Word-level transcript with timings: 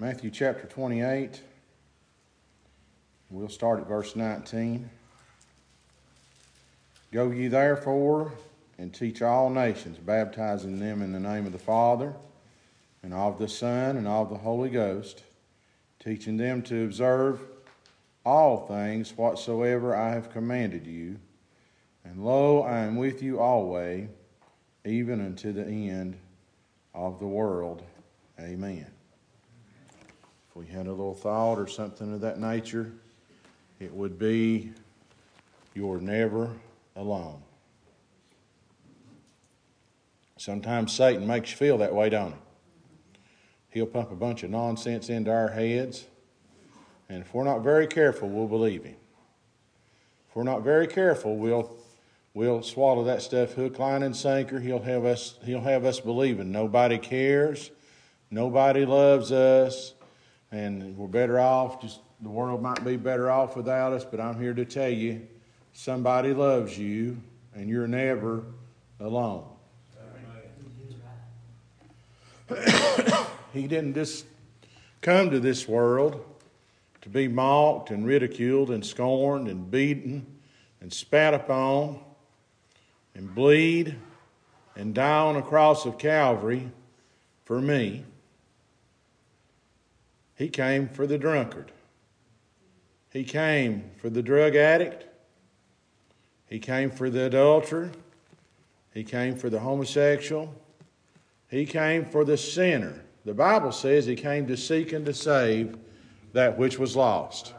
Matthew 0.00 0.30
chapter 0.30 0.66
28. 0.66 1.42
We'll 3.28 3.50
start 3.50 3.80
at 3.80 3.86
verse 3.86 4.16
19. 4.16 4.88
Go 7.12 7.30
ye 7.30 7.48
therefore 7.48 8.32
and 8.78 8.94
teach 8.94 9.20
all 9.20 9.50
nations, 9.50 9.98
baptizing 9.98 10.78
them 10.78 11.02
in 11.02 11.12
the 11.12 11.20
name 11.20 11.44
of 11.44 11.52
the 11.52 11.58
Father, 11.58 12.14
and 13.02 13.12
of 13.12 13.38
the 13.38 13.46
Son, 13.46 13.98
and 13.98 14.08
of 14.08 14.30
the 14.30 14.38
Holy 14.38 14.70
Ghost, 14.70 15.22
teaching 16.02 16.38
them 16.38 16.62
to 16.62 16.84
observe 16.84 17.42
all 18.24 18.66
things 18.66 19.12
whatsoever 19.18 19.94
I 19.94 20.12
have 20.12 20.32
commanded 20.32 20.86
you. 20.86 21.18
And 22.06 22.24
lo, 22.24 22.62
I 22.62 22.78
am 22.78 22.96
with 22.96 23.22
you 23.22 23.38
always, 23.38 24.08
even 24.82 25.20
unto 25.20 25.52
the 25.52 25.66
end 25.68 26.16
of 26.94 27.18
the 27.18 27.26
world. 27.26 27.82
Amen. 28.40 28.86
We 30.60 30.66
had 30.66 30.86
a 30.86 30.90
little 30.90 31.14
thought 31.14 31.58
or 31.58 31.66
something 31.66 32.12
of 32.12 32.20
that 32.20 32.38
nature, 32.38 32.92
it 33.78 33.94
would 33.94 34.18
be 34.18 34.72
you're 35.72 36.02
never 36.02 36.50
alone. 36.94 37.40
Sometimes 40.36 40.92
Satan 40.92 41.26
makes 41.26 41.52
you 41.52 41.56
feel 41.56 41.78
that 41.78 41.94
way, 41.94 42.10
don't 42.10 42.32
he? 42.32 42.38
He'll 43.70 43.86
pump 43.86 44.10
a 44.10 44.14
bunch 44.14 44.42
of 44.42 44.50
nonsense 44.50 45.08
into 45.08 45.30
our 45.30 45.48
heads, 45.48 46.04
and 47.08 47.22
if 47.22 47.32
we're 47.32 47.44
not 47.44 47.60
very 47.60 47.86
careful, 47.86 48.28
we'll 48.28 48.46
believe 48.46 48.84
him. 48.84 48.96
If 50.28 50.36
we're 50.36 50.42
not 50.42 50.62
very 50.62 50.86
careful, 50.86 51.38
we'll 51.38 51.74
we'll 52.34 52.62
swallow 52.62 53.04
that 53.04 53.22
stuff 53.22 53.54
hook, 53.54 53.78
line, 53.78 54.02
and 54.02 54.14
sinker. 54.14 54.60
He'll 54.60 54.82
have 54.82 55.06
us 55.06 55.38
he'll 55.42 55.62
have 55.62 55.86
us 55.86 56.00
believing 56.00 56.52
nobody 56.52 56.98
cares, 56.98 57.70
nobody 58.30 58.84
loves 58.84 59.32
us, 59.32 59.94
and 60.52 60.96
we're 60.96 61.06
better 61.06 61.38
off. 61.38 61.80
Just 61.80 62.00
the 62.20 62.28
world 62.28 62.62
might 62.62 62.84
be 62.84 62.96
better 62.96 63.30
off 63.30 63.56
without 63.56 63.92
us, 63.92 64.04
but 64.04 64.20
I'm 64.20 64.40
here 64.40 64.54
to 64.54 64.64
tell 64.64 64.88
you, 64.88 65.26
somebody 65.72 66.34
loves 66.34 66.76
you, 66.76 67.20
and 67.54 67.68
you're 67.68 67.86
never 67.88 68.44
alone. 68.98 69.44
he 73.52 73.66
didn't 73.66 73.94
just 73.94 74.26
come 75.00 75.30
to 75.30 75.40
this 75.40 75.68
world 75.68 76.24
to 77.02 77.08
be 77.08 77.28
mocked 77.28 77.90
and 77.90 78.04
ridiculed 78.04 78.70
and 78.70 78.84
scorned 78.84 79.48
and 79.48 79.70
beaten 79.70 80.26
and 80.80 80.92
spat 80.92 81.32
upon 81.32 81.98
and 83.14 83.34
bleed 83.34 83.96
and 84.76 84.94
die 84.94 85.20
on 85.20 85.36
a 85.36 85.42
cross 85.42 85.86
of 85.86 85.98
Calvary 85.98 86.70
for 87.44 87.60
me. 87.60 88.04
He 90.40 90.48
came 90.48 90.88
for 90.88 91.06
the 91.06 91.18
drunkard. 91.18 91.70
He 93.10 93.24
came 93.24 93.90
for 93.98 94.08
the 94.08 94.22
drug 94.22 94.56
addict. 94.56 95.04
He 96.46 96.58
came 96.58 96.90
for 96.90 97.10
the 97.10 97.26
adulterer. 97.26 97.90
He 98.94 99.04
came 99.04 99.36
for 99.36 99.50
the 99.50 99.58
homosexual. 99.58 100.54
He 101.50 101.66
came 101.66 102.06
for 102.06 102.24
the 102.24 102.38
sinner. 102.38 103.04
The 103.26 103.34
Bible 103.34 103.70
says 103.70 104.06
he 104.06 104.16
came 104.16 104.46
to 104.46 104.56
seek 104.56 104.94
and 104.94 105.04
to 105.04 105.12
save 105.12 105.76
that 106.32 106.56
which 106.56 106.78
was 106.78 106.96
lost. 106.96 107.52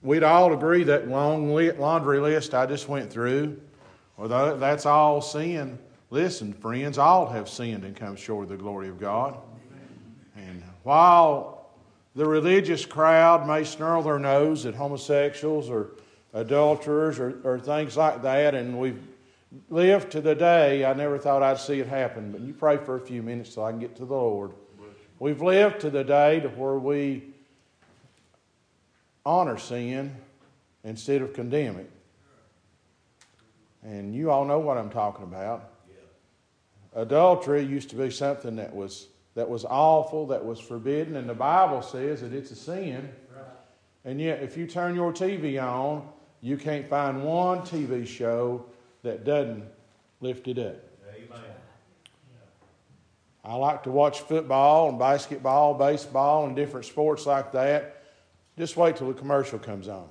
We'd 0.00 0.22
all 0.22 0.54
agree 0.54 0.84
that 0.84 1.08
long 1.08 1.54
laundry 1.78 2.20
list 2.20 2.54
I 2.54 2.64
just 2.64 2.88
went 2.88 3.12
through, 3.12 3.60
well, 4.16 4.56
that's 4.56 4.86
all 4.86 5.20
sin. 5.20 5.78
Listen, 6.08 6.54
friends, 6.54 6.96
all 6.96 7.26
have 7.26 7.50
sinned 7.50 7.84
and 7.84 7.94
come 7.94 8.16
short 8.16 8.44
of 8.44 8.48
the 8.48 8.56
glory 8.56 8.88
of 8.88 8.98
God. 8.98 9.38
While 10.82 11.70
the 12.14 12.26
religious 12.26 12.84
crowd 12.84 13.46
may 13.46 13.64
snarl 13.64 14.02
their 14.02 14.18
nose 14.18 14.66
at 14.66 14.74
homosexuals 14.74 15.70
or 15.70 15.92
adulterers 16.32 17.18
or, 17.18 17.40
or 17.44 17.58
things 17.58 17.96
like 17.96 18.22
that, 18.22 18.54
and 18.54 18.78
we've 18.78 19.02
lived 19.70 20.12
to 20.12 20.20
the 20.20 20.34
day, 20.34 20.84
I 20.84 20.92
never 20.94 21.18
thought 21.18 21.42
I'd 21.42 21.58
see 21.58 21.80
it 21.80 21.86
happen, 21.86 22.32
but 22.32 22.40
you 22.40 22.52
pray 22.52 22.78
for 22.78 22.96
a 22.96 23.00
few 23.00 23.22
minutes 23.22 23.54
so 23.54 23.64
I 23.64 23.70
can 23.70 23.80
get 23.80 23.96
to 23.96 24.04
the 24.04 24.14
Lord. 24.14 24.52
We've 25.18 25.40
lived 25.40 25.80
to 25.82 25.90
the 25.90 26.02
day 26.02 26.40
to 26.40 26.48
where 26.48 26.78
we 26.78 27.22
honor 29.24 29.58
sin 29.58 30.16
instead 30.84 31.22
of 31.22 31.32
condemn 31.32 31.76
it. 31.76 31.90
And 33.84 34.14
you 34.14 34.30
all 34.30 34.44
know 34.44 34.58
what 34.58 34.78
I'm 34.78 34.90
talking 34.90 35.24
about. 35.24 35.70
Adultery 36.94 37.62
used 37.62 37.90
to 37.90 37.96
be 37.96 38.10
something 38.10 38.56
that 38.56 38.74
was 38.74 39.08
that 39.34 39.48
was 39.48 39.64
awful, 39.64 40.26
that 40.26 40.44
was 40.44 40.60
forbidden, 40.60 41.16
and 41.16 41.28
the 41.28 41.34
Bible 41.34 41.82
says 41.82 42.20
that 42.20 42.32
it's 42.32 42.50
a 42.50 42.56
sin. 42.56 43.08
And 44.04 44.20
yet, 44.20 44.42
if 44.42 44.56
you 44.56 44.66
turn 44.66 44.94
your 44.94 45.12
TV 45.12 45.62
on, 45.62 46.08
you 46.40 46.56
can't 46.56 46.88
find 46.88 47.22
one 47.22 47.60
TV 47.60 48.06
show 48.06 48.66
that 49.02 49.24
doesn't 49.24 49.64
lift 50.20 50.48
it 50.48 50.58
up. 50.58 50.76
Amen. 51.14 51.40
I 53.44 53.54
like 53.54 53.84
to 53.84 53.90
watch 53.90 54.20
football 54.20 54.88
and 54.88 54.98
basketball, 54.98 55.74
baseball, 55.74 56.46
and 56.46 56.56
different 56.56 56.86
sports 56.86 57.26
like 57.26 57.52
that. 57.52 58.02
Just 58.58 58.76
wait 58.76 58.96
till 58.96 59.08
the 59.08 59.14
commercial 59.14 59.58
comes 59.58 59.88
on. 59.88 60.08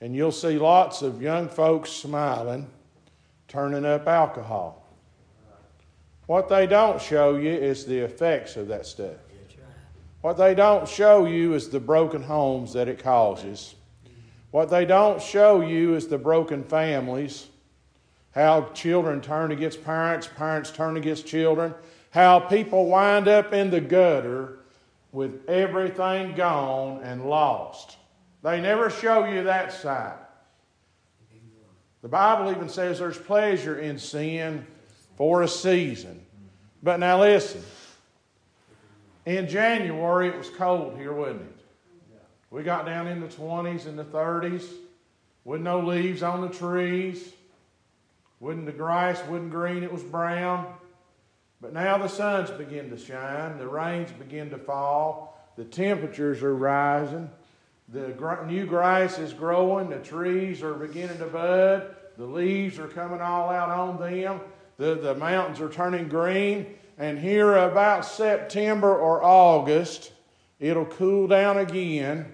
And 0.00 0.14
you'll 0.14 0.32
see 0.32 0.58
lots 0.58 1.02
of 1.02 1.22
young 1.22 1.48
folks 1.48 1.90
smiling, 1.90 2.68
turning 3.48 3.84
up 3.84 4.06
alcohol. 4.06 4.83
What 6.26 6.48
they 6.48 6.66
don't 6.66 7.00
show 7.00 7.36
you 7.36 7.50
is 7.50 7.84
the 7.84 7.98
effects 7.98 8.56
of 8.56 8.68
that 8.68 8.86
stuff. 8.86 9.16
What 10.22 10.38
they 10.38 10.54
don't 10.54 10.88
show 10.88 11.26
you 11.26 11.52
is 11.52 11.68
the 11.68 11.80
broken 11.80 12.22
homes 12.22 12.72
that 12.72 12.88
it 12.88 12.98
causes. 12.98 13.74
What 14.52 14.70
they 14.70 14.86
don't 14.86 15.20
show 15.20 15.60
you 15.60 15.96
is 15.96 16.06
the 16.06 16.16
broken 16.16 16.64
families, 16.64 17.48
how 18.30 18.70
children 18.72 19.20
turn 19.20 19.52
against 19.52 19.84
parents, 19.84 20.26
parents 20.26 20.70
turn 20.70 20.96
against 20.96 21.26
children, 21.26 21.74
how 22.10 22.40
people 22.40 22.86
wind 22.86 23.28
up 23.28 23.52
in 23.52 23.70
the 23.70 23.80
gutter 23.80 24.60
with 25.12 25.46
everything 25.46 26.34
gone 26.34 27.02
and 27.02 27.28
lost. 27.28 27.98
They 28.42 28.60
never 28.60 28.88
show 28.88 29.26
you 29.26 29.42
that 29.42 29.72
side. 29.72 30.16
The 32.00 32.08
Bible 32.08 32.50
even 32.50 32.68
says 32.68 32.98
there's 32.98 33.18
pleasure 33.18 33.78
in 33.78 33.98
sin 33.98 34.66
for 35.16 35.42
a 35.42 35.48
season. 35.48 36.24
But 36.82 37.00
now 37.00 37.20
listen. 37.20 37.62
In 39.26 39.48
January, 39.48 40.28
it 40.28 40.36
was 40.36 40.50
cold 40.50 40.98
here, 40.98 41.12
wasn't 41.12 41.42
it? 41.42 41.54
We 42.50 42.62
got 42.62 42.86
down 42.86 43.06
in 43.08 43.20
the 43.20 43.26
20s 43.26 43.86
and 43.86 43.98
the 43.98 44.04
30s 44.04 44.64
with 45.44 45.60
no 45.60 45.80
leaves 45.80 46.22
on 46.22 46.40
the 46.40 46.48
trees. 46.48 47.32
Wouldn't 48.40 48.66
the 48.66 48.72
grass 48.72 49.20
wasn't 49.26 49.50
green, 49.50 49.82
it 49.82 49.92
was 49.92 50.02
brown. 50.02 50.66
But 51.60 51.72
now 51.72 51.96
the 51.98 52.08
sun's 52.08 52.50
begin 52.50 52.90
to 52.90 52.98
shine, 52.98 53.58
the 53.58 53.66
rains 53.66 54.10
begin 54.12 54.50
to 54.50 54.58
fall, 54.58 55.40
the 55.56 55.64
temperatures 55.64 56.42
are 56.42 56.54
rising, 56.54 57.30
the 57.88 58.08
new 58.46 58.66
grass 58.66 59.18
is 59.18 59.32
growing, 59.32 59.88
the 59.88 59.98
trees 59.98 60.62
are 60.62 60.74
beginning 60.74 61.18
to 61.18 61.26
bud, 61.26 61.94
the 62.18 62.26
leaves 62.26 62.78
are 62.78 62.88
coming 62.88 63.20
all 63.20 63.48
out 63.48 63.70
on 63.70 63.98
them, 63.98 64.40
the, 64.76 64.94
the 64.96 65.14
mountains 65.14 65.60
are 65.60 65.68
turning 65.68 66.08
green, 66.08 66.66
and 66.98 67.18
here 67.18 67.56
about 67.56 68.04
September 68.04 68.94
or 68.94 69.22
August, 69.22 70.12
it'll 70.60 70.86
cool 70.86 71.26
down 71.26 71.58
again. 71.58 72.32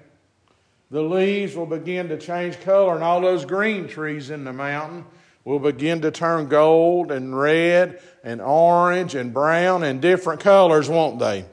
The 0.91 1.03
leaves 1.03 1.55
will 1.55 1.67
begin 1.67 2.09
to 2.09 2.19
change 2.19 2.61
color, 2.61 2.95
and 2.95 3.05
all 3.05 3.21
those 3.21 3.45
green 3.45 3.87
trees 3.87 4.31
in 4.31 4.45
the 4.45 4.53
mountain 4.53 5.05
will 5.45 5.59
begin 5.59 6.01
to 6.03 6.11
turn 6.11 6.49
gold 6.49 7.11
and 7.11 7.39
red 7.39 8.01
and 8.23 8.41
orange 8.41 9.15
and 9.15 9.33
brown 9.33 9.83
and 9.83 10.01
different 10.01 10.41
colors, 10.41 10.89
won't 10.89 11.19
they? 11.19 11.45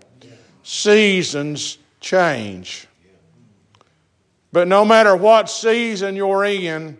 Seasons 0.64 1.78
change. 2.00 2.88
But 4.52 4.68
no 4.68 4.84
matter 4.84 5.16
what 5.16 5.50
season 5.50 6.16
you're 6.16 6.44
in, 6.44 6.98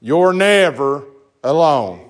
you're 0.00 0.32
never 0.32 1.04
alone. 1.42 2.07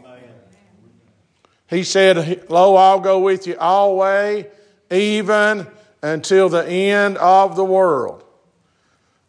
He 1.69 1.85
said, 1.85 2.49
Lo, 2.51 2.77
I'll 2.77 3.01
go 3.01 3.21
with 3.21 3.47
you 3.47 3.57
always, 3.59 4.47
even 4.91 5.67
until 6.03 6.49
the 6.49 6.67
end 6.67 7.19
of 7.19 7.57
the 7.57 7.65
world. 7.65 8.25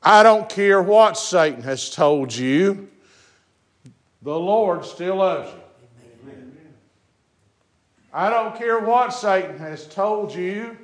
I 0.02 0.24
don't 0.24 0.48
care 0.48 0.82
what 0.82 1.18
Satan 1.18 1.64
has 1.64 1.90
told 1.90 2.34
you, 2.34 2.90
the 4.22 4.38
Lord 4.38 4.86
still 4.86 5.18
loves 5.18 5.52
you. 5.52 5.60
I 8.12 8.30
don't 8.30 8.58
care 8.58 8.80
what 8.80 9.14
Satan 9.14 9.58
has 9.60 9.88
told 9.88 10.34
you. 10.34 10.78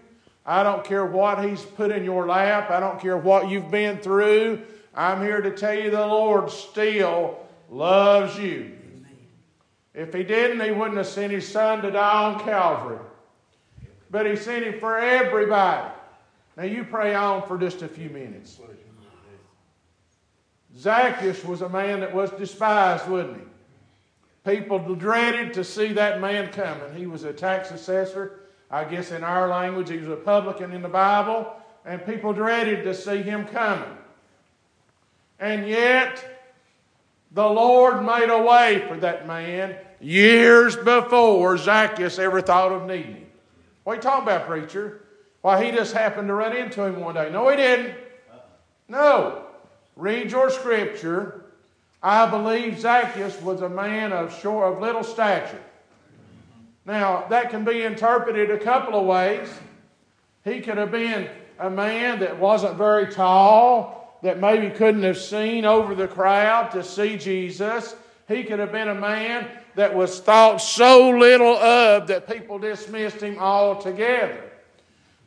I 0.46 0.62
don't 0.62 0.84
care 0.84 1.06
what 1.06 1.44
he's 1.44 1.62
put 1.62 1.92
in 1.92 2.04
your 2.04 2.28
lap. 2.28 2.70
I 2.70 2.80
don't 2.80 3.00
care 3.00 3.18
what 3.18 3.50
you've 3.50 3.72
been 3.72 3.98
through. 3.98 4.62
I'm 4.94 5.22
here 5.22 5.42
to 5.42 5.52
tell 5.52 5.74
you 5.74 5.90
the 5.90 6.06
Lord 6.06 6.52
still 6.52 7.40
loves 7.70 8.38
you. 8.38 8.75
If 9.96 10.14
he 10.14 10.24
didn't, 10.24 10.60
he 10.60 10.72
wouldn't 10.72 10.98
have 10.98 11.08
sent 11.08 11.32
his 11.32 11.48
son 11.48 11.82
to 11.82 11.90
die 11.90 12.24
on 12.26 12.44
Calvary. 12.44 13.00
but 14.12 14.26
He 14.26 14.36
sent 14.36 14.66
Him 14.66 14.80
for 14.80 14.98
everybody. 14.98 15.90
Now 16.58 16.64
you 16.64 16.84
pray 16.84 17.16
on 17.16 17.48
for 17.48 17.58
just 17.58 17.82
a 17.82 17.88
few 17.88 18.10
minutes. 18.10 18.60
Zacchaeus 20.78 21.46
was 21.46 21.62
a 21.62 21.70
man 21.70 22.02
that 22.02 22.14
was 22.14 22.30
despised, 22.32 23.08
wasn't 23.08 23.38
he? 23.38 24.56
People 24.58 24.80
dreaded 24.96 25.54
to 25.54 25.64
see 25.64 25.94
that 25.94 26.20
man 26.20 26.52
coming. 26.52 26.94
He 26.96 27.08
was 27.08 27.24
a 27.24 27.32
tax 27.32 27.72
assessor. 27.72 28.42
I 28.70 28.84
guess 28.84 29.12
in 29.12 29.24
our 29.24 29.48
language, 29.48 29.90
he 29.90 29.98
was 29.98 30.10
a 30.10 30.18
publican 30.18 30.74
in 30.74 30.82
the 30.82 30.90
Bible, 30.90 31.56
and 31.86 32.06
people 32.06 32.34
dreaded 32.34 32.84
to 32.84 32.94
see 32.94 33.22
him 33.22 33.46
coming. 33.46 33.98
And 35.40 35.68
yet, 35.68 36.24
the 37.32 37.48
Lord 37.48 38.06
made 38.06 38.30
a 38.30 38.42
way 38.42 38.86
for 38.88 38.98
that 38.98 39.28
man 39.28 39.76
years 40.00 40.76
before 40.76 41.58
Zacchaeus 41.58 42.20
ever 42.20 42.42
thought 42.42 42.72
of 42.72 42.86
needing 42.86 43.16
him. 43.16 43.28
What 43.84 43.94
are 43.94 43.96
you 43.98 44.02
talking 44.02 44.24
about, 44.24 44.48
preacher? 44.48 45.02
Why, 45.42 45.64
he 45.64 45.72
just 45.72 45.94
happened 45.94 46.28
to 46.28 46.34
run 46.34 46.56
into 46.56 46.84
him 46.84 47.00
one 47.00 47.16
day. 47.16 47.30
No, 47.32 47.48
he 47.50 47.56
didn't. 47.56 47.94
No. 48.88 49.44
Read 49.96 50.32
your 50.32 50.50
scripture. 50.50 51.46
I 52.02 52.30
believe 52.30 52.80
Zacchaeus 52.80 53.40
was 53.42 53.62
a 53.62 53.70
man 53.70 54.12
of 54.12 54.38
short, 54.40 54.74
of 54.74 54.82
little 54.82 55.04
stature. 55.04 55.62
Now, 56.86 57.26
that 57.30 57.50
can 57.50 57.64
be 57.64 57.84
interpreted 57.84 58.52
a 58.52 58.60
couple 58.60 59.00
of 59.00 59.06
ways. 59.06 59.50
He 60.44 60.62
could 60.62 60.78
have 60.78 60.92
been 60.92 61.30
a 61.60 61.70
man 61.70 62.20
that 62.20 62.40
wasn't 62.40 62.76
very 62.76 63.12
tall, 63.12 64.20
that 64.22 64.40
maybe 64.40 64.70
couldn't 64.70 65.04
have 65.04 65.18
seen 65.18 65.66
over 65.66 65.96
the 65.96 66.08
crowd 66.08 66.72
to 66.72 66.84
see 66.84 67.18
Jesus. 67.18 67.96
He 68.28 68.44
could 68.44 68.60
have 68.60 68.72
been 68.72 68.90
a 68.90 68.96
man 68.96 69.48
that 69.76 69.94
was 69.94 70.20
thought 70.20 70.58
so 70.58 71.10
little 71.10 71.56
of 71.56 72.08
that 72.08 72.28
people 72.28 72.58
dismissed 72.58 73.22
him 73.22 73.38
altogether. 73.40 74.42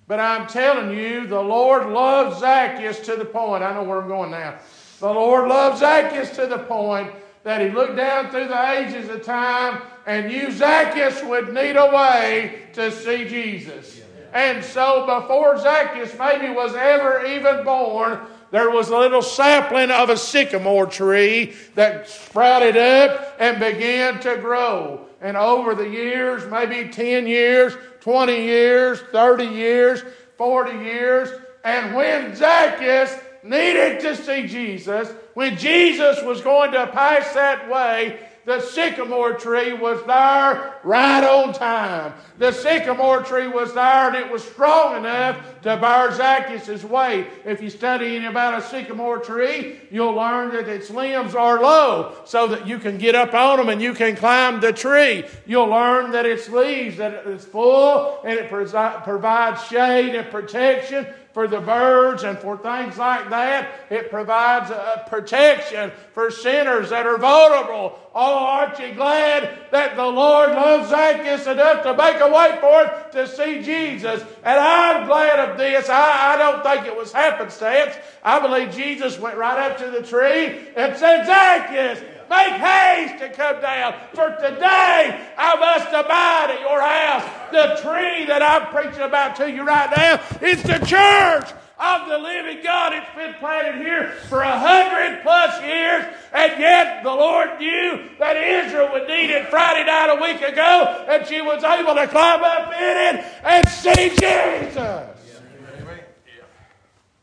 But 0.07 0.21
I'm 0.21 0.47
telling 0.47 0.97
you, 0.97 1.27
the 1.27 1.41
Lord 1.41 1.89
loves 1.91 2.41
Zacchaeus 2.41 3.01
to 3.01 3.17
the 3.17 3.27
point. 3.27 3.63
I 3.63 3.75
know 3.75 3.83
where 3.83 4.01
I'm 4.01 4.09
going 4.09 4.31
now. 4.31 4.59
The 5.01 5.13
Lord 5.13 5.49
loves 5.49 5.81
Zacchaeus 5.81 6.31
to 6.37 6.47
the 6.47 6.59
point 6.59 7.13
that 7.45 7.61
he 7.61 7.69
looked 7.69 7.97
down 7.97 8.31
through 8.31 8.49
the 8.49 8.71
ages 8.71 9.09
of 9.11 9.23
time 9.23 9.83
and 10.07 10.29
knew 10.29 10.51
Zacchaeus 10.51 11.23
would 11.25 11.53
need 11.53 11.77
a 11.77 11.87
way 11.95 12.63
to 12.73 12.91
see 12.91 13.29
Jesus. 13.29 14.01
And 14.33 14.65
so 14.65 15.07
before 15.21 15.59
Zacchaeus 15.59 16.19
maybe 16.19 16.53
was 16.53 16.75
ever 16.75 17.25
even 17.27 17.65
born, 17.65 18.21
there 18.51 18.71
was 18.71 18.89
a 18.89 18.99
little 18.99 19.23
sapling 19.23 19.91
of 19.91 20.11
a 20.11 20.17
sycamore 20.17 20.87
tree 20.87 21.55
that 21.75 22.09
sprouted 22.09 22.77
up 22.77 23.37
and 23.39 23.59
began 23.59 24.21
to 24.21 24.37
grow. 24.37 25.07
And 25.21 25.37
over 25.37 25.75
the 25.75 25.89
years, 25.89 26.49
maybe 26.51 26.91
10 26.91 27.27
years, 27.27 27.75
20 28.01 28.33
years, 28.33 29.01
30 29.13 29.45
years, 29.45 30.03
40 30.37 30.79
years, 30.79 31.31
and 31.65 31.95
when 31.95 32.35
Zacchaeus 32.35 33.15
needed 33.43 34.01
to 34.01 34.17
see 34.17 34.47
Jesus, 34.47 35.11
when 35.35 35.57
Jesus 35.57 36.23
was 36.23 36.41
going 36.41 36.73
to 36.73 36.87
pass 36.87 37.35
that 37.35 37.69
way, 37.69 38.19
the 38.49 38.63
sycamore 38.63 39.35
tree 39.35 39.75
was 39.75 40.03
there 40.07 40.81
right 40.83 41.23
on 41.23 41.53
time. 41.53 42.15
The 42.39 42.51
sycamore 42.51 43.23
tree 43.23 43.47
was 43.47 43.75
there 43.75 44.07
and 44.09 44.17
it 44.17 44.33
was 44.33 44.43
strong 44.43 44.97
enough 44.97 45.37
to 45.65 45.77
bear 45.77 46.11
Zacchaeus' 46.15 46.83
weight. 46.83 47.27
If 47.45 47.61
you 47.61 47.69
study 47.69 48.25
about 48.25 48.55
a 48.55 48.67
sycamore 48.67 49.19
tree, 49.19 49.79
you'll 49.91 50.15
learn 50.15 50.55
that 50.55 50.67
its 50.67 50.89
limbs 50.89 51.35
are 51.35 51.61
low 51.61 52.15
so 52.25 52.47
that 52.47 52.67
you 52.67 52.79
can 52.79 52.97
get 52.97 53.15
up 53.15 53.35
on 53.35 53.59
them 53.59 53.69
and 53.69 53.83
you 53.83 53.93
can 53.93 54.17
climb 54.17 54.63
the 54.63 54.73
tree. 54.73 55.27
You'll 55.45 55.67
learn 55.67 56.13
that 56.13 56.25
its 56.25 56.49
leaves 56.49 56.97
that 56.97 57.27
it's 57.27 57.45
full 57.45 58.23
and 58.25 58.33
it 58.33 58.49
provides 58.49 59.63
shade 59.67 60.15
and 60.15 60.31
protection 60.31 61.07
for 61.33 61.47
the 61.47 61.61
birds 61.61 62.25
and 62.25 62.39
for 62.39 62.57
things 62.57 62.99
like 62.99 63.31
that. 63.31 63.69
It 63.91 64.11
provides 64.11 64.71
a 64.71 65.05
protection 65.09 65.93
for 66.13 66.31
sinners 66.31 66.91
that 66.91 67.07
are 67.07 67.19
vulnerable. 67.19 67.99
Oh, 68.15 68.39
aren't 68.39 68.79
you 68.79 68.95
glad 68.95 69.57
that 69.71 69.97
the 69.97 70.07
Lord 70.07 70.51
loves 70.51 70.91
Zacchaeus 70.91 71.47
enough 71.47 71.83
to 71.85 71.95
make 71.95 72.21
a 72.21 72.29
way 72.29 72.59
for 72.61 72.85
him 72.85 73.13
to 73.13 73.29
see 73.29 73.63
Jesus? 73.63 74.23
And 74.43 74.59
I'm 74.59 75.07
glad 75.07 75.51
of 75.51 75.59
this. 75.59 75.89
I, 75.89 76.35
I 76.35 76.39
don't 76.39 76.63
think 76.63 76.87
it 76.87 76.97
was 76.97 77.13
happenstance. 77.13 77.95
I 78.23 78.41
believe 78.41 78.75
Jesus 78.75 79.19
went 79.19 79.37
right 79.37 79.71
up 79.71 79.79
to 79.79 79.91
the 79.91 80.03
tree 80.03 80.69
and 80.77 80.97
said, 80.97 81.27
Zacchaeus, 81.27 82.01
Make 82.31 82.55
haste 82.55 83.19
to 83.21 83.31
come 83.31 83.61
down, 83.61 83.95
for 84.13 84.31
today 84.37 85.27
I 85.39 85.57
must 85.59 85.89
abide 85.89 86.51
at 86.51 86.61
your 86.61 86.81
house. 86.81 87.25
The 87.51 87.81
tree 87.83 88.27
that 88.27 88.43
I'm 88.43 88.67
preaching 88.67 89.03
about 89.03 89.37
to 89.37 89.51
you 89.51 89.65
right 89.65 89.91
now 89.97 90.21
is 90.47 90.63
the 90.63 90.79
church 90.85 91.51
of 91.79 92.09
the 92.09 92.19
living 92.19 92.63
God. 92.63 92.93
It's 92.93 93.15
been 93.17 93.35
planted 93.35 93.77
here 93.77 94.11
for 94.29 94.43
a 94.43 94.59
hundred 94.59 95.23
plus 95.23 95.63
years, 95.63 96.05
and 96.33 96.61
yet 96.61 97.03
the 97.03 97.15
Lord 97.15 97.59
knew 97.59 98.11
that 98.19 98.37
Israel 98.37 98.91
would 98.93 99.09
need 99.09 99.31
it 99.31 99.49
Friday 99.49 99.85
night 99.85 100.11
a 100.11 100.21
week 100.21 100.43
ago, 100.43 101.07
and 101.09 101.27
she 101.27 101.41
was 101.41 101.65
able 101.65 101.95
to 101.95 102.07
climb 102.09 102.43
up 102.43 102.73
in 102.75 103.17
it 103.17 103.25
and 103.43 103.69
see 103.69 104.11
Jesus. 104.11 105.07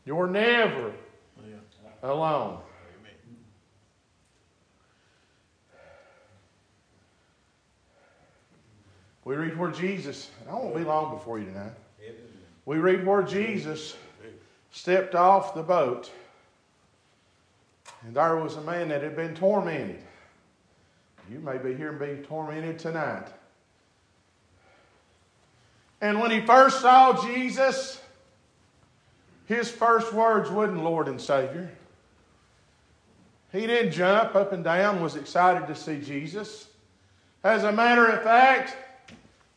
You're 0.04 0.28
never 0.28 0.92
alone. 2.02 2.60
We 9.26 9.34
read 9.34 9.58
where 9.58 9.72
Jesus, 9.72 10.30
I 10.48 10.54
won't 10.54 10.76
be 10.76 10.84
long 10.84 11.12
before 11.12 11.40
you 11.40 11.46
tonight. 11.46 11.72
We 12.64 12.76
read 12.76 13.04
where 13.04 13.24
Jesus 13.24 13.96
stepped 14.70 15.16
off 15.16 15.52
the 15.52 15.64
boat, 15.64 16.12
and 18.02 18.14
there 18.14 18.36
was 18.36 18.54
a 18.54 18.60
man 18.60 18.88
that 18.90 19.02
had 19.02 19.16
been 19.16 19.34
tormented. 19.34 20.00
You 21.28 21.40
may 21.40 21.58
be 21.58 21.74
here 21.74 21.90
and 21.90 21.98
be 21.98 22.24
tormented 22.24 22.78
tonight. 22.78 23.26
And 26.00 26.20
when 26.20 26.30
he 26.30 26.40
first 26.42 26.80
saw 26.80 27.20
Jesus, 27.26 28.00
his 29.46 29.68
first 29.68 30.12
words 30.12 30.50
wasn't 30.50 30.84
Lord 30.84 31.08
and 31.08 31.20
Savior. 31.20 31.72
He 33.50 33.66
didn't 33.66 33.90
jump 33.90 34.36
up 34.36 34.52
and 34.52 34.62
down, 34.62 35.02
was 35.02 35.16
excited 35.16 35.66
to 35.66 35.74
see 35.74 36.00
Jesus. 36.00 36.68
As 37.42 37.64
a 37.64 37.72
matter 37.72 38.06
of 38.06 38.22
fact, 38.22 38.76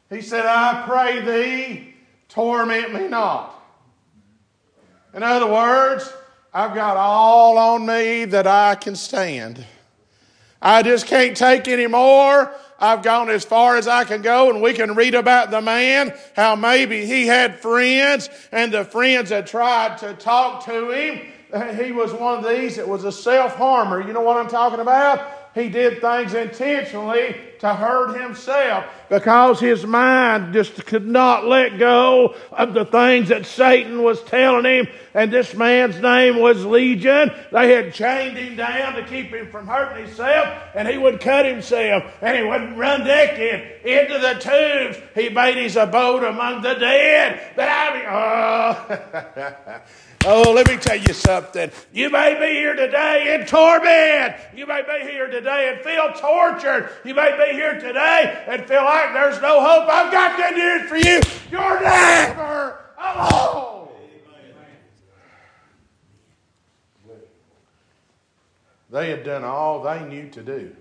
he 0.10 0.22
said, 0.22 0.46
I 0.46 0.84
pray 0.88 1.22
thee, 1.22 1.96
torment 2.30 2.94
me 2.94 3.08
not. 3.08 3.56
In 5.14 5.24
other 5.24 5.48
words, 5.48 6.12
I've 6.54 6.74
got 6.74 6.98
all 6.98 7.58
on 7.58 7.86
me 7.86 8.26
that 8.26 8.48
I 8.48 8.76
can 8.76 8.96
stand. 8.96 9.66
I 10.62 10.84
just 10.84 11.06
can't 11.06 11.38
take 11.38 11.68
any 11.68 11.88
more. 11.88 12.52
I've 12.80 13.04
gone 13.04 13.30
as 13.30 13.44
far 13.44 13.78
as 13.78 13.88
I 13.88 14.04
can 14.04 14.22
go, 14.22 14.50
and 14.50 14.62
we 14.62 14.74
can 14.74 14.96
read 14.96 15.14
about 15.14 15.52
the 15.52 15.62
man, 15.62 16.14
how 16.36 16.56
maybe 16.56 17.06
he 17.06 17.28
had 17.28 17.60
friends, 17.60 18.30
and 18.52 18.74
the 18.74 18.86
friends 18.86 19.30
had 19.30 19.48
tried 19.48 19.98
to 20.00 20.14
talk 20.14 20.66
to 20.66 20.92
him. 20.92 21.22
He 21.78 21.92
was 21.92 22.14
one 22.14 22.44
of 22.44 22.50
these 22.50 22.78
that 22.78 22.88
was 22.88 23.04
a 23.04 23.12
self 23.12 23.56
harmer. 23.56 24.06
You 24.06 24.14
know 24.14 24.22
what 24.22 24.38
I'm 24.38 24.48
talking 24.48 24.80
about? 24.80 25.39
He 25.60 25.70
did 25.70 26.02
things 26.02 26.34
intentionally 26.34 27.36
to 27.60 27.74
hurt 27.74 28.20
himself 28.20 28.86
because 29.10 29.60
his 29.60 29.86
mind 29.86 30.54
just 30.54 30.86
could 30.86 31.06
not 31.06 31.46
let 31.46 31.78
go 31.78 32.36
of 32.52 32.74
the 32.74 32.86
things 32.86 33.30
that 33.30 33.46
Satan 33.46 34.02
was 34.02 34.24
telling 34.24 34.64
him. 34.64 34.88
And 35.14 35.32
this 35.32 35.54
man's 35.54 36.00
name 36.00 36.40
was 36.40 36.66
Legion. 36.66 37.32
They 37.52 37.74
had 37.74 37.94
chained 37.94 38.38
him 38.38 38.56
down 38.56 38.94
to 38.94 39.04
keep 39.06 39.34
him 39.34 39.52
from 39.52 39.68
hurting 39.68 40.06
himself, 40.06 40.58
and 40.74 40.88
he 40.88 40.98
would 40.98 41.20
cut 41.20 41.46
himself 41.46 42.04
and 42.22 42.38
he 42.38 42.44
would 42.44 42.78
run 42.78 43.04
naked 43.04 43.86
into 43.86 44.20
the 44.20 44.36
tombs. 44.40 44.96
He 45.16 45.30
made 45.30 45.58
his 45.58 45.76
abode 45.76 46.24
among 46.24 46.62
the 46.62 46.76
dead. 46.76 47.42
But 47.56 47.68
I 47.70 47.94
mean, 47.94 48.06
oh. 48.10 49.82
Oh, 50.26 50.52
let 50.52 50.68
me 50.68 50.76
tell 50.76 50.98
you 50.98 51.14
something. 51.14 51.72
You 51.94 52.10
may 52.10 52.34
be 52.34 52.54
here 52.54 52.76
today 52.76 53.36
in 53.36 53.48
torment. 53.48 54.36
You 54.54 54.68
may 54.68 54.82
be 54.82 55.10
here 55.10 55.28
today 55.28 55.72
and 55.74 55.82
feel 55.82 56.12
tortured. 56.12 56.90
You 57.06 57.16
may 57.16 57.38
be 57.38 57.54
here 57.54 57.80
today 57.80 58.44
and 58.48 58.66
feel 58.66 58.84
like 58.84 59.14
there's 59.14 59.42
no 59.42 59.62
hope. 59.62 59.88
I've 59.88 60.12
got 60.12 60.36
good 60.36 60.58
news 60.58 60.90
for 60.90 60.98
you. 60.98 61.22
You're 61.50 61.82
never 61.82 62.82
alone. 63.02 63.88
They 68.92 69.12
had 69.12 69.24
done 69.24 69.46
all 69.46 69.84
they 69.84 70.04
knew 70.04 70.30
to 70.32 70.42
do 70.42 70.76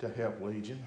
to 0.00 0.08
help 0.08 0.40
Legion. 0.40 0.82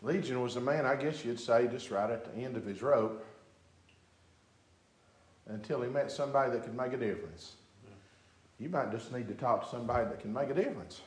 Legion 0.00 0.40
was 0.40 0.54
a 0.54 0.60
man, 0.60 0.86
I 0.86 0.94
guess 0.94 1.24
you'd 1.24 1.40
say, 1.40 1.66
just 1.66 1.90
right 1.90 2.10
at 2.10 2.24
the 2.32 2.42
end 2.42 2.56
of 2.56 2.64
his 2.64 2.82
rope 2.82 3.25
until 5.48 5.82
he 5.82 5.88
met 5.88 6.10
somebody 6.10 6.50
that 6.52 6.64
could 6.64 6.76
make 6.76 6.92
a 6.92 6.96
difference. 6.96 7.52
You 8.58 8.68
might 8.68 8.90
just 8.90 9.12
need 9.12 9.28
to 9.28 9.34
talk 9.34 9.64
to 9.64 9.70
somebody 9.70 10.04
that 10.04 10.20
can 10.20 10.32
make 10.32 10.50
a 10.50 10.54
difference. 10.54 11.00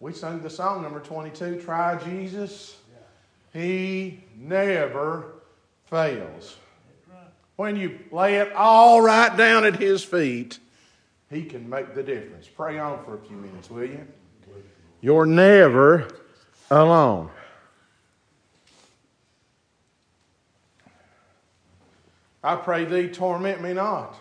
We 0.00 0.12
sung 0.12 0.40
the 0.40 0.50
song 0.50 0.82
number 0.82 1.00
22, 1.00 1.60
Try 1.60 1.96
Jesus 2.02 2.76
He 3.52 4.24
never 4.36 5.32
fails. 5.86 6.56
When 7.56 7.76
you 7.76 7.98
lay 8.10 8.36
it 8.36 8.52
all 8.52 9.02
right 9.02 9.36
down 9.36 9.66
at 9.66 9.76
His 9.76 10.02
feet, 10.02 10.58
He 11.28 11.44
can 11.44 11.68
make 11.68 11.94
the 11.94 12.02
difference. 12.02 12.48
Pray 12.48 12.78
on 12.78 13.04
for 13.04 13.16
a 13.16 13.18
few 13.18 13.36
minutes, 13.36 13.70
will 13.70 13.84
you? 13.84 14.06
You're 15.02 15.26
never 15.26 16.08
alone. 16.70 17.30
I 22.42 22.56
pray 22.56 22.84
thee, 22.84 23.08
torment 23.08 23.60
me 23.62 23.72
not. 23.74 24.16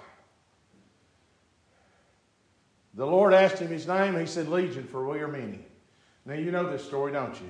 The 2.93 3.05
Lord 3.05 3.33
asked 3.33 3.59
him 3.59 3.69
his 3.69 3.87
name. 3.87 4.19
He 4.19 4.25
said, 4.25 4.49
Legion, 4.49 4.83
for 4.83 5.07
we 5.07 5.19
are 5.19 5.27
many. 5.27 5.59
Now, 6.25 6.33
you 6.33 6.51
know 6.51 6.69
this 6.69 6.83
story, 6.83 7.13
don't 7.13 7.39
you? 7.39 7.47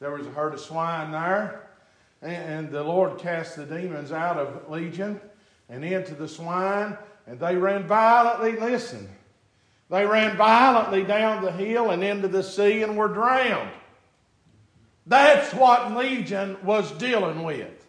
There 0.00 0.10
was 0.10 0.26
a 0.26 0.30
herd 0.30 0.52
of 0.52 0.60
swine 0.60 1.12
there, 1.12 1.70
and 2.20 2.70
the 2.70 2.84
Lord 2.84 3.18
cast 3.18 3.56
the 3.56 3.64
demons 3.64 4.12
out 4.12 4.36
of 4.36 4.70
Legion 4.70 5.18
and 5.70 5.82
into 5.82 6.14
the 6.14 6.28
swine, 6.28 6.98
and 7.26 7.40
they 7.40 7.56
ran 7.56 7.86
violently, 7.86 8.52
listen, 8.52 9.08
they 9.88 10.04
ran 10.04 10.36
violently 10.36 11.04
down 11.04 11.42
the 11.42 11.52
hill 11.52 11.90
and 11.90 12.04
into 12.04 12.28
the 12.28 12.42
sea 12.42 12.82
and 12.82 12.96
were 12.96 13.08
drowned. 13.08 13.70
That's 15.06 15.54
what 15.54 15.96
Legion 15.96 16.58
was 16.64 16.90
dealing 16.92 17.44
with. 17.44 17.85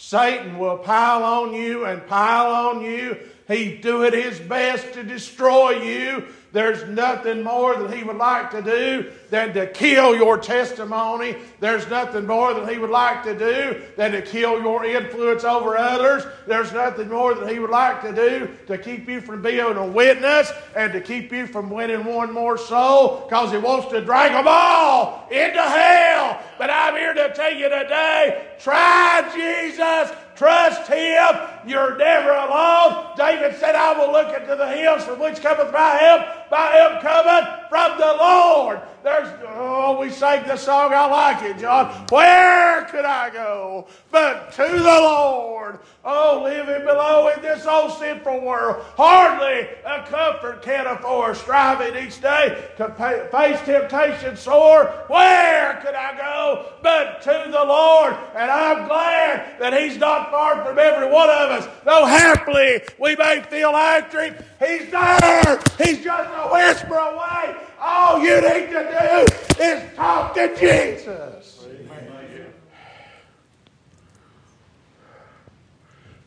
Satan 0.00 0.58
will 0.58 0.78
pile 0.78 1.22
on 1.22 1.52
you 1.52 1.84
and 1.84 2.06
pile 2.06 2.70
on 2.70 2.82
you. 2.82 3.18
He's 3.46 3.82
doing 3.82 4.14
his 4.14 4.40
best 4.40 4.94
to 4.94 5.02
destroy 5.02 5.82
you 5.82 6.26
there's 6.52 6.88
nothing 6.88 7.42
more 7.42 7.76
that 7.76 7.94
He 7.94 8.02
would 8.02 8.16
like 8.16 8.50
to 8.50 8.62
do 8.62 9.12
than 9.30 9.54
to 9.54 9.68
kill 9.68 10.16
your 10.16 10.36
testimony. 10.36 11.36
There's 11.60 11.88
nothing 11.88 12.26
more 12.26 12.52
that 12.54 12.68
He 12.68 12.78
would 12.78 12.90
like 12.90 13.22
to 13.22 13.38
do 13.38 13.82
than 13.96 14.12
to 14.12 14.22
kill 14.22 14.60
your 14.60 14.84
influence 14.84 15.44
over 15.44 15.76
others. 15.76 16.24
There's 16.46 16.72
nothing 16.72 17.08
more 17.08 17.34
that 17.34 17.48
He 17.48 17.60
would 17.60 17.70
like 17.70 18.02
to 18.02 18.12
do 18.12 18.50
to 18.66 18.78
keep 18.78 19.08
you 19.08 19.20
from 19.20 19.42
being 19.42 19.60
a 19.60 19.86
witness 19.86 20.50
and 20.74 20.92
to 20.92 21.00
keep 21.00 21.32
you 21.32 21.46
from 21.46 21.70
winning 21.70 22.04
one 22.04 22.32
more 22.32 22.58
soul 22.58 23.26
because 23.28 23.52
He 23.52 23.58
wants 23.58 23.88
to 23.92 24.00
drag 24.00 24.32
them 24.32 24.46
all 24.48 25.28
into 25.30 25.62
hell. 25.62 26.42
But 26.58 26.70
I'm 26.70 26.96
here 26.96 27.14
to 27.14 27.32
tell 27.32 27.54
you 27.54 27.68
today 27.68 28.48
try 28.58 29.30
Jesus 29.34 30.16
Trust 30.40 30.90
Him. 30.90 31.36
You're 31.66 31.98
never 31.98 32.30
alone. 32.30 33.08
David 33.14 33.60
said, 33.60 33.74
I 33.74 33.92
will 33.92 34.10
look 34.10 34.34
into 34.34 34.56
the 34.56 34.68
hills 34.68 35.04
from 35.04 35.20
which 35.20 35.42
cometh 35.42 35.70
my 35.70 35.90
help. 35.96 36.39
My 36.50 36.66
help 36.72 37.00
cometh 37.00 37.59
from 37.70 37.96
the 37.98 38.16
Lord. 38.18 38.80
There's, 39.02 39.28
oh, 39.46 39.98
we 39.98 40.10
sang 40.10 40.46
the 40.46 40.58
song. 40.58 40.92
I 40.92 41.06
like 41.06 41.42
it, 41.42 41.58
John. 41.58 41.86
Where 42.10 42.84
could 42.86 43.06
I 43.06 43.30
go 43.30 43.86
but 44.10 44.52
to 44.52 44.62
the 44.62 44.82
Lord? 44.82 45.78
Oh, 46.04 46.42
living 46.44 46.84
below 46.84 47.28
in 47.28 47.40
this 47.40 47.64
old 47.64 47.92
sinful 47.92 48.40
world, 48.40 48.84
hardly 48.96 49.68
a 49.86 50.04
comfort 50.06 50.62
can 50.62 50.86
afford. 50.86 51.36
Striving 51.36 52.04
each 52.04 52.20
day 52.20 52.62
to 52.76 52.90
pay, 52.90 53.26
face 53.30 53.60
temptation 53.64 54.36
sore. 54.36 54.86
Where 55.06 55.80
could 55.82 55.94
I 55.94 56.16
go 56.16 56.72
but 56.82 57.22
to 57.22 57.48
the 57.50 57.64
Lord? 57.64 58.14
And 58.34 58.50
I'm 58.50 58.86
glad 58.86 59.60
that 59.60 59.80
He's 59.80 59.96
not 59.96 60.30
far 60.30 60.62
from 60.64 60.78
every 60.78 61.08
one 61.08 61.30
of 61.30 61.50
us. 61.50 61.68
Though 61.84 62.04
happily 62.04 62.82
we 62.98 63.16
may 63.16 63.42
feel 63.48 63.70
after 63.70 64.24
He's 64.58 64.90
there. 64.90 65.60
He's 65.78 66.04
just 66.04 66.30
a 66.34 66.48
whisper 66.52 66.96
away. 66.96 67.56
All 67.80 68.20
you 68.20 68.40
need 68.42 68.66
to 68.66 69.26
do 69.56 69.62
is 69.62 69.96
talk 69.96 70.34
to 70.34 70.54
Jesus. 70.58 71.66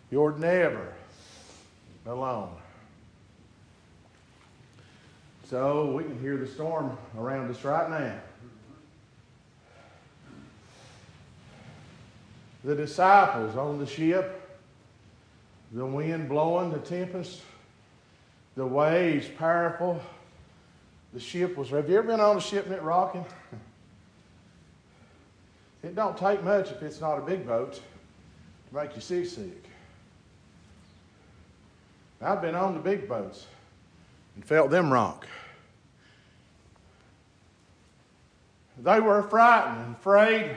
You're 0.09 0.37
never 0.37 0.93
alone. 2.05 2.55
So 5.49 5.91
we 5.91 6.03
can 6.03 6.19
hear 6.19 6.37
the 6.37 6.47
storm 6.47 6.97
around 7.17 7.51
us 7.51 7.63
right 7.63 7.89
now. 7.89 8.19
The 12.63 12.75
disciples 12.75 13.55
on 13.55 13.77
the 13.77 13.85
ship, 13.85 14.57
the 15.71 15.85
wind 15.85 16.29
blowing, 16.29 16.71
the 16.71 16.79
tempest, 16.79 17.41
the 18.55 18.65
waves 18.65 19.27
powerful. 19.37 20.01
The 21.13 21.19
ship 21.19 21.55
was. 21.57 21.69
Have 21.69 21.89
you 21.89 21.97
ever 21.97 22.07
been 22.07 22.19
on 22.19 22.37
a 22.37 22.41
ship 22.41 22.65
and 22.65 22.73
it 22.73 22.81
rocking? 22.81 23.25
It 25.83 25.95
don't 25.95 26.17
take 26.17 26.41
much 26.45 26.71
if 26.71 26.81
it's 26.81 27.01
not 27.01 27.17
a 27.17 27.21
big 27.21 27.45
boat 27.45 27.73
to 27.73 28.73
make 28.73 28.95
you 28.95 29.01
seasick. 29.01 29.65
I've 32.21 32.41
been 32.41 32.55
on 32.55 32.73
the 32.73 32.79
big 32.79 33.09
boats 33.09 33.47
and 34.35 34.45
felt 34.45 34.71
them 34.71 34.93
rock. 34.93 35.27
They 38.81 39.01
were 39.01 39.21
frightened 39.23 39.85
and 39.85 39.95
afraid 39.95 40.55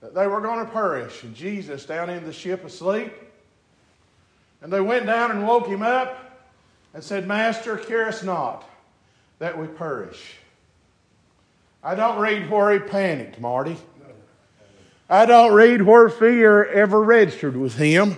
that 0.00 0.14
they 0.14 0.28
were 0.28 0.40
going 0.40 0.64
to 0.64 0.70
perish, 0.70 1.24
and 1.24 1.34
Jesus 1.34 1.84
down 1.84 2.08
in 2.08 2.24
the 2.24 2.32
ship 2.32 2.64
asleep. 2.64 3.12
And 4.62 4.72
they 4.72 4.80
went 4.80 5.04
down 5.06 5.32
and 5.32 5.44
woke 5.44 5.66
him 5.66 5.82
up 5.82 6.46
and 6.94 7.02
said, 7.02 7.26
Master, 7.26 7.76
care 7.76 8.06
us 8.06 8.22
not 8.22 8.64
that 9.38 9.58
we 9.58 9.66
perish. 9.66 10.36
I 11.82 11.94
don't 11.94 12.18
read 12.18 12.48
where 12.50 12.72
he 12.72 12.78
panicked, 12.78 13.40
Marty. 13.40 13.76
I 15.08 15.26
don't 15.26 15.52
read 15.52 15.82
where 15.82 16.08
fear 16.08 16.64
ever 16.64 17.02
registered 17.02 17.56
with 17.56 17.76
him. 17.76 18.16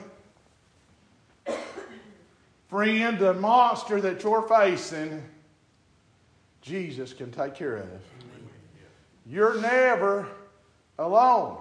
Friend, 2.69 3.19
the 3.19 3.35
monster 3.35 4.01
that 4.01 4.23
you're 4.23 4.43
facing, 4.43 5.23
Jesus 6.63 7.13
can 7.13 7.31
take 7.31 7.55
care 7.55 7.79
of. 7.79 7.89
You're 9.27 9.61
never 9.61 10.29
alone. 10.99 11.59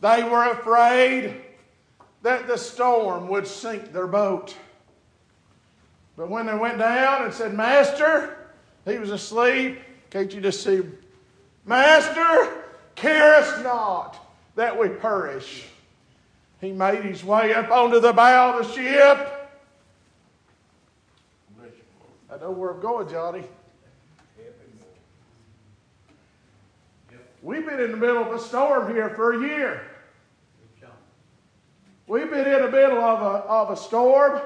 They 0.00 0.22
were 0.22 0.50
afraid 0.50 1.40
that 2.22 2.46
the 2.46 2.56
storm 2.56 3.28
would 3.28 3.46
sink 3.46 3.92
their 3.92 4.06
boat. 4.06 4.56
But 6.16 6.28
when 6.28 6.46
they 6.46 6.54
went 6.54 6.78
down 6.78 7.24
and 7.24 7.32
said, 7.32 7.54
Master, 7.54 8.36
he 8.84 8.98
was 8.98 9.10
asleep. 9.10 9.78
Can't 10.10 10.32
you 10.32 10.40
just 10.40 10.62
see, 10.62 10.82
Master, 11.64 12.62
carest 12.94 13.62
not 13.62 14.18
that 14.56 14.78
we 14.78 14.88
perish. 14.88 15.64
He 16.60 16.72
made 16.72 17.02
his 17.04 17.24
way 17.24 17.54
up 17.54 17.70
onto 17.70 17.98
the 17.98 18.12
bow 18.12 18.58
of 18.58 18.66
the 18.66 18.72
ship. 18.72 19.50
I 22.30 22.38
know 22.38 22.50
where 22.50 22.70
I'm 22.70 22.80
going, 22.80 23.08
Johnny. 23.08 23.44
We've 27.42 27.66
been 27.66 27.80
in 27.80 27.90
the 27.90 27.96
middle 27.96 28.22
of 28.22 28.32
a 28.32 28.38
storm 28.38 28.94
here 28.94 29.10
for 29.10 29.32
a 29.32 29.40
year. 29.40 29.82
We've 32.06 32.30
been 32.30 32.46
in 32.46 32.62
the 32.62 32.70
middle 32.70 32.98
of 32.98 33.22
a, 33.22 33.46
of 33.46 33.70
a 33.70 33.76
storm 33.76 34.40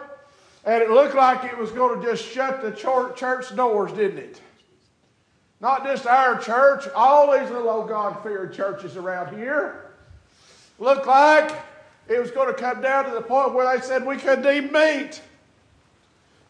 and 0.66 0.82
it 0.82 0.90
looked 0.90 1.14
like 1.14 1.44
it 1.44 1.56
was 1.56 1.70
going 1.70 2.00
to 2.00 2.06
just 2.06 2.24
shut 2.24 2.60
the 2.60 2.72
church 2.72 3.54
doors, 3.54 3.92
didn't 3.92 4.18
it? 4.18 4.40
Not 5.60 5.84
just 5.84 6.06
our 6.06 6.38
church, 6.38 6.88
all 6.94 7.32
these 7.32 7.48
little 7.50 7.70
old 7.70 7.88
God 7.88 8.22
fearing 8.22 8.52
churches 8.52 8.96
around 8.96 9.34
here. 9.38 9.92
Looked 10.78 11.06
like 11.06 11.56
it 12.08 12.20
was 12.20 12.30
going 12.32 12.48
to 12.48 12.60
come 12.60 12.82
down 12.82 13.04
to 13.06 13.12
the 13.12 13.22
point 13.22 13.54
where 13.54 13.74
they 13.74 13.82
said 13.82 14.04
we 14.04 14.16
couldn't 14.16 14.44
even 14.44 14.72
meet. 14.72 15.22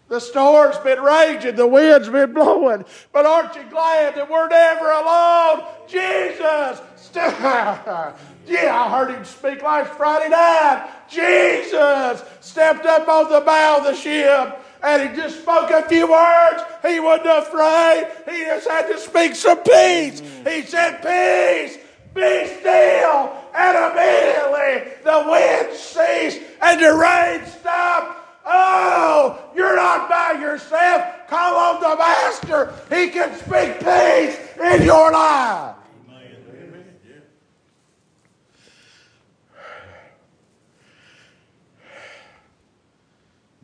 The 0.09 0.21
storm's 0.21 0.79
been 0.79 1.01
raging, 1.01 1.57
the 1.57 1.67
wind's 1.67 2.09
been 2.09 2.33
blowing, 2.33 2.85
but 3.13 3.27
aren't 3.27 3.57
you 3.57 3.65
glad 3.65 4.15
that 4.15 4.31
we're 4.31 4.49
never 4.49 4.91
alone? 4.91 5.65
Jesus! 5.89 6.81
yeah, 7.17 8.15
I 8.47 8.91
heard 8.91 9.11
him 9.11 9.25
speak 9.25 9.63
last 9.63 9.93
Friday 9.95 10.29
night. 10.29 10.91
Jesus 11.09 12.23
stepped 12.41 12.85
up 12.85 13.09
on 13.09 13.33
the 13.33 13.41
bow 13.41 13.79
of 13.79 13.85
the 13.85 13.95
ship 13.95 14.63
and 14.83 15.11
he 15.11 15.17
just 15.17 15.41
spoke 15.41 15.71
a 15.71 15.83
few 15.89 16.11
words. 16.11 16.63
He 16.83 17.01
wasn't 17.01 17.27
afraid. 17.27 18.07
He 18.29 18.45
just 18.45 18.69
had 18.69 18.87
to 18.89 18.99
speak 18.99 19.35
some 19.35 19.59
peace. 19.63 20.21
He 20.21 20.63
said, 20.63 20.99
Peace, 21.03 21.79
be 22.15 22.47
still. 22.61 23.33
And 23.55 23.77
immediately 23.93 24.93
the 25.03 25.25
wind 25.27 25.75
ceased 25.75 26.43
and 26.61 26.81
the 26.81 26.95
rain 26.95 27.47
stopped. 27.47 28.26
Oh, 28.47 29.51
you're 29.57 29.75
not 29.75 30.09
by 30.09 30.39
yourself. 30.41 31.29
Call 31.29 31.57
on 31.57 31.81
the 31.81 31.97
Master. 31.97 32.73
He 32.89 33.09
can 33.11 33.35
speak 33.37 33.81
peace 33.81 34.39
in 34.63 34.85
your 34.85 35.11
life. 35.11 35.75
Amen. 36.09 36.85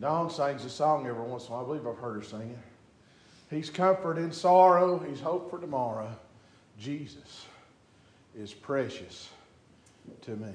Dawn 0.00 0.30
sings 0.30 0.64
a 0.64 0.70
song 0.70 1.06
every 1.06 1.22
once 1.22 1.46
in 1.46 1.52
a 1.52 1.54
while. 1.54 1.64
I 1.64 1.66
believe 1.66 1.86
I've 1.86 2.02
heard 2.02 2.16
her 2.16 2.22
sing 2.22 2.50
it. 2.50 2.58
He's 3.54 3.70
comfort 3.70 4.18
in 4.18 4.32
sorrow. 4.32 4.98
He's 4.98 5.20
hope 5.20 5.48
for 5.48 5.60
tomorrow. 5.60 6.10
Jesus. 6.78 7.46
is 8.36 8.52
precious 8.52 9.28
to 10.22 10.32
me. 10.36 10.52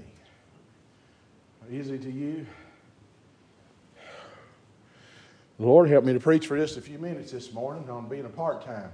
Is 1.72 1.90
it 1.90 2.02
to 2.04 2.12
you? 2.12 2.46
Lord 5.60 5.90
help 5.90 6.06
me 6.06 6.14
to 6.14 6.20
preach 6.20 6.48
for 6.48 6.58
just 6.58 6.78
a 6.78 6.82
few 6.82 7.00
minutes 7.00 7.32
this 7.32 7.52
morning 7.52 7.90
on 7.90 8.08
being 8.08 8.26
a 8.26 8.30
part 8.30 8.64
time 8.64 8.92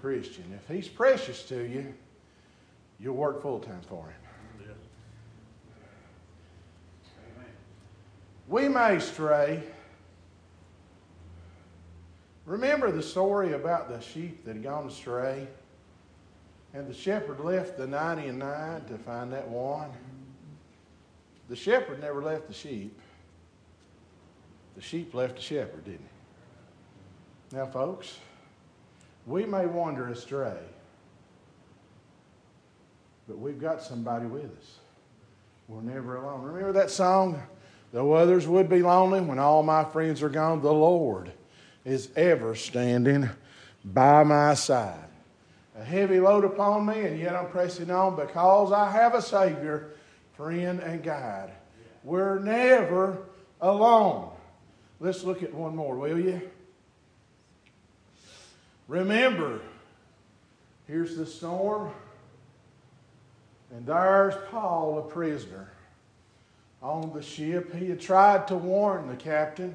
Christian. 0.00 0.44
If 0.54 0.74
He's 0.74 0.88
precious 0.88 1.42
to 1.44 1.62
you, 1.66 1.94
you'll 2.98 3.16
work 3.16 3.42
full 3.42 3.60
time 3.60 3.80
for 3.88 4.04
Him. 4.04 4.14
We 8.48 8.68
may 8.68 8.98
stray. 8.98 9.62
Remember 12.46 12.90
the 12.90 13.02
story 13.02 13.52
about 13.52 13.88
the 13.88 14.00
sheep 14.00 14.44
that 14.44 14.56
had 14.56 14.62
gone 14.64 14.88
astray? 14.88 15.46
And 16.74 16.88
the 16.88 16.94
shepherd 16.94 17.40
left 17.40 17.78
the 17.78 17.86
99 17.86 18.84
to 18.86 18.98
find 18.98 19.32
that 19.32 19.46
one. 19.46 19.90
The 21.48 21.56
shepherd 21.56 22.00
never 22.00 22.22
left 22.22 22.48
the 22.48 22.54
sheep. 22.54 22.98
The 24.80 24.86
sheep 24.86 25.12
left 25.12 25.36
the 25.36 25.42
shepherd, 25.42 25.84
didn't 25.84 26.08
he? 27.50 27.56
Now, 27.58 27.66
folks, 27.66 28.16
we 29.26 29.44
may 29.44 29.66
wander 29.66 30.08
astray, 30.08 30.56
but 33.28 33.38
we've 33.38 33.60
got 33.60 33.82
somebody 33.82 34.24
with 34.24 34.46
us. 34.46 34.78
We're 35.68 35.82
never 35.82 36.16
alone. 36.16 36.40
Remember 36.40 36.72
that 36.72 36.90
song? 36.90 37.42
Though 37.92 38.14
others 38.14 38.48
would 38.48 38.70
be 38.70 38.80
lonely, 38.80 39.20
when 39.20 39.38
all 39.38 39.62
my 39.62 39.84
friends 39.84 40.22
are 40.22 40.30
gone, 40.30 40.62
the 40.62 40.72
Lord 40.72 41.30
is 41.84 42.08
ever 42.16 42.54
standing 42.54 43.28
by 43.84 44.24
my 44.24 44.54
side. 44.54 45.10
A 45.78 45.84
heavy 45.84 46.20
load 46.20 46.46
upon 46.46 46.86
me, 46.86 47.02
and 47.02 47.18
yet 47.18 47.36
I'm 47.36 47.50
pressing 47.50 47.90
on 47.90 48.16
because 48.16 48.72
I 48.72 48.90
have 48.90 49.12
a 49.12 49.20
Savior, 49.20 49.90
friend, 50.38 50.80
and 50.80 51.02
guide. 51.02 51.52
We're 52.02 52.38
never 52.38 53.26
alone. 53.60 54.30
Let's 55.02 55.24
look 55.24 55.42
at 55.42 55.54
one 55.54 55.74
more, 55.74 55.96
will 55.96 56.20
you? 56.20 56.42
Remember, 58.86 59.60
here's 60.86 61.16
the 61.16 61.24
storm, 61.24 61.90
and 63.72 63.86
there's 63.86 64.34
Paul, 64.50 64.98
a 64.98 65.02
prisoner 65.02 65.70
on 66.82 67.12
the 67.14 67.22
ship. 67.22 67.74
He 67.74 67.88
had 67.88 68.00
tried 68.00 68.46
to 68.48 68.56
warn 68.56 69.08
the 69.08 69.16
captain, 69.16 69.74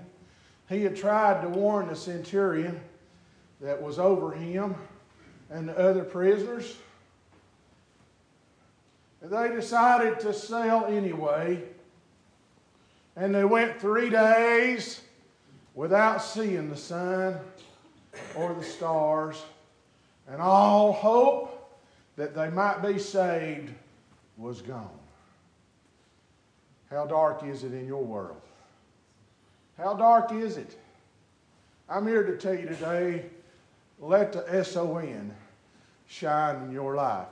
he 0.69 0.83
had 0.83 0.95
tried 0.95 1.41
to 1.41 1.49
warn 1.49 1.87
the 1.87 1.95
centurion 1.95 2.79
that 3.61 3.81
was 3.81 3.97
over 3.97 4.31
him 4.31 4.75
and 5.49 5.69
the 5.69 5.77
other 5.77 6.03
prisoners. 6.03 6.75
And 9.21 9.31
they 9.31 9.49
decided 9.49 10.19
to 10.19 10.33
sail 10.33 10.85
anyway. 10.87 11.63
And 13.15 13.33
they 13.33 13.45
went 13.45 13.79
three 13.79 14.09
days 14.09 15.01
without 15.75 16.23
seeing 16.23 16.69
the 16.69 16.77
sun 16.77 17.37
or 18.35 18.53
the 18.53 18.63
stars. 18.63 19.43
And 20.27 20.41
all 20.41 20.91
hope 20.91 21.79
that 22.15 22.33
they 22.33 22.49
might 22.49 22.81
be 22.81 22.97
saved 22.97 23.71
was 24.37 24.61
gone. 24.61 24.89
How 26.89 27.05
dark 27.05 27.43
is 27.43 27.63
it 27.63 27.73
in 27.73 27.85
your 27.85 28.03
world? 28.03 28.41
How 29.77 29.93
dark 29.93 30.31
is 30.31 30.57
it? 30.57 30.79
I'm 31.87 32.07
here 32.07 32.23
to 32.23 32.37
tell 32.37 32.55
you 32.55 32.67
today 32.67 33.25
let 33.99 34.33
the 34.33 34.63
SON 34.63 35.33
shine 36.07 36.63
in 36.63 36.71
your 36.71 36.95
life. 36.95 37.27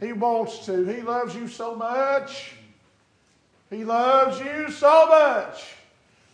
He 0.00 0.12
wants 0.12 0.64
to. 0.66 0.84
He 0.84 1.02
loves 1.02 1.34
you 1.34 1.48
so 1.48 1.74
much. 1.74 2.52
He 3.68 3.84
loves 3.84 4.38
you 4.40 4.70
so 4.70 5.06
much. 5.08 5.74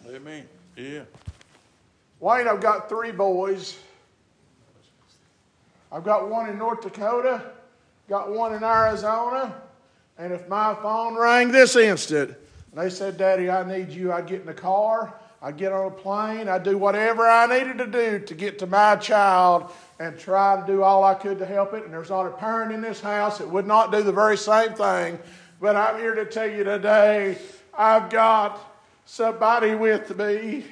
Amen. 0.06 0.46
Yeah. 0.76 1.02
Wayne, 2.20 2.48
I've 2.48 2.60
got 2.60 2.88
three 2.88 3.12
boys. 3.12 3.78
I've 5.92 6.04
got 6.04 6.28
one 6.28 6.48
in 6.48 6.58
North 6.58 6.82
Dakota, 6.82 7.40
got 8.08 8.32
one 8.32 8.54
in 8.54 8.64
Arizona, 8.64 9.54
and 10.18 10.32
if 10.32 10.48
my 10.48 10.74
phone 10.74 11.14
rang 11.14 11.52
this 11.52 11.76
instant, 11.76 12.30
and 12.30 12.82
they 12.82 12.90
said, 12.90 13.16
Daddy, 13.16 13.48
I 13.48 13.64
need 13.64 13.90
you, 13.90 14.12
I'd 14.12 14.26
get 14.26 14.40
in 14.40 14.46
the 14.46 14.54
car, 14.54 15.14
I'd 15.40 15.56
get 15.56 15.70
on 15.70 15.86
a 15.86 15.90
plane, 15.90 16.48
I'd 16.48 16.64
do 16.64 16.76
whatever 16.76 17.28
I 17.28 17.46
needed 17.46 17.78
to 17.78 17.86
do 17.86 18.18
to 18.18 18.34
get 18.34 18.58
to 18.58 18.66
my 18.66 18.96
child 18.96 19.70
and 20.00 20.18
try 20.18 20.60
to 20.60 20.66
do 20.66 20.82
all 20.82 21.04
I 21.04 21.14
could 21.14 21.38
to 21.38 21.46
help 21.46 21.74
it. 21.74 21.84
And 21.84 21.92
there's 21.92 22.10
not 22.10 22.26
a 22.26 22.30
parent 22.30 22.72
in 22.72 22.80
this 22.80 23.00
house 23.00 23.38
that 23.38 23.48
would 23.48 23.66
not 23.66 23.92
do 23.92 24.02
the 24.02 24.10
very 24.10 24.36
same 24.36 24.72
thing. 24.72 25.18
But 25.60 25.76
I'm 25.76 26.00
here 26.00 26.14
to 26.16 26.24
tell 26.24 26.50
you 26.50 26.64
today, 26.64 27.38
I've 27.72 28.10
got 28.10 28.73
somebody 29.04 29.74
with 29.74 30.16
me 30.16 30.64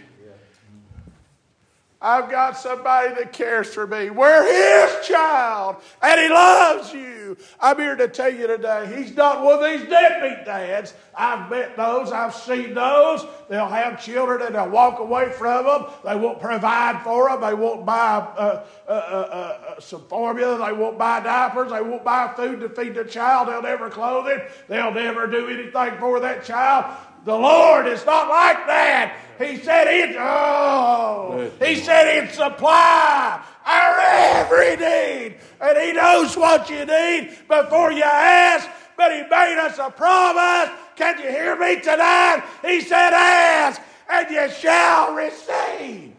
I've 2.03 2.29
got 2.29 2.59
somebody 2.59 3.15
that 3.15 3.33
cares 3.33 3.73
for 3.73 3.87
me. 3.87 4.11
We're 4.11 4.43
His 4.43 5.07
child, 5.07 5.77
and 6.03 6.21
He 6.21 6.29
loves 6.29 6.93
you. 6.93 7.37
I'm 7.61 7.79
here 7.79 7.95
to 7.95 8.09
tell 8.09 8.33
you 8.33 8.49
today, 8.49 8.93
He's 8.97 9.15
not 9.15 9.45
one 9.45 9.63
of 9.63 9.71
these 9.71 9.89
deadbeat 9.89 10.45
dads. 10.45 10.95
I've 11.15 11.49
met 11.49 11.77
those, 11.77 12.11
I've 12.11 12.35
seen 12.35 12.75
those. 12.75 13.25
They'll 13.49 13.69
have 13.69 14.03
children 14.03 14.43
and 14.43 14.57
they'll 14.57 14.69
walk 14.69 14.99
away 14.99 15.31
from 15.31 15.65
them. 15.65 15.87
They 16.05 16.17
won't 16.17 16.41
provide 16.41 17.03
for 17.05 17.29
them. 17.29 17.41
They 17.41 17.55
won't 17.55 17.87
buy 17.87 18.17
uh, 18.37 18.65
uh, 18.89 18.91
uh, 18.91 18.95
uh 18.95 19.81
some 19.81 20.03
formula. 20.09 20.59
They 20.67 20.73
won't 20.73 20.99
buy 20.99 21.21
diapers. 21.21 21.71
They 21.71 21.83
won't 21.83 22.03
buy 22.03 22.33
food 22.35 22.61
to 22.61 22.69
feed 22.69 22.95
the 22.95 23.05
child. 23.05 23.49
They'll 23.49 23.63
never 23.63 23.91
clothe 23.91 24.27
it. 24.29 24.51
They'll 24.69 24.93
never 24.93 25.27
do 25.27 25.49
anything 25.49 26.01
for 26.01 26.19
that 26.21 26.45
child. 26.45 26.97
The 27.25 27.37
Lord 27.37 27.87
is 27.87 28.05
not 28.05 28.29
like 28.29 28.67
that. 28.67 29.17
He 29.39 29.57
said 29.59 29.89
he'd, 29.89 30.17
oh, 30.19 31.51
he 31.61 31.77
said 31.77 32.23
he'd 32.23 32.35
supply 32.35 33.43
our 33.65 33.99
every 34.01 34.77
need. 34.77 35.37
And 35.61 35.79
he 35.79 35.93
knows 35.93 36.37
what 36.37 36.69
you 36.69 36.85
need 36.85 37.37
before 37.49 37.93
you 37.93 38.03
ask. 38.03 38.69
But 38.97 39.13
he 39.13 39.23
made 39.23 39.59
us 39.59 39.79
a 39.79 39.91
promise. 39.91 40.71
Can 40.97 41.19
you 41.19 41.31
hear 41.31 41.57
me 41.57 41.81
tonight? 41.81 42.45
He 42.63 42.81
said, 42.81 43.13
ask 43.13 43.81
and 44.13 44.31
you 44.31 44.51
shall 44.51 45.15
receive. 45.15 46.13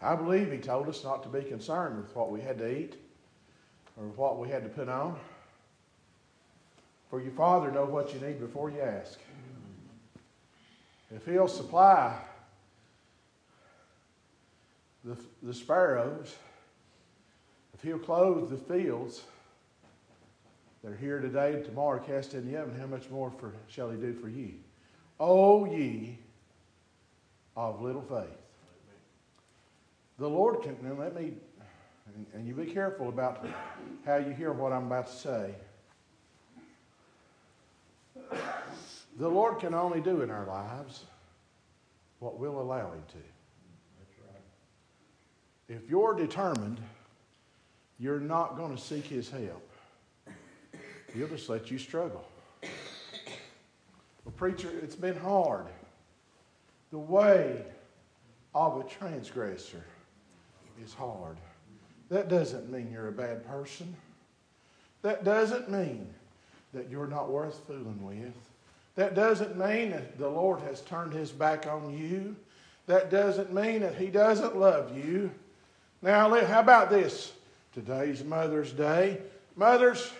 I 0.00 0.14
believe 0.14 0.52
he 0.52 0.58
told 0.58 0.88
us 0.88 1.02
not 1.02 1.24
to 1.24 1.28
be 1.28 1.42
concerned 1.42 1.96
with 1.96 2.14
what 2.14 2.30
we 2.30 2.40
had 2.40 2.58
to 2.58 2.70
eat 2.70 2.96
or 3.98 4.06
what 4.16 4.38
we 4.38 4.48
had 4.48 4.62
to 4.62 4.68
put 4.68 4.88
on. 4.88 5.18
For 7.10 7.20
your 7.20 7.32
Father 7.32 7.70
know 7.70 7.86
what 7.86 8.14
you 8.14 8.20
need 8.20 8.38
before 8.38 8.70
you 8.70 8.80
ask. 8.80 9.18
If 11.14 11.24
He'll 11.24 11.48
supply 11.48 12.18
the, 15.04 15.16
the 15.42 15.54
sparrows, 15.54 16.36
if 17.74 17.82
He'll 17.82 17.98
clothe 17.98 18.50
the 18.50 18.56
fields 18.56 19.22
that 20.82 20.92
are 20.92 20.96
here 20.96 21.18
today 21.18 21.54
and 21.54 21.64
tomorrow 21.64 21.98
cast 21.98 22.34
in 22.34 22.50
the 22.50 22.60
oven, 22.60 22.78
how 22.78 22.86
much 22.86 23.08
more 23.10 23.32
for, 23.38 23.54
shall 23.68 23.90
He 23.90 23.96
do 23.96 24.12
for 24.14 24.28
ye? 24.28 24.56
O 25.18 25.64
ye 25.64 26.18
of 27.56 27.80
little 27.80 28.02
faith. 28.02 28.38
The 30.18 30.28
Lord 30.28 30.62
can, 30.62 30.76
now 30.82 30.94
let 30.94 31.14
me, 31.14 31.32
and, 32.18 32.26
and 32.34 32.46
you 32.46 32.54
be 32.54 32.66
careful 32.66 33.08
about 33.08 33.46
how 34.04 34.16
you 34.16 34.32
hear 34.32 34.52
what 34.52 34.72
I'm 34.72 34.86
about 34.86 35.06
to 35.06 35.12
say. 35.12 35.54
The 39.18 39.28
Lord 39.28 39.60
can 39.60 39.72
only 39.72 40.00
do 40.00 40.22
in 40.22 40.30
our 40.30 40.46
lives 40.46 41.04
what 42.18 42.38
we'll 42.38 42.60
allow 42.60 42.92
Him 42.92 43.02
to. 43.08 43.18
If 45.74 45.88
you're 45.88 46.14
determined, 46.14 46.80
you're 47.98 48.20
not 48.20 48.56
going 48.56 48.74
to 48.74 48.82
seek 48.82 49.04
His 49.04 49.30
help. 49.30 49.70
He'll 51.14 51.28
just 51.28 51.48
let 51.48 51.70
you 51.70 51.78
struggle. 51.78 52.26
Well, 54.24 54.34
preacher, 54.36 54.70
it's 54.82 54.96
been 54.96 55.16
hard. 55.16 55.66
The 56.90 56.98
way 56.98 57.62
of 58.54 58.80
a 58.80 58.84
transgressor 58.84 59.84
is 60.82 60.92
hard. 60.94 61.36
That 62.10 62.28
doesn't 62.28 62.70
mean 62.70 62.90
you're 62.92 63.08
a 63.08 63.12
bad 63.12 63.46
person. 63.46 63.94
That 65.02 65.24
doesn't 65.24 65.70
mean 65.70 66.08
that 66.72 66.88
you're 66.90 67.06
not 67.06 67.30
worth 67.30 67.60
fooling 67.66 68.02
with. 68.02 68.34
That 68.96 69.14
doesn't 69.14 69.56
mean 69.56 69.90
that 69.90 70.18
the 70.18 70.28
Lord 70.28 70.60
has 70.62 70.80
turned 70.80 71.12
his 71.12 71.30
back 71.30 71.66
on 71.66 71.96
you. 71.96 72.34
That 72.86 73.10
doesn't 73.10 73.52
mean 73.52 73.82
that 73.82 73.94
he 73.94 74.06
doesn't 74.06 74.56
love 74.56 74.96
you. 74.96 75.30
Now, 76.02 76.34
how 76.44 76.60
about 76.60 76.90
this? 76.90 77.32
Today's 77.74 78.24
Mother's 78.24 78.72
Day. 78.72 79.20
Mothers, 79.56 80.12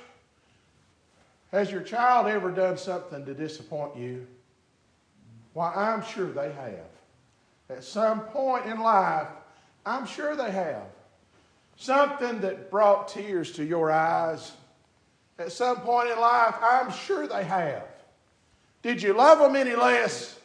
has 1.51 1.71
your 1.71 1.81
child 1.81 2.27
ever 2.27 2.51
done 2.51 2.77
something 2.77 3.25
to 3.25 3.35
disappoint 3.35 3.97
you? 3.97 4.27
Why, 5.55 5.73
I'm 5.75 6.05
sure 6.05 6.27
they 6.27 6.53
have. 6.53 6.87
At 7.71 7.85
some 7.85 8.21
point 8.21 8.67
in 8.67 8.81
life, 8.81 9.29
I'm 9.85 10.07
sure 10.07 10.37
they 10.37 10.51
have. 10.51 10.85
Something 11.81 12.41
that 12.41 12.73
brought 12.73 13.07
tears 13.07 13.53
to 13.53 13.65
your 13.65 13.93
eyes 13.93 14.51
at 15.39 15.53
some 15.53 15.77
point 15.77 16.11
in 16.11 16.19
life, 16.19 16.57
I'm 16.61 16.91
sure 16.91 17.29
they 17.29 17.45
have. 17.45 17.85
Did 18.83 19.01
you 19.01 19.13
love 19.13 19.39
them 19.39 19.55
any 19.55 19.77
less? 19.77 20.37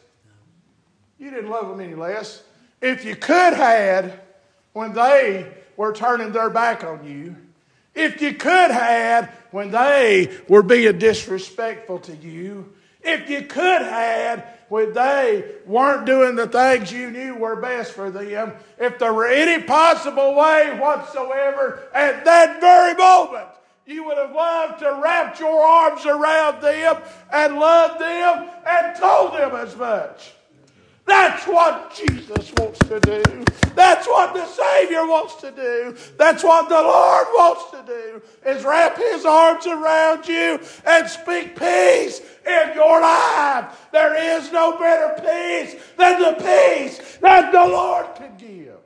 You 1.18 1.30
didn't 1.30 1.50
love 1.50 1.68
them 1.68 1.80
any 1.80 1.96
less. 1.96 2.40
If 2.80 3.04
you 3.04 3.16
could 3.16 3.52
had 3.52 4.20
when 4.74 4.92
they 4.92 5.52
were 5.76 5.92
turning 5.92 6.30
their 6.30 6.50
back 6.50 6.84
on 6.84 7.04
you, 7.04 7.34
if 7.96 8.22
you 8.22 8.34
could 8.34 8.70
had 8.70 9.30
when 9.50 9.72
they 9.72 10.36
were 10.48 10.62
being 10.62 10.98
disrespectful 10.98 11.98
to 12.00 12.14
you, 12.14 12.72
if 13.02 13.28
you 13.28 13.42
could 13.42 13.82
had 13.82 14.46
when 14.74 14.92
they 14.92 15.44
weren't 15.66 16.04
doing 16.04 16.34
the 16.34 16.48
things 16.48 16.90
you 16.90 17.08
knew 17.08 17.36
were 17.36 17.54
best 17.54 17.92
for 17.92 18.10
them, 18.10 18.52
if 18.76 18.98
there 18.98 19.14
were 19.14 19.28
any 19.28 19.62
possible 19.62 20.34
way 20.34 20.76
whatsoever 20.80 21.84
at 21.94 22.24
that 22.24 22.60
very 22.60 22.92
moment, 22.94 23.46
you 23.86 24.02
would 24.02 24.18
have 24.18 24.32
loved 24.32 24.80
to 24.80 25.00
wrap 25.00 25.38
your 25.38 25.64
arms 25.64 26.04
around 26.06 26.60
them 26.60 27.00
and 27.32 27.54
loved 27.54 28.00
them 28.00 28.50
and 28.66 28.96
told 28.96 29.34
them 29.34 29.54
as 29.54 29.76
much. 29.76 30.32
That's 31.06 31.46
what 31.46 31.94
Jesus 31.94 32.52
wants 32.56 32.78
to 32.80 32.98
do. 33.00 33.44
That's 33.74 34.06
what 34.06 34.32
the 34.32 34.46
Savior 34.46 35.06
wants 35.06 35.34
to 35.36 35.50
do. 35.50 35.96
That's 36.16 36.42
what 36.42 36.68
the 36.68 36.80
Lord 36.80 37.26
wants 37.34 37.70
to 37.72 37.84
do 37.86 38.22
is 38.48 38.64
wrap 38.64 38.96
his 38.96 39.26
arms 39.26 39.66
around 39.66 40.26
you 40.26 40.60
and 40.86 41.08
speak 41.08 41.58
peace 41.58 42.20
in 42.46 42.74
your 42.74 43.00
life. 43.00 43.88
There 43.92 44.38
is 44.38 44.50
no 44.50 44.78
better 44.78 45.14
peace 45.20 45.82
than 45.98 46.20
the 46.20 46.32
peace 46.38 47.18
that 47.20 47.52
the 47.52 47.66
Lord 47.66 48.14
can 48.14 48.36
give. 48.38 48.78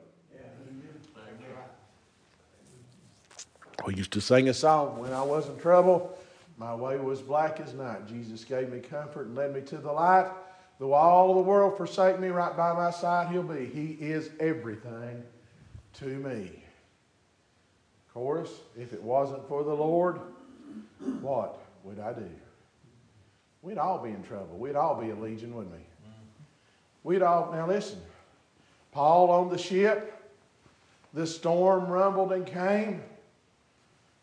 We 3.85 3.95
used 3.95 4.11
to 4.11 4.21
sing 4.21 4.49
a 4.49 4.53
song 4.53 4.99
when 4.99 5.13
I 5.13 5.21
was 5.21 5.47
in 5.47 5.57
trouble. 5.57 6.17
My 6.57 6.75
way 6.75 6.97
was 6.97 7.21
black 7.21 7.61
as 7.61 7.73
night. 7.73 8.07
Jesus 8.07 8.43
gave 8.43 8.69
me 8.69 8.81
comfort 8.81 9.27
and 9.27 9.35
led 9.35 9.55
me 9.55 9.61
to 9.61 9.77
the 9.77 9.91
light. 9.91 10.29
Though 10.79 10.93
all 10.93 11.35
the 11.35 11.41
world 11.41 11.75
forsake 11.75 12.19
me, 12.19 12.29
right 12.29 12.55
by 12.55 12.73
my 12.73 12.89
side 12.89 13.31
he'll 13.31 13.43
be. 13.43 13.65
He 13.65 13.97
is 13.99 14.29
everything 14.39 15.23
to 15.95 16.05
me. 16.05 16.63
Chorus, 18.13 18.49
if 18.77 18.93
it 18.93 19.03
wasn't 19.03 19.47
for 19.47 19.63
the 19.63 19.73
Lord, 19.73 20.19
what 21.21 21.59
would 21.83 21.99
I 21.99 22.13
do? 22.13 22.29
We'd 23.61 23.77
all 23.77 23.99
be 23.99 24.09
in 24.09 24.23
trouble. 24.23 24.57
We'd 24.57 24.77
all 24.77 24.99
be 24.99 25.09
a 25.09 25.15
legion, 25.15 25.53
wouldn't 25.53 25.75
we? 25.75 25.81
We'd 27.03 27.21
all, 27.21 27.51
now 27.51 27.67
listen, 27.67 27.99
Paul 28.91 29.29
on 29.29 29.49
the 29.49 29.57
ship, 29.57 30.15
the 31.13 31.27
storm 31.27 31.87
rumbled 31.87 32.31
and 32.31 32.45
came. 32.45 33.01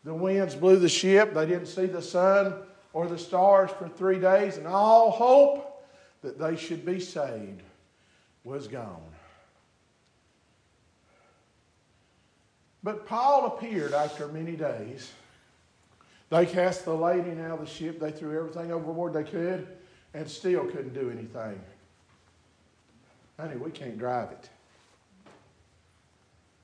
The 0.03 0.13
winds 0.13 0.55
blew 0.55 0.77
the 0.77 0.89
ship. 0.89 1.33
They 1.33 1.45
didn't 1.45 1.67
see 1.67 1.85
the 1.85 2.01
sun 2.01 2.53
or 2.93 3.07
the 3.07 3.17
stars 3.17 3.69
for 3.71 3.87
three 3.87 4.19
days, 4.19 4.57
and 4.57 4.65
all 4.65 5.11
hope 5.11 5.66
that 6.21 6.39
they 6.39 6.55
should 6.55 6.85
be 6.85 6.99
saved 6.99 7.61
was 8.43 8.67
gone. 8.67 9.01
But 12.83 13.05
Paul 13.05 13.47
appeared 13.47 13.93
after 13.93 14.27
many 14.27 14.55
days. 14.55 15.11
They 16.29 16.45
cast 16.45 16.85
the 16.85 16.93
lading 16.93 17.39
out 17.41 17.59
of 17.59 17.59
the 17.59 17.65
ship, 17.65 17.99
they 17.99 18.11
threw 18.11 18.37
everything 18.37 18.71
overboard 18.71 19.13
they 19.13 19.23
could, 19.23 19.67
and 20.13 20.29
still 20.29 20.65
couldn't 20.65 20.93
do 20.93 21.09
anything. 21.09 21.59
Honey, 23.39 23.55
we 23.57 23.71
can't 23.71 23.97
drive 23.97 24.31
it. 24.31 24.49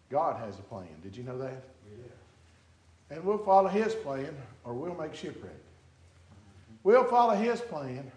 God 0.09 0.39
has 0.39 0.59
a 0.59 0.61
plan. 0.63 0.87
Did 1.01 1.15
you 1.15 1.23
know 1.23 1.37
that? 1.37 1.63
Yeah. 1.89 3.15
And 3.15 3.23
we'll 3.23 3.37
follow 3.37 3.69
His 3.69 3.93
plan 3.95 4.35
or 4.63 4.73
we'll 4.73 4.95
make 4.95 5.15
shipwreck. 5.15 5.51
We'll 6.83 7.05
follow 7.05 7.35
His 7.35 7.61
plan 7.61 8.11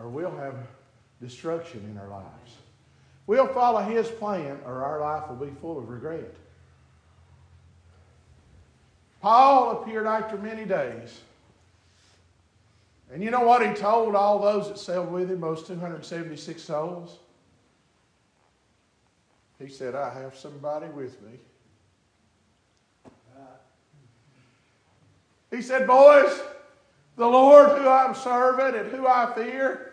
or 0.00 0.08
we'll 0.08 0.34
have 0.36 0.54
destruction 1.20 1.86
in 1.90 1.98
our 1.98 2.08
lives. 2.08 2.56
We'll 3.26 3.46
follow 3.46 3.80
His 3.80 4.08
plan, 4.08 4.58
or 4.64 4.82
our 4.82 5.00
life 5.00 5.28
will 5.28 5.46
be 5.46 5.52
full 5.60 5.78
of 5.78 5.88
regret. 5.88 6.34
Paul 9.20 9.82
appeared 9.82 10.06
after 10.06 10.38
many 10.38 10.64
days. 10.64 11.20
And 13.12 13.22
you 13.22 13.30
know 13.30 13.40
what 13.40 13.66
he 13.66 13.74
told 13.74 14.14
all 14.14 14.38
those 14.38 14.68
that 14.68 14.78
sailed 14.78 15.10
with 15.10 15.30
him, 15.30 15.40
those 15.40 15.64
276 15.64 16.62
souls? 16.62 17.18
He 19.58 19.68
said, 19.68 19.94
I 19.94 20.14
have 20.14 20.36
somebody 20.36 20.86
with 20.86 21.20
me. 21.22 21.38
He 25.50 25.60
said, 25.60 25.86
Boys, 25.86 26.40
the 27.16 27.26
Lord 27.26 27.76
who 27.76 27.88
I'm 27.88 28.14
serving 28.14 28.78
and 28.78 28.90
who 28.90 29.06
I 29.06 29.32
fear, 29.34 29.89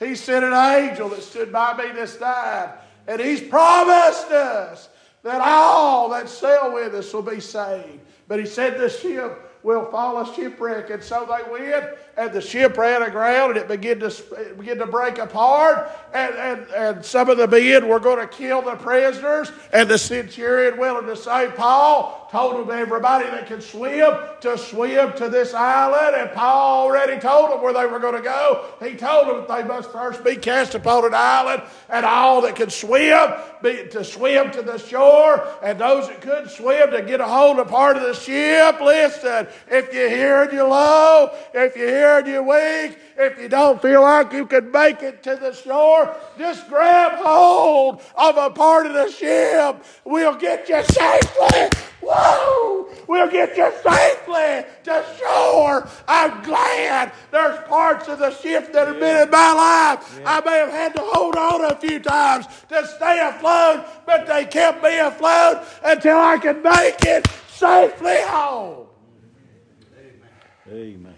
He 0.00 0.16
sent 0.16 0.44
an 0.44 0.54
angel 0.54 1.10
that 1.10 1.22
stood 1.22 1.52
by 1.52 1.76
me 1.76 1.92
this 1.92 2.18
night, 2.18 2.72
and 3.06 3.20
He's 3.20 3.40
promised 3.40 4.30
us 4.30 4.88
that 5.22 5.40
all 5.42 6.08
that 6.08 6.28
sail 6.28 6.72
with 6.72 6.94
us 6.94 7.12
will 7.12 7.22
be 7.22 7.38
saved. 7.38 8.00
But 8.26 8.40
He 8.40 8.46
said 8.46 8.78
the 8.78 8.88
ship 8.88 9.50
will 9.62 9.84
fall 9.90 10.18
a 10.18 10.34
shipwreck. 10.34 10.90
And 10.90 11.04
so 11.04 11.26
they 11.26 11.50
went, 11.50 11.94
and 12.20 12.34
the 12.34 12.40
ship 12.42 12.76
ran 12.76 13.02
aground, 13.02 13.52
and 13.52 13.60
it 13.60 13.66
began 13.66 13.98
to, 14.00 14.08
it 14.08 14.58
began 14.58 14.76
to 14.76 14.86
break 14.86 15.16
apart. 15.16 15.90
And, 16.12 16.34
and, 16.34 16.70
and 16.70 17.04
some 17.04 17.30
of 17.30 17.38
the 17.38 17.48
men 17.48 17.88
were 17.88 17.98
going 17.98 18.20
to 18.20 18.26
kill 18.26 18.60
the 18.60 18.76
prisoners. 18.76 19.50
And 19.72 19.88
the 19.88 19.96
centurion, 19.96 20.76
willing 20.76 21.06
to 21.06 21.16
save 21.16 21.54
Paul, 21.56 22.28
told 22.30 22.68
them 22.68 22.78
everybody 22.78 23.24
that 23.24 23.46
could 23.46 23.62
swim 23.62 24.14
to 24.40 24.56
swim 24.56 25.12
to 25.14 25.28
this 25.28 25.52
island, 25.52 26.14
and 26.14 26.30
Paul 26.32 26.86
already 26.86 27.20
told 27.20 27.50
them 27.50 27.62
where 27.62 27.72
they 27.72 27.86
were 27.86 27.98
going 27.98 28.14
to 28.14 28.22
go. 28.22 28.66
He 28.80 28.94
told 28.94 29.28
them 29.28 29.44
they 29.48 29.64
must 29.66 29.90
first 29.90 30.22
be 30.22 30.36
cast 30.36 30.74
upon 30.74 31.04
an 31.06 31.14
island, 31.14 31.62
and 31.88 32.06
all 32.06 32.42
that 32.42 32.54
could 32.54 32.70
swim 32.70 33.32
be, 33.62 33.88
to 33.88 34.04
swim 34.04 34.52
to 34.52 34.62
the 34.62 34.78
shore, 34.78 35.46
and 35.62 35.78
those 35.78 36.06
that 36.08 36.20
couldn't 36.20 36.50
swim 36.50 36.90
to 36.92 37.02
get 37.02 37.20
a 37.20 37.26
hold 37.26 37.58
of 37.58 37.68
part 37.68 37.96
of 37.96 38.02
the 38.02 38.14
ship. 38.14 38.80
Listen, 38.80 39.48
if 39.68 39.92
you're 39.92 40.08
here 40.08 40.42
and 40.42 40.52
you're 40.52 40.68
low, 40.68 41.30
if 41.52 41.76
you're 41.76 41.88
here 41.88 42.09
and 42.18 42.26
you're 42.26 42.42
weak, 42.42 42.98
if 43.16 43.38
you 43.38 43.48
don't 43.48 43.80
feel 43.80 44.02
like 44.02 44.32
you 44.32 44.46
can 44.46 44.70
make 44.70 45.02
it 45.02 45.22
to 45.22 45.36
the 45.36 45.52
shore, 45.52 46.14
just 46.38 46.68
grab 46.68 47.12
hold 47.18 48.02
of 48.16 48.36
a 48.36 48.50
part 48.50 48.86
of 48.86 48.94
the 48.94 49.10
ship. 49.10 49.84
We'll 50.04 50.36
get 50.36 50.68
you 50.68 50.82
safely. 50.82 51.68
Whoa! 52.02 52.88
We'll 53.06 53.30
get 53.30 53.56
you 53.56 53.70
safely 53.82 54.64
to 54.84 55.04
shore. 55.18 55.88
I'm 56.08 56.42
glad 56.42 57.12
there's 57.30 57.58
parts 57.68 58.08
of 58.08 58.18
the 58.18 58.30
ship 58.30 58.72
that 58.72 58.88
have 58.88 58.98
been 58.98 59.22
in 59.22 59.30
my 59.30 59.52
life. 59.52 60.18
Yeah. 60.20 60.38
I 60.38 60.44
may 60.44 60.58
have 60.58 60.70
had 60.70 60.94
to 60.96 61.02
hold 61.02 61.36
on 61.36 61.64
a 61.64 61.76
few 61.76 61.98
times 61.98 62.46
to 62.68 62.86
stay 62.86 63.20
afloat, 63.20 63.84
but 64.06 64.26
they 64.26 64.46
kept 64.46 64.82
me 64.82 64.98
afloat 64.98 65.64
until 65.84 66.18
I 66.18 66.38
could 66.38 66.62
make 66.62 67.04
it 67.04 67.26
safely 67.48 68.22
home. 68.22 68.86
Amen. 70.72 71.09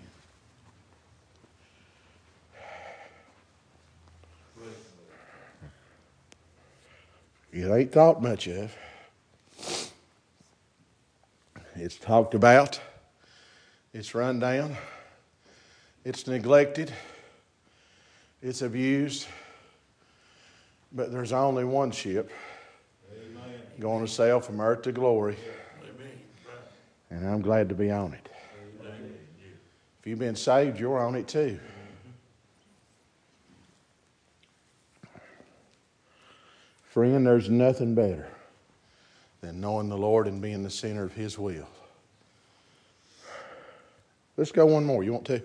It 7.53 7.71
ain't 7.71 7.93
thought 7.93 8.23
much 8.23 8.47
of. 8.47 8.75
It's 11.75 11.97
talked 11.97 12.35
about. 12.35 12.81
It's 13.93 14.15
run 14.15 14.39
down. 14.41 14.77
It's 16.05 16.27
neglected. 16.27 16.93
It's 18.43 18.63
abused. 18.63 19.27
But 20.93 21.13
there's 21.13 21.33
only 21.33 21.65
one 21.65 21.91
ship 21.91 22.31
Amen. 23.13 23.61
going 23.79 24.05
to 24.05 24.11
sail 24.11 24.41
from 24.41 24.61
earth 24.61 24.83
to 24.83 24.93
glory. 24.93 25.37
Amen. 25.83 26.13
And 27.11 27.29
I'm 27.29 27.43
glad 27.43 27.69
to 27.69 27.75
be 27.75 27.91
on 27.91 28.15
it. 28.15 28.29
Amen. 28.81 29.15
If 30.01 30.07
you've 30.07 30.19
been 30.19 30.37
saved, 30.37 30.81
you're 30.81 30.99
on 30.99 31.15
it 31.17 31.29
too. 31.29 31.61
Friend, 36.93 37.27
there's 37.27 37.49
nothing 37.49 37.95
better 37.95 38.29
than 39.41 39.63
knowing 39.63 39.89
the 39.89 39.97
Lord 39.97 40.27
and 40.27 40.43
being 40.43 40.63
the 40.63 40.69
center 40.69 41.05
of 41.05 41.15
His 41.15 41.39
will. 41.39 41.67
Let's 44.37 44.53
go 44.53 44.67
one 44.67 44.85
more. 44.85 45.03
You 45.03 45.15
want 45.15 45.25
to? 45.25 45.43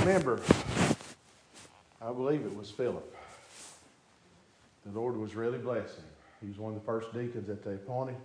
Remember, 0.00 0.38
I 2.02 2.12
believe 2.12 2.44
it 2.44 2.54
was 2.54 2.70
Philip. 2.70 3.16
The 4.84 5.00
Lord 5.00 5.16
was 5.16 5.34
really 5.34 5.56
blessing. 5.56 5.96
Him. 5.96 6.04
He 6.42 6.48
was 6.48 6.58
one 6.58 6.74
of 6.74 6.78
the 6.78 6.84
first 6.84 7.10
deacons 7.14 7.46
that 7.46 7.64
they 7.64 7.72
appointed. 7.72 8.16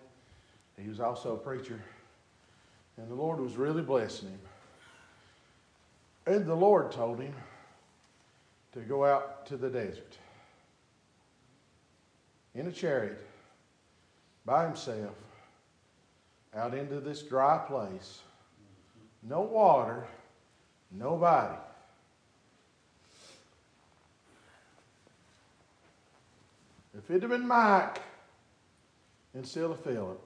He 0.77 0.89
was 0.89 0.99
also 0.99 1.35
a 1.35 1.37
preacher. 1.37 1.79
And 2.97 3.09
the 3.09 3.15
Lord 3.15 3.39
was 3.39 3.55
really 3.55 3.81
blessing 3.81 4.27
him. 4.27 4.39
And 6.25 6.45
the 6.45 6.55
Lord 6.55 6.91
told 6.91 7.21
him, 7.21 7.33
to 8.79 8.85
go 8.85 9.05
out 9.05 9.45
to 9.47 9.57
the 9.57 9.69
desert. 9.69 10.17
in 12.55 12.67
a 12.67 12.71
chariot 12.71 13.25
by 14.45 14.65
himself 14.65 15.15
out 16.55 16.73
into 16.73 16.99
this 16.99 17.21
dry 17.21 17.57
place. 17.67 18.19
No 19.21 19.41
water, 19.41 20.07
nobody. 20.91 21.55
If 26.97 27.09
it 27.11 27.21
had 27.21 27.29
been 27.29 27.47
Mike 27.47 28.01
instead 29.35 29.65
of 29.65 29.79
Philip, 29.81 30.21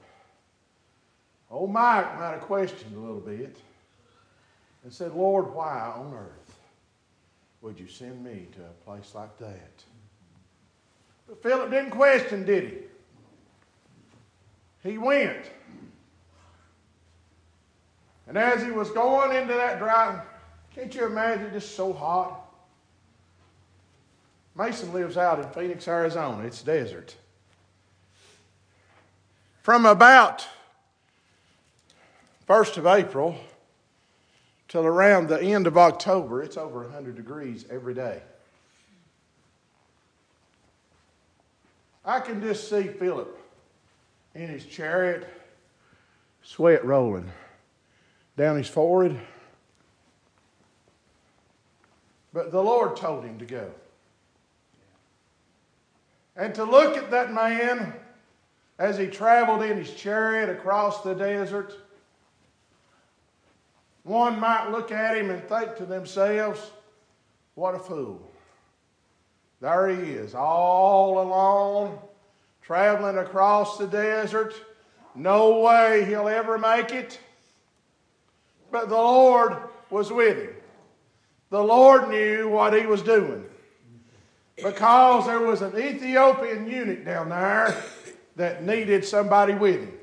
old 1.52 1.72
Mike 1.72 2.18
might 2.18 2.32
have 2.32 2.42
questioned 2.42 2.96
a 2.96 3.00
little 3.00 3.20
bit 3.20 3.58
and 4.84 4.94
said, 4.94 5.14
Lord, 5.14 5.54
why 5.54 5.94
on 5.96 6.14
earth 6.14 6.43
would 7.64 7.80
you 7.80 7.88
send 7.88 8.24
me 8.24 8.48
to 8.52 8.60
a 8.62 8.86
place 8.86 9.16
like 9.16 9.38
that? 9.40 9.84
But 11.28 11.42
Philip 11.42 11.72
didn't 11.72 11.92
question, 11.92 12.46
did 12.46 12.64
he? 14.84 14.90
He 14.90 14.98
went. 14.98 15.50
And 18.28 18.38
as 18.38 18.62
he 18.62 18.72
was 18.72 18.92
going 18.92 19.36
into 19.36 19.54
that 19.54 19.80
dry, 19.80 20.22
can't 20.76 20.94
you 20.94 21.06
imagine 21.06 21.52
just 21.54 21.76
so 21.76 21.94
hot? 21.94 22.42
Mason 24.56 24.92
lives 24.92 25.16
out 25.18 25.40
in 25.40 25.50
Phoenix, 25.50 25.88
Arizona. 25.88 26.44
It's 26.44 26.62
desert. 26.62 27.16
From 29.62 29.86
about 29.86 30.46
1st 32.48 32.78
of 32.78 32.86
April 32.88 33.38
till 34.74 34.88
around 34.88 35.28
the 35.28 35.40
end 35.40 35.68
of 35.68 35.78
October, 35.78 36.42
it's 36.42 36.58
over 36.58 36.82
100 36.82 37.16
degrees 37.16 37.64
every 37.70 37.94
day. 37.94 38.20
I 42.04 42.20
can 42.20 42.42
just 42.42 42.72
see 42.72 42.88
Philip 42.88 43.40
in 44.34 44.48
his 44.48 44.66
chariot, 44.66 45.30
sweat 46.42 46.84
rolling 46.84 47.32
down 48.36 48.58
his 48.58 48.68
forehead. 48.68 49.22
But 52.34 52.52
the 52.52 52.64
Lord 52.64 52.98
told 52.98 53.26
him 53.26 53.38
to 53.38 53.46
go. 53.46 53.70
And 56.36 56.56
to 56.56 56.64
look 56.64 56.98
at 56.98 57.12
that 57.12 57.32
man 57.32 57.94
as 58.80 58.98
he 58.98 59.06
traveled 59.06 59.62
in 59.62 59.78
his 59.78 59.94
chariot 59.94 60.50
across 60.50 61.04
the 61.04 61.14
desert, 61.14 61.78
one 64.04 64.40
might 64.40 64.70
look 64.70 64.92
at 64.92 65.18
him 65.18 65.30
and 65.30 65.44
think 65.48 65.78
to 65.78 65.86
themselves, 65.86 66.72
what 67.56 67.76
a 67.76 67.80
fool. 67.80 68.22
There 69.62 69.90
he 69.90 70.12
is, 70.12 70.36
all 70.36 71.22
alone, 71.22 71.98
traveling 72.62 73.18
across 73.18 73.78
the 73.78 73.88
desert. 73.88 74.54
No 75.16 75.60
way 75.60 76.04
he'll 76.06 76.28
ever 76.28 76.58
make 76.58 76.92
it. 76.92 77.20
But 78.72 78.90
the 78.90 78.96
Lord 78.96 79.56
was 79.90 80.12
with 80.12 80.38
him. 80.38 80.56
The 81.50 81.64
Lord 81.64 82.10
knew 82.10 82.50
what 82.50 82.74
he 82.74 82.86
was 82.86 83.02
doing 83.02 83.46
because 84.62 85.28
there 85.28 85.40
was 85.40 85.62
an 85.62 85.78
Ethiopian 85.78 86.70
eunuch 86.70 87.06
down 87.06 87.30
there 87.30 87.76
that 88.36 88.64
needed 88.64 89.06
somebody 89.06 89.54
with 89.54 89.82
him. 89.82 89.94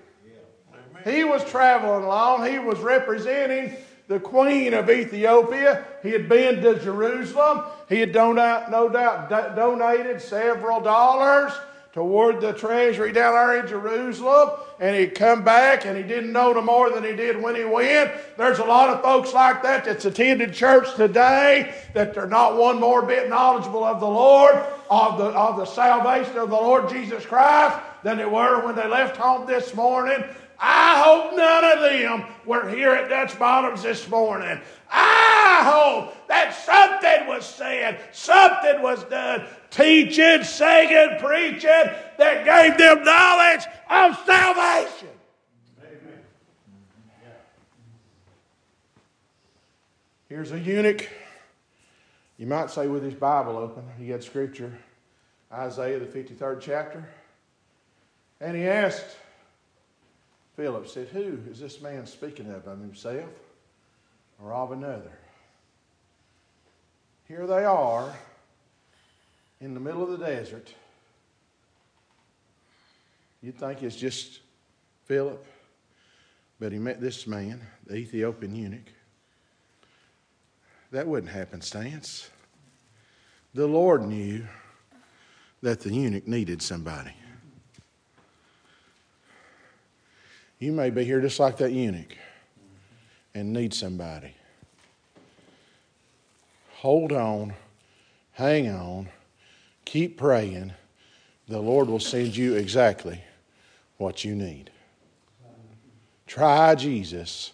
He 1.05 1.25
was 1.25 1.45
traveling 1.45 2.05
along, 2.05 2.47
he 2.47 2.59
was 2.59 2.79
representing 2.79 3.77
the 4.11 4.19
queen 4.19 4.75
of 4.75 4.91
Ethiopia. 4.91 5.85
He 6.03 6.11
had 6.11 6.29
been 6.29 6.61
to 6.63 6.77
Jerusalem. 6.81 7.63
He 7.89 8.01
had 8.01 8.13
no 8.13 8.35
doubt, 8.35 8.69
no 8.69 8.89
doubt 8.89 9.31
donated 9.55 10.21
several 10.21 10.81
dollars 10.81 11.53
toward 11.93 12.41
the 12.41 12.53
treasury 12.53 13.13
down 13.13 13.35
there 13.35 13.61
in 13.61 13.69
Jerusalem, 13.69 14.51
and 14.81 14.97
he'd 14.97 15.15
come 15.15 15.45
back 15.45 15.87
and 15.87 15.97
he 15.97 16.03
didn't 16.03 16.33
know 16.33 16.53
no 16.53 16.61
more 16.61 16.91
than 16.91 17.05
he 17.05 17.15
did 17.15 17.41
when 17.41 17.55
he 17.55 17.65
went. 17.65 18.11
There's 18.37 18.59
a 18.59 18.65
lot 18.65 18.91
of 18.91 19.01
folks 19.01 19.33
like 19.33 19.63
that 19.63 19.85
that's 19.85 20.05
attended 20.05 20.55
church 20.55 20.93
today 20.97 21.73
that 21.95 22.13
they're 22.13 22.27
not 22.27 22.57
one 22.57 22.81
more 22.81 23.03
bit 23.03 23.29
knowledgeable 23.29 23.85
of 23.85 24.01
the 24.01 24.09
Lord, 24.09 24.57
of 24.91 25.19
the, 25.19 25.27
of 25.27 25.57
the 25.57 25.67
salvation 25.67 26.37
of 26.37 26.51
the 26.51 26.57
Lord 26.57 26.89
Jesus 26.89 27.25
Christ 27.25 27.79
than 28.03 28.19
they 28.19 28.27
were 28.27 28.67
when 28.67 28.75
they 28.75 28.89
left 28.89 29.17
home 29.17 29.47
this 29.47 29.73
morning. 29.73 30.25
I 30.61 31.03
hope 31.03 31.37
none 31.37 31.65
of 31.65 31.81
them 31.81 32.25
were 32.45 32.69
here 32.69 32.91
at 32.91 33.09
Dutch 33.09 33.39
Bottoms 33.39 33.83
this 33.83 34.09
morning. 34.09 34.61
I 34.91 35.63
hope 35.65 36.29
that 36.29 36.55
something 36.55 37.29
was 37.29 37.47
said, 37.47 38.01
something 38.13 38.83
was 38.83 39.03
done, 39.05 39.47
teaching, 39.71 40.45
singing, 40.45 41.17
preaching 41.19 41.91
that 42.19 42.45
gave 42.45 42.77
them 42.77 43.05
knowledge 43.05 43.65
of 43.89 44.27
salvation. 44.27 45.09
Here's 50.29 50.53
a 50.53 50.59
eunuch. 50.61 51.09
You 52.39 52.47
might 52.47 52.71
say 52.71 52.87
with 52.87 53.03
his 53.03 53.15
Bible 53.15 53.57
open, 53.57 53.85
he 53.99 54.11
had 54.11 54.23
scripture, 54.23 54.73
Isaiah 55.53 55.99
the 55.99 56.07
53rd 56.07 56.61
chapter. 56.61 57.09
And 58.41 58.57
he 58.57 58.67
asked 58.69 59.17
Philip, 60.61 60.89
said, 60.89 61.09
Who 61.09 61.39
is 61.51 61.59
this 61.59 61.81
man 61.81 62.05
speaking 62.05 62.51
of, 62.51 62.67
of 62.67 62.79
himself 62.81 63.31
or 64.39 64.53
of 64.53 64.73
another? 64.73 65.11
Here 67.27 67.47
they 67.47 67.65
are 67.65 68.15
in 69.59 69.73
the 69.73 69.81
middle 69.81 70.03
of 70.03 70.11
the 70.11 70.27
desert. 70.27 70.75
You'd 73.41 73.59
think 73.59 73.83
it's 73.83 73.97
just 73.97 74.41
Philip, 75.07 75.43
but 76.59 76.73
he 76.73 76.79
met 76.79 77.01
this 77.01 77.27
man, 77.27 77.63
the 77.87 77.97
Ethiopian 77.97 78.55
eunuch. 78.55 78.93
That 80.93 81.07
wouldn't 81.07 81.33
happen, 81.33 81.61
happenstance. 81.61 82.29
The 83.55 83.67
Lord 83.67 84.03
knew 84.03 84.47
that 85.63 85.81
the 85.81 85.91
eunuch 85.91 86.29
needed 86.29 86.61
somebody. 86.61 87.15
You 90.61 90.73
may 90.73 90.91
be 90.91 91.05
here 91.05 91.23
just 91.23 91.41
like 91.41 91.57
that 91.57 91.73
eunuch 91.73 92.15
and 93.35 93.53
need 93.53 93.73
somebody. 93.73 94.35
Hold 96.75 97.13
on, 97.13 97.55
hang 98.33 98.69
on, 98.69 99.09
keep 99.87 100.19
praying. 100.19 100.75
The 101.49 101.61
Lord 101.61 101.89
will 101.89 101.99
send 101.99 102.37
you 102.37 102.55
exactly 102.55 103.25
what 103.97 104.23
you 104.23 104.35
need. 104.35 104.71
Try 106.27 106.75
Jesus, 106.75 107.53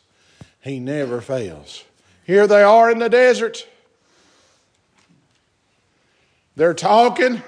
He 0.60 0.80
never 0.80 1.20
fails. 1.20 1.84
Here 2.24 2.48
they 2.48 2.64
are 2.64 2.90
in 2.90 2.98
the 2.98 3.08
desert. 3.08 3.68
They're 6.56 6.74
talking. 6.74 7.42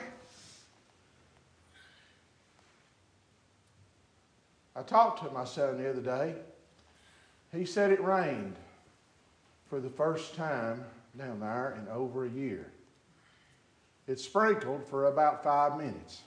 I 4.79 4.83
talked 4.83 5.25
to 5.25 5.31
my 5.33 5.45
son 5.45 5.83
the 5.83 5.91
other 5.91 6.01
day. 6.01 6.37
He 7.53 7.64
said 7.64 7.91
it 7.91 8.01
rained 8.01 8.55
for 9.69 9.81
the 9.81 9.91
first 9.91 10.37
time 10.37 10.85
down 11.17 11.41
there 11.41 11.77
in 11.81 11.88
over 11.88 12.25
a 12.25 12.29
year. 12.29 12.71
It 14.07 14.21
sprinkled 14.21 14.87
for 14.87 15.07
about 15.07 15.43
five 15.43 15.77
minutes. 15.77 16.21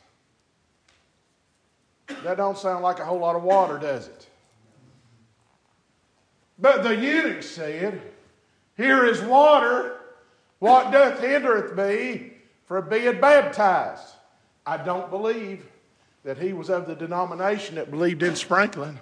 That 2.23 2.35
don't 2.35 2.57
sound 2.57 2.83
like 2.83 2.99
a 2.99 3.05
whole 3.05 3.19
lot 3.19 3.37
of 3.37 3.43
water, 3.43 3.79
does 3.79 4.07
it? 4.07 4.27
But 6.59 6.83
the 6.83 6.95
eunuch 6.95 7.43
said, 7.43 8.01
Here 8.75 9.05
is 9.05 9.21
water. 9.21 9.97
What 10.59 10.91
doth 10.91 11.21
hindereth 11.21 11.75
me 11.75 12.33
from 12.65 12.89
being 12.89 13.21
baptized? 13.21 14.13
I 14.65 14.77
don't 14.77 15.09
believe 15.09 15.70
that 16.23 16.37
he 16.37 16.53
was 16.53 16.69
of 16.69 16.87
the 16.87 16.95
denomination 16.95 17.75
that 17.75 17.89
believed 17.89 18.23
in 18.23 18.35
sprinkling. 18.35 18.99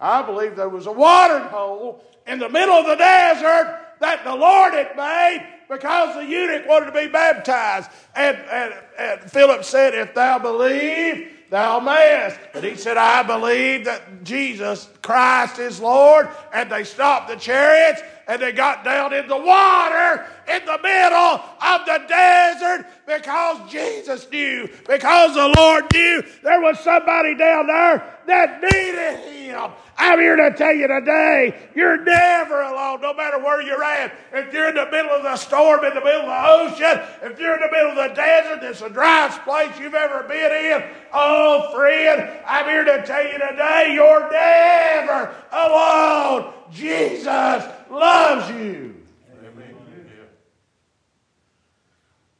I 0.00 0.22
believe 0.22 0.56
there 0.56 0.68
was 0.68 0.86
a 0.86 0.92
watering 0.92 1.48
hole 1.48 2.04
in 2.26 2.38
the 2.38 2.48
middle 2.48 2.74
of 2.74 2.86
the 2.86 2.96
desert 2.96 3.80
that 4.00 4.24
the 4.24 4.34
Lord 4.34 4.72
had 4.72 4.96
made 4.96 5.46
because 5.68 6.14
the 6.14 6.24
eunuch 6.24 6.66
wanted 6.66 6.86
to 6.86 6.92
be 6.92 7.06
baptized. 7.06 7.90
And, 8.14 8.36
and, 8.36 8.74
and 8.98 9.30
Philip 9.30 9.64
said, 9.64 9.94
If 9.94 10.14
thou 10.14 10.38
believe, 10.38 11.30
thou 11.50 11.80
mayest. 11.80 12.38
But 12.52 12.64
he 12.64 12.76
said, 12.76 12.96
I 12.96 13.22
believe 13.22 13.84
that 13.84 14.24
Jesus 14.24 14.88
Christ 15.02 15.58
is 15.58 15.80
Lord. 15.80 16.28
And 16.52 16.70
they 16.70 16.84
stopped 16.84 17.28
the 17.28 17.36
chariots 17.36 18.00
and 18.30 18.40
they 18.40 18.52
got 18.52 18.84
down 18.84 19.12
in 19.12 19.26
the 19.26 19.36
water 19.36 20.24
in 20.46 20.64
the 20.64 20.78
middle 20.80 21.42
of 21.60 21.84
the 21.84 22.00
desert 22.06 22.86
because 23.04 23.68
Jesus 23.68 24.30
knew, 24.30 24.68
because 24.86 25.34
the 25.34 25.52
Lord 25.56 25.92
knew 25.92 26.22
there 26.44 26.60
was 26.60 26.78
somebody 26.78 27.34
down 27.34 27.66
there 27.66 28.18
that 28.28 28.62
needed 28.62 29.32
Him. 29.34 29.72
I'm 29.98 30.20
here 30.20 30.36
to 30.36 30.54
tell 30.56 30.72
you 30.72 30.86
today, 30.86 31.70
you're 31.74 32.04
never 32.04 32.62
alone, 32.62 33.00
no 33.00 33.14
matter 33.14 33.40
where 33.40 33.62
you're 33.62 33.82
at. 33.82 34.14
If 34.32 34.52
you're 34.52 34.68
in 34.68 34.76
the 34.76 34.88
middle 34.92 35.10
of 35.10 35.24
the 35.24 35.36
storm, 35.36 35.84
in 35.84 35.92
the 35.92 36.00
middle 36.00 36.30
of 36.30 36.78
the 36.78 36.84
ocean, 36.84 37.02
if 37.22 37.40
you're 37.40 37.54
in 37.54 37.60
the 37.60 37.72
middle 37.72 37.90
of 37.90 38.10
the 38.10 38.14
desert, 38.14 38.62
it's 38.62 38.78
the 38.78 38.90
driest 38.90 39.42
place 39.42 39.76
you've 39.80 39.94
ever 39.94 40.22
been 40.28 40.52
in. 40.52 40.84
Oh, 41.12 41.72
friend, 41.74 42.30
I'm 42.46 42.66
here 42.66 42.84
to 42.84 43.04
tell 43.04 43.24
you 43.24 43.32
today, 43.32 43.92
you're 43.92 44.30
never 44.30 45.34
alone. 45.50 46.59
Jesus 46.72 47.64
loves 47.90 48.50
you. 48.50 48.96
Amen. 49.44 49.74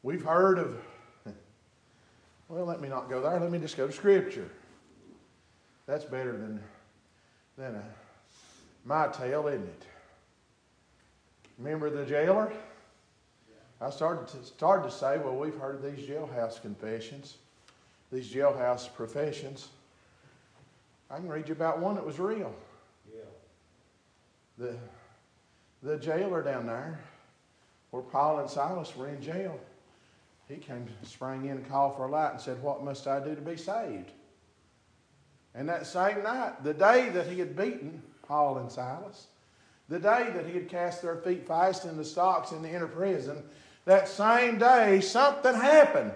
We've 0.02 0.24
heard 0.24 0.58
of, 0.58 0.80
well, 2.48 2.64
let 2.64 2.80
me 2.80 2.88
not 2.88 3.10
go 3.10 3.20
there. 3.20 3.38
Let 3.38 3.50
me 3.50 3.58
just 3.58 3.76
go 3.76 3.86
to 3.86 3.92
Scripture. 3.92 4.48
That's 5.86 6.04
better 6.04 6.32
than 6.32 6.60
than 7.58 7.74
a 7.74 7.82
my 8.84 9.08
tale, 9.08 9.46
isn't 9.48 9.64
it? 9.64 9.82
Remember 11.58 11.90
the 11.90 12.06
jailer? 12.06 12.50
I 13.80 13.90
started 13.90 14.28
to, 14.28 14.44
started 14.44 14.90
to 14.90 14.94
say, 14.94 15.18
well, 15.18 15.36
we've 15.36 15.56
heard 15.56 15.82
these 15.82 16.06
jailhouse 16.06 16.60
confessions, 16.60 17.36
these 18.12 18.30
jailhouse 18.30 18.92
professions. 18.94 19.68
I 21.10 21.16
can 21.16 21.28
read 21.28 21.48
you 21.48 21.54
about 21.54 21.78
one 21.80 21.94
that 21.94 22.04
was 22.04 22.18
real. 22.18 22.54
The, 24.60 24.76
the 25.82 25.96
jailer 25.96 26.42
down 26.42 26.66
there, 26.66 27.00
where 27.92 28.02
Paul 28.02 28.40
and 28.40 28.50
Silas 28.50 28.94
were 28.94 29.08
in 29.08 29.22
jail, 29.22 29.58
he 30.48 30.56
came, 30.56 30.86
sprang 31.02 31.46
in 31.46 31.52
and 31.52 31.68
called 31.68 31.96
for 31.96 32.04
a 32.04 32.10
light 32.10 32.32
and 32.32 32.40
said, 32.40 32.62
What 32.62 32.84
must 32.84 33.06
I 33.06 33.24
do 33.24 33.34
to 33.34 33.40
be 33.40 33.56
saved? 33.56 34.10
And 35.54 35.66
that 35.70 35.86
same 35.86 36.22
night, 36.22 36.62
the 36.62 36.74
day 36.74 37.08
that 37.08 37.26
he 37.26 37.38
had 37.38 37.56
beaten 37.56 38.02
Paul 38.28 38.58
and 38.58 38.70
Silas, 38.70 39.28
the 39.88 39.98
day 39.98 40.30
that 40.34 40.46
he 40.46 40.52
had 40.52 40.68
cast 40.68 41.00
their 41.00 41.16
feet 41.16 41.48
fast 41.48 41.86
in 41.86 41.96
the 41.96 42.04
stocks 42.04 42.52
in 42.52 42.60
the 42.60 42.70
inner 42.70 42.86
prison, 42.86 43.42
that 43.86 44.08
same 44.08 44.58
day 44.58 45.00
something 45.00 45.54
happened 45.54 46.12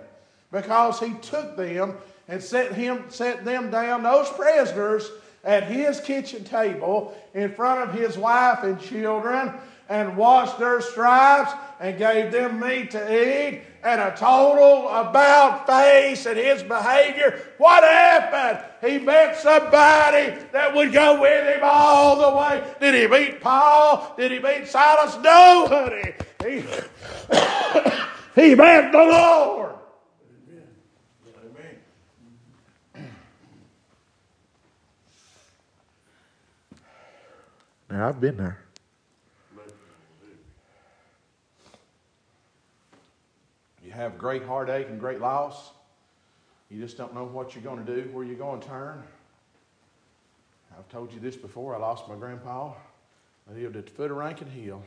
because 0.53 1.01
he 1.01 1.15
took 1.15 1.57
them 1.57 1.97
and 2.29 2.43
set 2.43 2.73
him 2.73 3.05
set 3.09 3.45
them 3.47 3.71
down, 3.71 4.03
those 4.03 4.29
prisoners, 4.29 5.11
at 5.45 5.65
his 5.65 6.01
kitchen 6.01 6.45
table 6.45 7.15
in 7.35 7.53
front 7.53 7.89
of 7.89 7.95
his 7.95 8.17
wife 8.17 8.63
and 8.63 8.81
children 8.81 9.53
and 9.89 10.17
washed 10.17 10.59
their 10.59 10.81
stripes 10.81 11.53
and 11.81 11.99
gave 11.99 12.33
them 12.33 12.59
meat 12.59 12.91
to 12.93 12.99
eat 12.99 13.63
and 13.83 14.01
a 14.01 14.17
total 14.17 14.89
about 14.89 15.67
face 15.67 16.25
and 16.25 16.39
his 16.39 16.63
behavior. 16.63 17.39
What 17.59 17.85
happened? 17.85 18.65
He 18.81 18.99
met 18.99 19.39
somebody 19.39 20.35
that 20.53 20.75
would 20.75 20.93
go 20.93 21.21
with 21.21 21.55
him 21.55 21.61
all 21.63 22.17
the 22.17 22.39
way. 22.39 22.65
Did 22.81 22.95
he 22.95 23.07
meet 23.07 23.43
Paul? 23.43 24.15
Did 24.17 24.33
he 24.33 24.39
meet 24.39 24.67
Silas? 24.69 25.17
No, 25.23 25.67
honey. 25.69 26.15
He, 26.43 26.65
he 28.41 28.55
met 28.55 28.91
the 28.91 28.99
Lord. 28.99 29.74
Now, 37.95 38.09
I've 38.09 38.21
been 38.21 38.37
there. 38.37 38.59
You 43.85 43.93
have 43.93 44.19
great 44.19 44.45
heartache 44.45 44.89
and 44.89 44.99
great 44.99 45.21
loss. 45.21 45.71
You 46.73 46.81
just 46.81 46.99
don't 46.99 47.15
know 47.15 47.23
what 47.23 47.55
you're 47.55 47.63
going 47.63 47.87
to 47.87 47.95
do, 47.95 48.09
where 48.11 48.25
you're 48.25 48.35
going 48.35 48.61
to 48.61 48.67
turn. 48.67 49.01
I've 50.77 50.89
told 50.89 51.13
you 51.13 51.21
this 51.21 51.37
before. 51.37 51.77
I 51.77 51.79
lost 51.79 52.09
my 52.09 52.17
grandpa. 52.17 52.73
I 53.49 53.55
lived 53.55 53.77
at 53.77 53.87
the 53.87 53.93
foot 53.93 54.11
of 54.11 54.17
Rankin 54.17 54.51
Hill. 54.51 54.83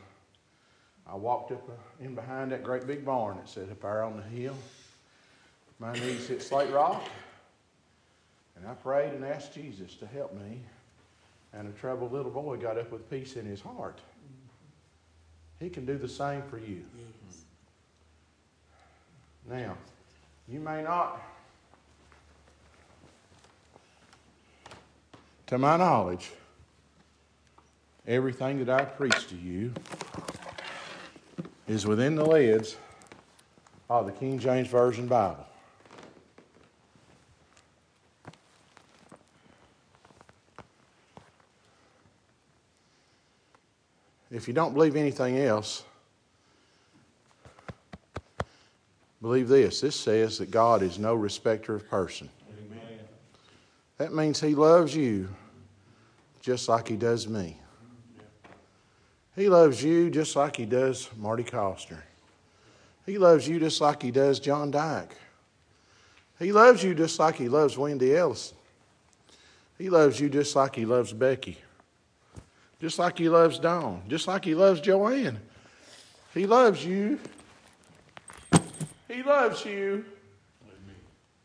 I 1.09 1.15
walked 1.15 1.53
up 1.53 1.63
uh, 1.69 2.03
in 2.03 2.13
behind 2.13 2.51
that 2.51 2.61
great 2.61 2.85
big 2.85 3.05
barn 3.05 3.37
that 3.37 3.47
said 3.47 3.71
up 3.71 3.83
there 3.83 4.03
on 4.03 4.17
the 4.17 4.23
hill. 4.23 4.57
My 5.79 5.93
knees 5.93 6.27
hit 6.27 6.41
slate 6.41 6.71
rock. 6.71 7.07
And 8.57 8.67
I 8.67 8.73
prayed 8.73 9.13
and 9.13 9.23
asked 9.23 9.53
Jesus 9.53 9.95
to 9.95 10.07
help 10.07 10.33
me. 10.33 10.59
And 11.57 11.67
a 11.67 11.71
troubled 11.71 12.11
little 12.11 12.29
boy 12.29 12.57
got 12.57 12.77
up 12.77 12.91
with 12.91 13.09
peace 13.09 13.35
in 13.35 13.45
his 13.45 13.61
heart. 13.61 13.99
He 15.59 15.69
can 15.69 15.85
do 15.85 15.97
the 15.97 16.07
same 16.07 16.43
for 16.43 16.59
you. 16.59 16.83
Now, 19.49 19.75
you 20.47 20.59
may 20.59 20.83
not, 20.83 21.19
to 25.47 25.57
my 25.57 25.77
knowledge, 25.77 26.29
everything 28.05 28.63
that 28.63 28.69
I 28.69 28.85
preach 28.85 29.27
to 29.29 29.35
you 29.35 29.73
is 31.67 31.87
within 31.87 32.15
the 32.15 32.25
lids 32.25 32.75
of 33.89 34.05
the 34.05 34.11
King 34.11 34.37
James 34.37 34.67
Version 34.67 35.07
Bible. 35.07 35.45
If 44.37 44.47
you 44.47 44.53
don't 44.53 44.73
believe 44.73 44.95
anything 44.95 45.39
else, 45.39 45.83
Believe 49.21 49.47
this 49.47 49.81
this 49.81 49.95
says 49.95 50.37
that 50.37 50.51
God 50.51 50.83
is 50.83 50.99
no 50.99 51.15
respecter 51.15 51.73
of 51.73 51.89
person. 51.89 52.29
Amen. 52.49 52.99
That 53.97 54.13
means 54.13 54.39
He 54.39 54.53
loves 54.53 54.95
you 54.95 55.27
just 56.39 56.69
like 56.69 56.87
He 56.87 56.95
does 56.95 57.27
me. 57.27 57.57
He 59.35 59.49
loves 59.49 59.83
you 59.83 60.09
just 60.09 60.35
like 60.35 60.55
He 60.55 60.65
does 60.65 61.09
Marty 61.17 61.43
Coster. 61.43 62.03
He 63.05 63.17
loves 63.17 63.47
you 63.47 63.59
just 63.59 63.81
like 63.81 64.03
He 64.03 64.11
does 64.11 64.39
John 64.39 64.69
Dyke. 64.69 65.15
He 66.37 66.51
loves 66.51 66.83
you 66.83 66.93
just 66.93 67.17
like 67.17 67.35
He 67.35 67.49
loves 67.49 67.75
Wendy 67.75 68.15
Ellison. 68.15 68.57
He 69.79 69.89
loves 69.89 70.19
you 70.19 70.29
just 70.29 70.55
like 70.55 70.75
He 70.75 70.85
loves 70.85 71.11
Becky. 71.11 71.57
Just 72.79 72.99
like 72.99 73.17
He 73.17 73.29
loves 73.29 73.59
Dawn. 73.59 74.03
Just 74.07 74.27
like 74.27 74.45
He 74.45 74.55
loves 74.55 74.81
Joanne. 74.81 75.39
He 76.33 76.45
loves 76.45 76.85
you 76.85 77.19
he 79.07 79.23
loves 79.23 79.65
you. 79.65 80.05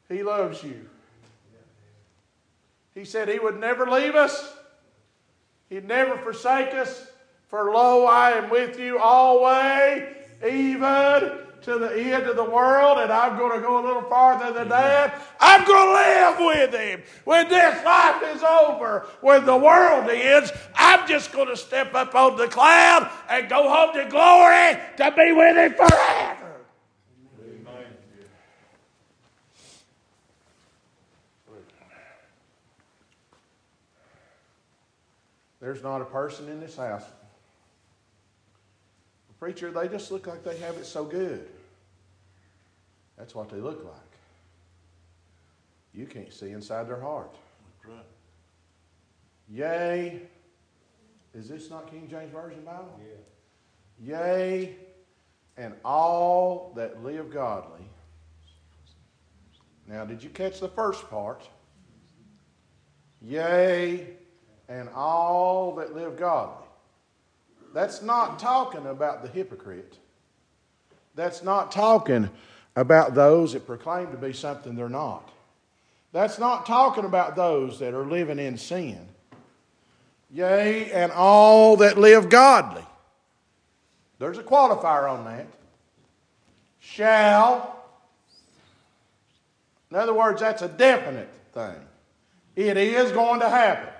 He 0.08 0.22
loves 0.22 0.62
you. 0.62 0.88
He 2.94 3.04
said 3.04 3.28
He 3.28 3.38
would 3.38 3.58
never 3.58 3.90
leave 3.90 4.14
us, 4.14 4.52
He'd 5.68 5.88
never 5.88 6.18
forsake 6.18 6.74
us. 6.74 7.06
For 7.48 7.72
lo, 7.72 8.06
I 8.06 8.32
am 8.32 8.50
with 8.50 8.78
you 8.78 8.98
always, 8.98 10.02
even 10.46 11.38
to 11.62 11.78
the 11.78 11.96
end 11.96 12.26
of 12.26 12.36
the 12.36 12.44
world, 12.44 12.98
and 12.98 13.12
I'm 13.12 13.36
going 13.38 13.60
to 13.60 13.66
go 13.66 13.82
a 13.82 13.84
little 13.84 14.02
farther 14.02 14.52
than 14.52 14.68
that. 14.68 15.20
I'm 15.40 15.64
going 15.64 15.86
to 15.86 15.92
live 15.92 16.38
with 16.38 16.80
Him. 16.80 17.02
When 17.24 17.48
this 17.48 17.84
life 17.84 18.22
is 18.34 18.42
over, 18.42 19.06
when 19.20 19.44
the 19.46 19.56
world 19.56 20.08
ends, 20.10 20.52
I'm 20.74 21.06
just 21.08 21.32
going 21.32 21.48
to 21.48 21.56
step 21.56 21.94
up 21.94 22.14
on 22.14 22.36
the 22.36 22.48
cloud 22.48 23.10
and 23.28 23.48
go 23.48 23.68
home 23.68 23.94
to 23.94 24.10
glory 24.10 24.78
to 24.96 25.16
be 25.16 25.32
with 25.32 25.56
Him 25.56 25.74
forever. 25.74 26.38
There's 35.60 35.82
not 35.82 36.02
a 36.02 36.04
person 36.04 36.48
in 36.48 36.58
this 36.58 36.76
house. 36.76 37.04
Preacher, 39.42 39.72
they 39.72 39.88
just 39.88 40.12
look 40.12 40.28
like 40.28 40.44
they 40.44 40.56
have 40.58 40.76
it 40.76 40.86
so 40.86 41.04
good. 41.04 41.48
That's 43.18 43.34
what 43.34 43.48
they 43.48 43.56
look 43.56 43.84
like. 43.84 44.12
You 45.92 46.06
can't 46.06 46.32
see 46.32 46.50
inside 46.50 46.86
their 46.86 47.00
heart. 47.00 47.34
That's 47.82 47.92
right. 47.92 48.06
Yea, 49.50 50.22
is 51.34 51.48
this 51.48 51.70
not 51.70 51.90
King 51.90 52.06
James 52.08 52.30
Version 52.30 52.62
Bible? 52.64 53.00
Yeah. 54.00 54.16
Yea, 54.16 54.76
and 55.56 55.74
all 55.84 56.72
that 56.76 57.02
live 57.02 57.32
godly. 57.32 57.84
Now, 59.88 60.04
did 60.04 60.22
you 60.22 60.30
catch 60.30 60.60
the 60.60 60.68
first 60.68 61.10
part? 61.10 61.48
Yea, 63.20 64.06
and 64.68 64.88
all 64.90 65.74
that 65.74 65.96
live 65.96 66.16
godly. 66.16 66.61
That's 67.72 68.02
not 68.02 68.38
talking 68.38 68.86
about 68.86 69.22
the 69.22 69.28
hypocrite. 69.28 69.98
That's 71.14 71.42
not 71.42 71.72
talking 71.72 72.30
about 72.76 73.14
those 73.14 73.52
that 73.52 73.66
proclaim 73.66 74.10
to 74.10 74.16
be 74.16 74.32
something 74.32 74.74
they're 74.74 74.88
not. 74.88 75.30
That's 76.12 76.38
not 76.38 76.66
talking 76.66 77.04
about 77.04 77.36
those 77.36 77.78
that 77.78 77.94
are 77.94 78.04
living 78.04 78.38
in 78.38 78.58
sin. 78.58 79.08
Yea, 80.30 80.90
and 80.92 81.12
all 81.12 81.76
that 81.76 81.98
live 81.98 82.28
godly. 82.28 82.84
There's 84.18 84.38
a 84.38 84.42
qualifier 84.42 85.10
on 85.10 85.24
that. 85.24 85.46
shall. 86.80 87.84
In 89.90 89.96
other 89.96 90.14
words, 90.14 90.40
that's 90.40 90.62
a 90.62 90.68
definite 90.68 91.28
thing. 91.52 91.76
It 92.56 92.76
is 92.76 93.12
going 93.12 93.40
to 93.40 93.48
happen. 93.48 93.92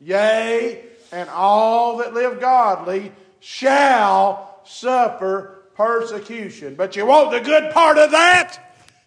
Yea, 0.00 0.84
and 1.12 1.28
all 1.28 1.98
that 1.98 2.14
live 2.14 2.40
godly 2.40 3.12
shall 3.40 4.60
suffer 4.64 5.62
persecution. 5.74 6.74
But 6.74 6.96
you 6.96 7.06
want 7.06 7.30
the 7.30 7.40
good 7.40 7.72
part 7.72 7.98
of 7.98 8.10
that? 8.10 8.58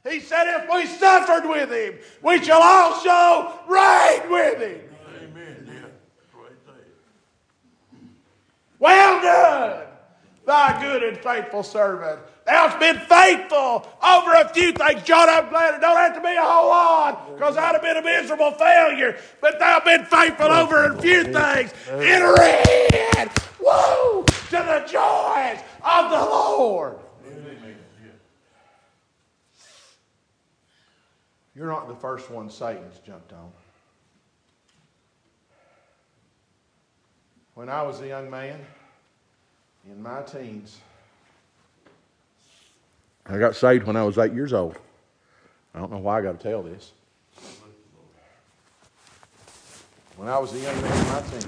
He 0.07 0.19
said, 0.19 0.61
if 0.61 0.69
we 0.71 0.85
suffered 0.85 1.49
with 1.49 1.71
him, 1.71 1.95
we 2.21 2.43
shall 2.43 2.61
also 2.61 3.59
reign 3.67 4.29
with 4.29 4.59
him. 4.59 4.81
Amen. 5.17 5.67
Yeah. 5.67 6.39
Right 6.39 6.65
there. 6.67 6.75
Well 8.77 9.21
done, 9.21 9.87
thy 10.45 10.81
good 10.81 11.03
and 11.03 11.17
faithful 11.17 11.63
servant. 11.63 12.19
Thou'st 12.45 12.79
been 12.79 12.99
faithful 12.99 13.87
over 14.03 14.33
a 14.33 14.49
few 14.53 14.71
things. 14.71 15.01
John, 15.03 15.27
I'm 15.27 15.49
glad 15.49 15.75
it 15.75 15.81
don't 15.81 15.97
have 15.97 16.13
to 16.13 16.21
be 16.21 16.35
a 16.35 16.41
whole 16.41 16.69
lot 16.69 17.33
because 17.33 17.57
I'd 17.57 17.73
have 17.73 17.81
been 17.81 17.97
a 17.97 18.03
miserable 18.03 18.51
failure. 18.51 19.17
But 19.41 19.59
thou've 19.59 19.83
been 19.83 20.05
faithful 20.05 20.47
over 20.47 20.85
a 20.85 21.01
few 21.01 21.23
things. 21.23 21.73
Enter 21.89 22.35
in, 22.41 23.29
woo, 23.59 24.23
to 24.25 24.51
the 24.51 24.85
joys 24.87 25.59
of 25.83 26.11
the 26.11 26.17
Lord. 26.17 26.97
You're 31.55 31.67
not 31.67 31.87
the 31.87 31.95
first 31.95 32.29
one 32.29 32.49
Satan's 32.49 32.99
jumped 32.99 33.31
on. 33.31 33.49
When 37.53 37.69
I 37.69 37.81
was 37.83 38.01
a 38.01 38.07
young 38.07 38.29
man, 38.29 38.59
in 39.89 40.01
my 40.01 40.21
teens, 40.21 40.79
I 43.25 43.37
got 43.37 43.55
saved 43.55 43.85
when 43.85 43.95
I 43.95 44.03
was 44.03 44.17
eight 44.17 44.33
years 44.33 44.53
old. 44.53 44.77
I 45.73 45.79
don't 45.79 45.91
know 45.91 45.97
why 45.97 46.19
I 46.19 46.21
got 46.21 46.39
to 46.39 46.49
tell 46.49 46.63
this. 46.63 46.91
When 50.17 50.29
I 50.29 50.37
was 50.37 50.53
a 50.53 50.59
young 50.59 50.81
man 50.81 50.97
in 50.97 51.07
my 51.11 51.21
teens, 51.21 51.47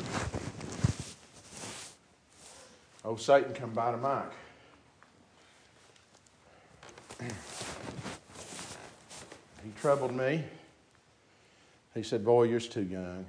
old 3.05 3.21
Satan 3.21 3.53
come 3.53 3.71
by 3.71 3.91
to 3.91 3.97
Mike. 3.97 4.25
He 9.63 9.71
troubled 9.81 10.13
me. 10.13 10.43
He 11.93 12.03
said, 12.03 12.23
Boy, 12.23 12.43
you're 12.43 12.59
too 12.59 12.83
young. 12.83 13.25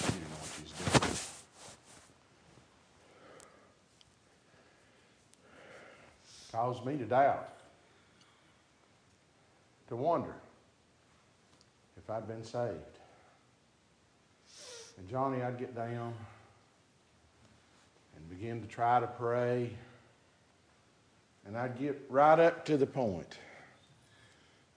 You 0.00 0.06
didn't 0.06 0.20
know 0.22 0.36
what 0.40 0.50
you 0.56 0.62
was 0.64 0.72
doing. 0.72 1.08
Caused 6.58 6.84
me 6.84 6.96
to 6.96 7.04
doubt, 7.04 7.50
to 9.86 9.94
wonder 9.94 10.34
if 11.96 12.10
I'd 12.10 12.26
been 12.26 12.42
saved. 12.42 12.98
And 14.96 15.08
Johnny, 15.08 15.40
I'd 15.40 15.56
get 15.56 15.76
down 15.76 16.12
and 18.16 18.28
begin 18.28 18.60
to 18.60 18.66
try 18.66 18.98
to 18.98 19.06
pray, 19.06 19.70
and 21.46 21.56
I'd 21.56 21.78
get 21.78 22.04
right 22.10 22.40
up 22.40 22.64
to 22.64 22.76
the 22.76 22.86
point 22.86 23.38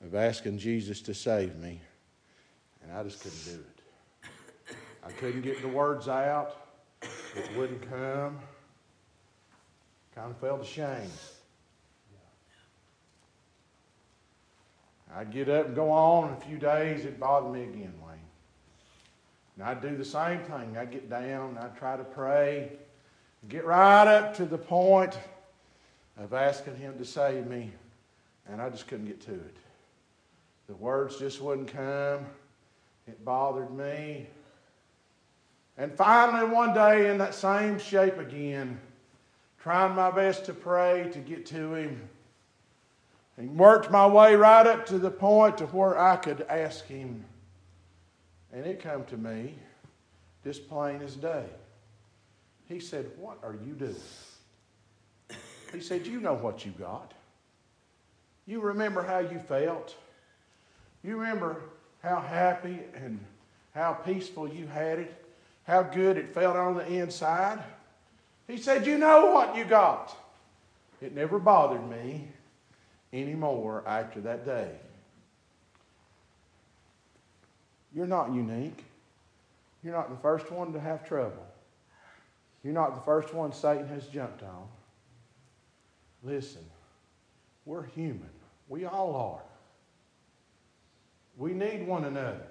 of 0.06 0.14
asking 0.14 0.60
Jesus 0.60 1.02
to 1.02 1.16
save 1.16 1.56
me, 1.56 1.82
and 2.84 2.96
I 2.96 3.02
just 3.02 3.24
couldn't 3.24 3.44
do 3.44 3.60
it. 3.60 4.76
I 5.04 5.12
couldn't 5.14 5.42
get 5.42 5.64
the 5.64 5.68
words 5.68 6.08
out, 6.08 6.58
it 7.02 7.58
wouldn't 7.58 7.90
come. 7.90 8.38
Kind 10.14 10.30
of 10.30 10.38
felt 10.38 10.62
ashamed. 10.62 11.10
I'd 15.16 15.32
get 15.32 15.50
up 15.50 15.68
and 15.68 15.76
go 15.76 15.92
on. 15.92 16.34
A 16.34 16.36
few 16.38 16.58
days, 16.58 17.06
it 17.06 17.20
bothered 17.20 17.52
me 17.52 17.64
again, 17.64 17.94
Wayne. 18.06 18.20
And 19.56 19.66
I'd 19.66 19.82
do 19.82 19.96
the 19.96 20.06
same 20.06 20.40
thing. 20.40 20.78
I'd 20.78 20.92
get 20.92 21.10
down, 21.10 21.58
I'd 21.58 21.78
try 21.78 21.98
to 21.98 22.04
pray, 22.04 22.72
get 23.50 23.66
right 23.66 24.08
up 24.08 24.36
to 24.38 24.46
the 24.46 24.58
point 24.58 25.18
of 26.18 26.34
asking 26.34 26.78
Him 26.78 26.98
to 26.98 27.06
save 27.06 27.48
me, 27.48 27.72
and 28.48 28.62
I 28.62 28.70
just 28.70 28.88
couldn't 28.88 29.06
get 29.06 29.22
to 29.22 29.34
it. 29.34 29.58
The 30.68 30.76
words 30.76 31.18
just 31.20 31.42
wouldn't 31.42 31.68
come. 31.68 32.26
It 33.08 33.24
bothered 33.26 33.72
me. 33.72 34.28
And 35.78 35.92
finally, 35.94 36.50
one 36.50 36.74
day, 36.74 37.10
in 37.10 37.18
that 37.18 37.34
same 37.34 37.80
shape 37.80 38.18
again, 38.18 38.80
trying 39.62 39.96
my 39.96 40.12
best 40.12 40.46
to 40.46 40.54
pray 40.54 41.10
to 41.12 41.20
get 41.20 41.46
to 41.48 41.74
Him, 41.74 42.08
and 43.38 43.58
worked 43.58 43.90
my 43.90 44.06
way 44.06 44.36
right 44.36 44.68
up 44.68 44.86
to 44.88 45.00
the 45.00 45.12
point 45.12 45.58
to 45.60 45.66
where 45.68 45.98
I 45.98 46.16
could 46.16 46.42
ask 46.50 46.86
Him. 46.86 47.26
And 48.54 48.66
it 48.66 48.82
come 48.82 49.06
to 49.06 49.18
me, 49.18 49.56
just 50.44 50.68
plain 50.68 51.02
as 51.02 51.16
day. 51.16 51.46
He 52.68 52.80
said, 52.80 53.10
What 53.18 53.38
are 53.44 53.56
you 53.66 53.74
doing? 53.74 53.96
He 55.72 55.80
said, 55.80 56.06
You 56.06 56.20
know 56.20 56.34
what 56.34 56.66
you 56.66 56.72
got. 56.72 57.14
You 58.46 58.60
remember 58.60 59.02
how 59.02 59.20
you 59.20 59.40
felt. 59.40 59.96
You 61.04 61.18
remember 61.18 61.62
how 62.04 62.20
happy 62.20 62.80
and 62.96 63.20
how 63.74 63.94
peaceful 63.94 64.48
you 64.48 64.68
had 64.68 65.00
it, 65.00 65.26
how 65.64 65.82
good 65.84 66.18
it 66.18 66.34
felt 66.34 66.58
on 66.58 66.76
the 66.76 66.86
inside. 66.86 67.60
He 68.48 68.58
said, 68.58 68.86
You 68.86 68.98
know 68.98 69.32
what 69.32 69.56
you 69.56 69.64
got. 69.64 70.16
It 71.02 71.16
never 71.16 71.40
bothered 71.40 71.90
me 71.90 72.28
anymore 73.14 73.84
after 73.86 74.22
that 74.22 74.46
day. 74.46 74.72
You're 77.94 78.08
not 78.08 78.34
unique. 78.34 78.86
You're 79.84 79.94
not 79.94 80.10
the 80.10 80.22
first 80.22 80.52
one 80.52 80.74
to 80.74 80.80
have 80.80 81.08
trouble. 81.08 81.46
You're 82.64 82.74
not 82.74 82.96
the 82.96 83.02
first 83.02 83.34
one 83.34 83.52
Satan 83.52 83.88
has 83.88 84.08
jumped 84.08 84.44
on. 84.44 84.68
Listen, 86.24 86.64
we're 87.66 87.84
human. 87.84 88.30
We 88.70 88.86
all 88.86 89.16
are. 89.16 89.44
We 91.38 91.54
need 91.54 91.88
one 91.88 92.06
another. 92.06 92.48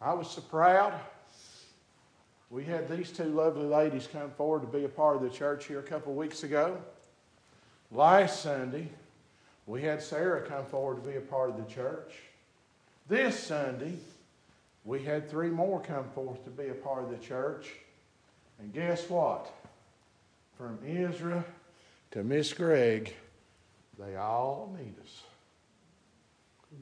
I 0.00 0.12
was 0.12 0.30
so 0.30 0.40
proud. 0.42 0.94
We 2.48 2.64
had 2.64 2.88
these 2.88 3.10
two 3.10 3.24
lovely 3.24 3.66
ladies 3.66 4.08
come 4.10 4.30
forward 4.30 4.60
to 4.60 4.68
be 4.68 4.84
a 4.84 4.88
part 4.88 5.16
of 5.16 5.22
the 5.22 5.30
church 5.30 5.66
here 5.66 5.80
a 5.80 5.82
couple 5.82 6.14
weeks 6.14 6.44
ago. 6.44 6.78
Last 7.92 8.42
Sunday, 8.42 8.88
we 9.66 9.82
had 9.82 10.02
Sarah 10.02 10.42
come 10.42 10.64
forward 10.66 11.02
to 11.02 11.08
be 11.08 11.16
a 11.16 11.20
part 11.20 11.50
of 11.50 11.56
the 11.56 11.72
church. 11.72 12.12
This 13.08 13.38
Sunday, 13.38 13.94
we 14.84 15.02
had 15.02 15.30
three 15.30 15.50
more 15.50 15.80
come 15.80 16.08
forth 16.10 16.44
to 16.44 16.50
be 16.50 16.68
a 16.68 16.74
part 16.74 17.04
of 17.04 17.10
the 17.10 17.18
church. 17.18 17.72
And 18.58 18.72
guess 18.72 19.08
what? 19.08 19.52
From 20.56 20.78
Ezra 20.86 21.44
to 22.12 22.24
Miss 22.24 22.52
Gregg, 22.52 23.14
they 23.98 24.16
all 24.16 24.74
need 24.78 24.94
us. 25.02 25.22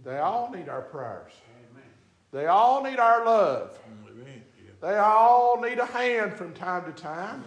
They 0.04 0.18
all 0.18 0.50
need 0.50 0.68
our 0.68 0.82
prayers. 0.82 1.32
Amen. 1.70 1.90
They 2.32 2.46
all 2.46 2.82
need 2.82 2.98
our 2.98 3.24
love. 3.24 3.78
Amen. 3.86 4.42
They 4.80 4.96
all 4.96 5.60
need 5.62 5.78
a 5.78 5.86
hand 5.86 6.34
from 6.34 6.52
time 6.52 6.84
to 6.84 6.92
time. 6.92 7.42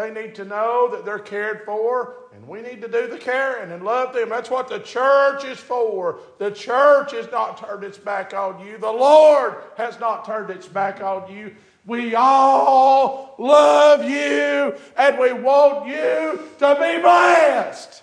They 0.00 0.10
need 0.10 0.34
to 0.36 0.46
know 0.46 0.88
that 0.92 1.04
they're 1.04 1.18
cared 1.18 1.66
for, 1.66 2.14
and 2.34 2.48
we 2.48 2.62
need 2.62 2.80
to 2.80 2.88
do 2.88 3.06
the 3.06 3.18
caring 3.18 3.70
and 3.70 3.84
love 3.84 4.14
them. 4.14 4.30
That's 4.30 4.48
what 4.48 4.66
the 4.66 4.78
church 4.78 5.44
is 5.44 5.58
for. 5.58 6.20
The 6.38 6.50
church 6.50 7.12
has 7.12 7.30
not 7.30 7.58
turned 7.58 7.84
its 7.84 7.98
back 7.98 8.32
on 8.32 8.64
you, 8.66 8.78
the 8.78 8.90
Lord 8.90 9.56
has 9.76 10.00
not 10.00 10.24
turned 10.24 10.48
its 10.48 10.66
back 10.66 11.02
on 11.02 11.30
you. 11.30 11.54
We 11.84 12.14
all 12.14 13.34
love 13.36 14.08
you, 14.08 14.74
and 14.96 15.18
we 15.18 15.34
want 15.34 15.86
you 15.86 16.48
to 16.60 16.74
be 16.76 17.02
blessed. 17.02 18.02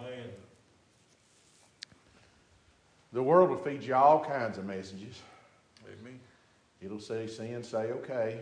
Amen. 0.00 0.30
The 3.12 3.22
world 3.22 3.50
will 3.50 3.56
feed 3.56 3.84
you 3.84 3.94
all 3.94 4.24
kinds 4.24 4.58
of 4.58 4.64
messages. 4.64 5.20
Amen. 5.86 6.18
It'll 6.82 6.98
say 6.98 7.28
sin, 7.28 7.62
say 7.62 7.92
okay. 7.92 8.40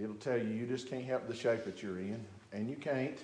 It'll 0.00 0.14
tell 0.14 0.38
you 0.38 0.44
you 0.44 0.66
just 0.66 0.88
can't 0.88 1.04
help 1.04 1.26
the 1.26 1.34
shape 1.34 1.64
that 1.64 1.82
you're 1.82 1.98
in, 1.98 2.24
and 2.52 2.70
you 2.70 2.76
can't. 2.76 3.18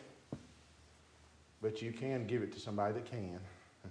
But 1.62 1.80
you 1.80 1.92
can 1.92 2.26
give 2.26 2.42
it 2.42 2.52
to 2.54 2.60
somebody 2.60 2.94
that 2.94 3.06
can. 3.06 3.38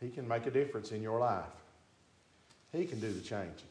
He 0.00 0.10
can 0.10 0.28
make 0.28 0.44
a 0.44 0.50
difference 0.50 0.92
in 0.92 1.02
your 1.02 1.18
life. 1.18 1.44
He 2.72 2.84
can 2.84 3.00
do 3.00 3.10
the 3.10 3.22
changing. 3.22 3.68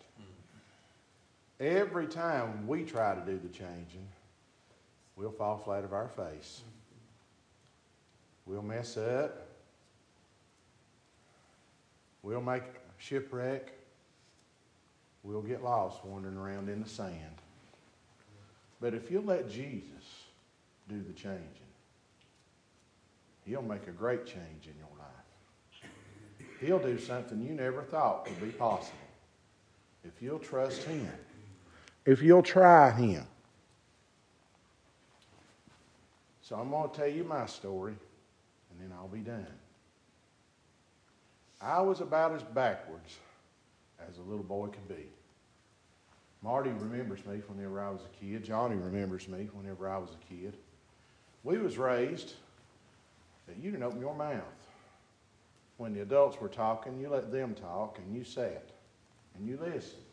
Every 1.59 2.07
time 2.07 2.65
we 2.65 2.83
try 2.83 3.13
to 3.13 3.21
do 3.21 3.37
the 3.37 3.49
changing, 3.49 4.07
we'll 5.15 5.31
fall 5.31 5.57
flat 5.57 5.83
of 5.83 5.93
our 5.93 6.07
face. 6.07 6.61
We'll 8.45 8.63
mess 8.63 8.97
up. 8.97 9.47
We'll 12.23 12.41
make 12.41 12.63
shipwreck. 12.97 13.73
We'll 15.23 15.41
get 15.41 15.63
lost 15.63 16.03
wandering 16.05 16.37
around 16.37 16.69
in 16.69 16.83
the 16.83 16.89
sand. 16.89 17.37
But 18.81 18.93
if 18.93 19.09
you'll 19.09 19.23
let 19.23 19.49
Jesus 19.49 20.23
do 20.89 21.01
the 21.01 21.13
changing. 21.13 21.39
He'll 23.45 23.61
make 23.61 23.87
a 23.87 23.91
great 23.91 24.25
change 24.25 24.65
in 24.65 24.73
your 24.77 24.89
life. 24.97 25.91
He'll 26.59 26.79
do 26.79 26.97
something 26.97 27.41
you 27.41 27.53
never 27.53 27.83
thought 27.83 28.27
would 28.29 28.41
be 28.41 28.51
possible 28.51 28.97
if 30.05 30.21
you'll 30.21 30.39
trust 30.39 30.83
Him, 30.83 31.11
if 32.05 32.21
you'll 32.21 32.43
try 32.43 32.91
Him. 32.91 33.25
So 36.41 36.55
I'm 36.57 36.69
going 36.69 36.89
to 36.89 36.95
tell 36.95 37.07
you 37.07 37.23
my 37.23 37.45
story, 37.45 37.95
and 38.71 38.81
then 38.81 38.97
I'll 38.97 39.07
be 39.07 39.19
done. 39.19 39.47
I 41.61 41.81
was 41.81 42.01
about 42.01 42.33
as 42.33 42.43
backwards 42.43 43.17
as 44.09 44.17
a 44.17 44.21
little 44.21 44.43
boy 44.43 44.67
could 44.67 44.87
be. 44.87 45.07
Marty 46.41 46.71
remembers 46.71 47.25
me 47.25 47.41
whenever 47.47 47.81
I 47.81 47.89
was 47.89 48.01
a 48.01 48.25
kid. 48.25 48.43
Johnny 48.43 48.75
remembers 48.75 49.27
me 49.27 49.49
whenever 49.53 49.89
I 49.89 49.97
was 49.97 50.09
a 50.11 50.33
kid. 50.33 50.57
We 51.43 51.57
was 51.57 51.77
raised 51.77 52.33
that 53.47 53.57
you 53.57 53.71
didn't 53.71 53.83
open 53.83 54.01
your 54.01 54.15
mouth. 54.15 54.43
When 55.77 55.93
the 55.93 56.01
adults 56.01 56.39
were 56.39 56.49
talking, 56.49 56.99
you 56.99 57.09
let 57.09 57.31
them 57.31 57.55
talk 57.55 57.97
and 57.97 58.15
you 58.15 58.23
sat 58.23 58.69
and 59.35 59.47
you 59.47 59.57
listened. 59.57 60.03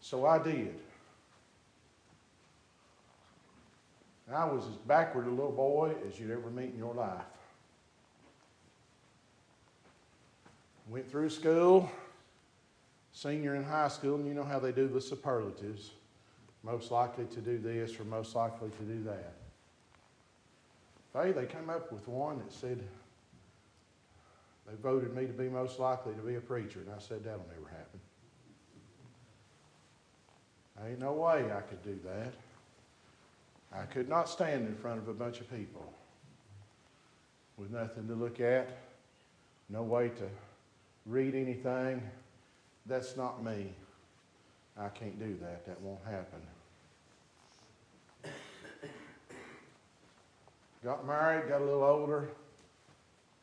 So 0.00 0.26
I 0.26 0.38
did. 0.38 0.74
I 4.30 4.44
was 4.44 4.66
as 4.66 4.74
backward 4.86 5.26
a 5.26 5.30
little 5.30 5.52
boy 5.52 5.94
as 6.06 6.18
you'd 6.20 6.30
ever 6.30 6.50
meet 6.50 6.70
in 6.70 6.78
your 6.78 6.94
life. 6.94 7.31
Went 10.92 11.10
through 11.10 11.30
school, 11.30 11.90
senior 13.14 13.54
in 13.54 13.64
high 13.64 13.88
school, 13.88 14.16
and 14.16 14.26
you 14.26 14.34
know 14.34 14.44
how 14.44 14.58
they 14.58 14.72
do 14.72 14.86
the 14.88 15.00
superlatives. 15.00 15.92
Most 16.62 16.90
likely 16.90 17.24
to 17.24 17.40
do 17.40 17.56
this 17.56 17.98
or 17.98 18.04
most 18.04 18.34
likely 18.34 18.68
to 18.68 18.82
do 18.82 19.02
that. 19.04 19.32
Hey, 21.14 21.32
they 21.32 21.46
came 21.46 21.70
up 21.70 21.90
with 21.90 22.06
one 22.06 22.40
that 22.40 22.52
said 22.52 22.78
they 24.66 24.74
voted 24.82 25.16
me 25.16 25.24
to 25.24 25.32
be 25.32 25.48
most 25.48 25.78
likely 25.78 26.12
to 26.12 26.20
be 26.20 26.34
a 26.34 26.42
preacher, 26.42 26.80
and 26.80 26.90
I 26.94 26.98
said 26.98 27.24
that'll 27.24 27.46
never 27.48 27.70
happen. 27.70 28.00
Ain't 30.86 30.98
no 30.98 31.14
way 31.14 31.50
I 31.50 31.62
could 31.62 31.82
do 31.82 31.98
that. 32.04 32.34
I 33.72 33.86
could 33.86 34.10
not 34.10 34.28
stand 34.28 34.68
in 34.68 34.74
front 34.74 34.98
of 34.98 35.08
a 35.08 35.14
bunch 35.14 35.40
of 35.40 35.50
people 35.50 35.90
with 37.56 37.70
nothing 37.70 38.06
to 38.08 38.14
look 38.14 38.40
at, 38.40 38.76
no 39.70 39.82
way 39.84 40.10
to 40.10 40.28
read 41.06 41.34
anything. 41.34 42.02
That's 42.86 43.16
not 43.16 43.44
me. 43.44 43.72
I 44.78 44.88
can't 44.88 45.18
do 45.18 45.36
that. 45.40 45.66
That 45.66 45.80
won't 45.80 46.04
happen. 46.04 46.40
Got 50.84 51.06
married, 51.06 51.48
got 51.48 51.60
a 51.60 51.64
little 51.64 51.84
older, 51.84 52.28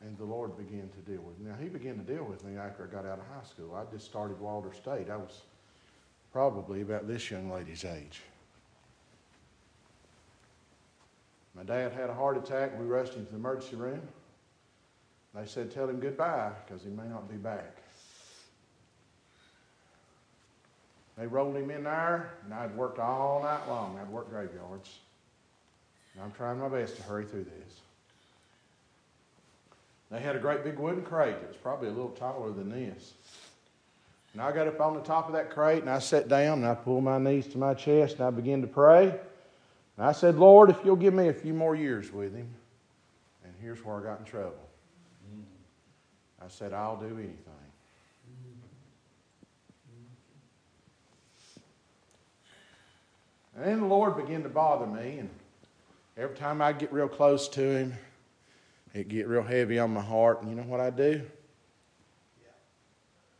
and 0.02 0.16
the 0.18 0.24
Lord 0.24 0.58
began 0.58 0.90
to 0.90 1.10
deal 1.10 1.22
with 1.22 1.38
me. 1.38 1.50
Now, 1.50 1.56
He 1.56 1.68
began 1.68 1.96
to 1.96 2.02
deal 2.02 2.24
with 2.24 2.44
me 2.44 2.58
after 2.58 2.84
I 2.84 2.86
got 2.86 3.06
out 3.06 3.18
of 3.18 3.24
high 3.34 3.48
school. 3.48 3.74
I 3.74 3.90
just 3.90 4.04
started 4.04 4.38
Walter 4.38 4.74
State. 4.74 5.08
I 5.08 5.16
was 5.16 5.40
probably 6.32 6.82
about 6.82 7.08
this 7.08 7.30
young 7.30 7.50
lady's 7.50 7.84
age. 7.86 8.20
My 11.54 11.62
dad 11.62 11.92
had 11.92 12.10
a 12.10 12.14
heart 12.14 12.36
attack. 12.36 12.78
We 12.78 12.84
rushed 12.84 13.14
him 13.14 13.24
to 13.24 13.30
the 13.30 13.38
emergency 13.38 13.76
room. 13.76 14.02
They 15.34 15.46
said, 15.46 15.70
Tell 15.70 15.88
him 15.88 16.00
goodbye 16.00 16.52
because 16.66 16.82
he 16.82 16.90
may 16.90 17.08
not 17.08 17.28
be 17.28 17.36
back. 17.36 17.76
They 21.16 21.26
rolled 21.26 21.56
him 21.56 21.70
in 21.70 21.84
there, 21.84 22.32
and 22.44 22.54
I'd 22.54 22.74
worked 22.74 22.98
all 22.98 23.42
night 23.42 23.68
long. 23.68 23.98
I'd 24.00 24.08
worked 24.08 24.30
graveyards. 24.30 24.98
And 26.14 26.24
I'm 26.24 26.32
trying 26.32 26.58
my 26.58 26.68
best 26.68 26.96
to 26.96 27.02
hurry 27.02 27.26
through 27.26 27.44
this. 27.44 27.80
They 30.10 30.20
had 30.20 30.34
a 30.34 30.38
great 30.38 30.64
big 30.64 30.78
wooden 30.78 31.02
crate. 31.02 31.36
It 31.36 31.48
was 31.48 31.56
probably 31.56 31.88
a 31.88 31.92
little 31.92 32.10
taller 32.10 32.50
than 32.52 32.70
this. 32.70 33.12
And 34.32 34.42
I 34.42 34.52
got 34.52 34.66
up 34.66 34.80
on 34.80 34.94
the 34.94 35.00
top 35.00 35.26
of 35.26 35.34
that 35.34 35.50
crate 35.50 35.82
and 35.82 35.90
I 35.90 35.98
sat 35.98 36.28
down 36.28 36.58
and 36.58 36.66
I 36.66 36.74
pulled 36.74 37.04
my 37.04 37.18
knees 37.18 37.46
to 37.48 37.58
my 37.58 37.74
chest 37.74 38.16
and 38.16 38.24
I 38.24 38.30
began 38.30 38.60
to 38.62 38.66
pray. 38.66 39.08
And 39.08 40.06
I 40.06 40.12
said, 40.12 40.36
Lord, 40.36 40.70
if 40.70 40.78
you'll 40.84 40.96
give 40.96 41.14
me 41.14 41.28
a 41.28 41.32
few 41.32 41.52
more 41.52 41.74
years 41.74 42.12
with 42.12 42.34
him. 42.34 42.48
And 43.44 43.52
here's 43.60 43.84
where 43.84 43.98
I 43.98 44.02
got 44.02 44.20
in 44.20 44.24
trouble. 44.24 44.69
I 46.42 46.48
said, 46.48 46.72
I'll 46.72 46.96
do 46.96 47.06
anything. 47.06 47.36
And 53.56 53.64
then 53.64 53.80
the 53.80 53.86
Lord 53.86 54.16
began 54.16 54.42
to 54.44 54.48
bother 54.48 54.86
me, 54.86 55.18
and 55.18 55.28
every 56.16 56.36
time 56.36 56.62
I'd 56.62 56.78
get 56.78 56.92
real 56.92 57.08
close 57.08 57.46
to 57.48 57.60
Him, 57.60 57.94
it'd 58.94 59.08
get 59.08 59.28
real 59.28 59.42
heavy 59.42 59.78
on 59.78 59.92
my 59.92 60.00
heart. 60.00 60.40
And 60.40 60.50
you 60.50 60.56
know 60.56 60.62
what 60.62 60.80
I 60.80 60.90
do? 60.90 61.22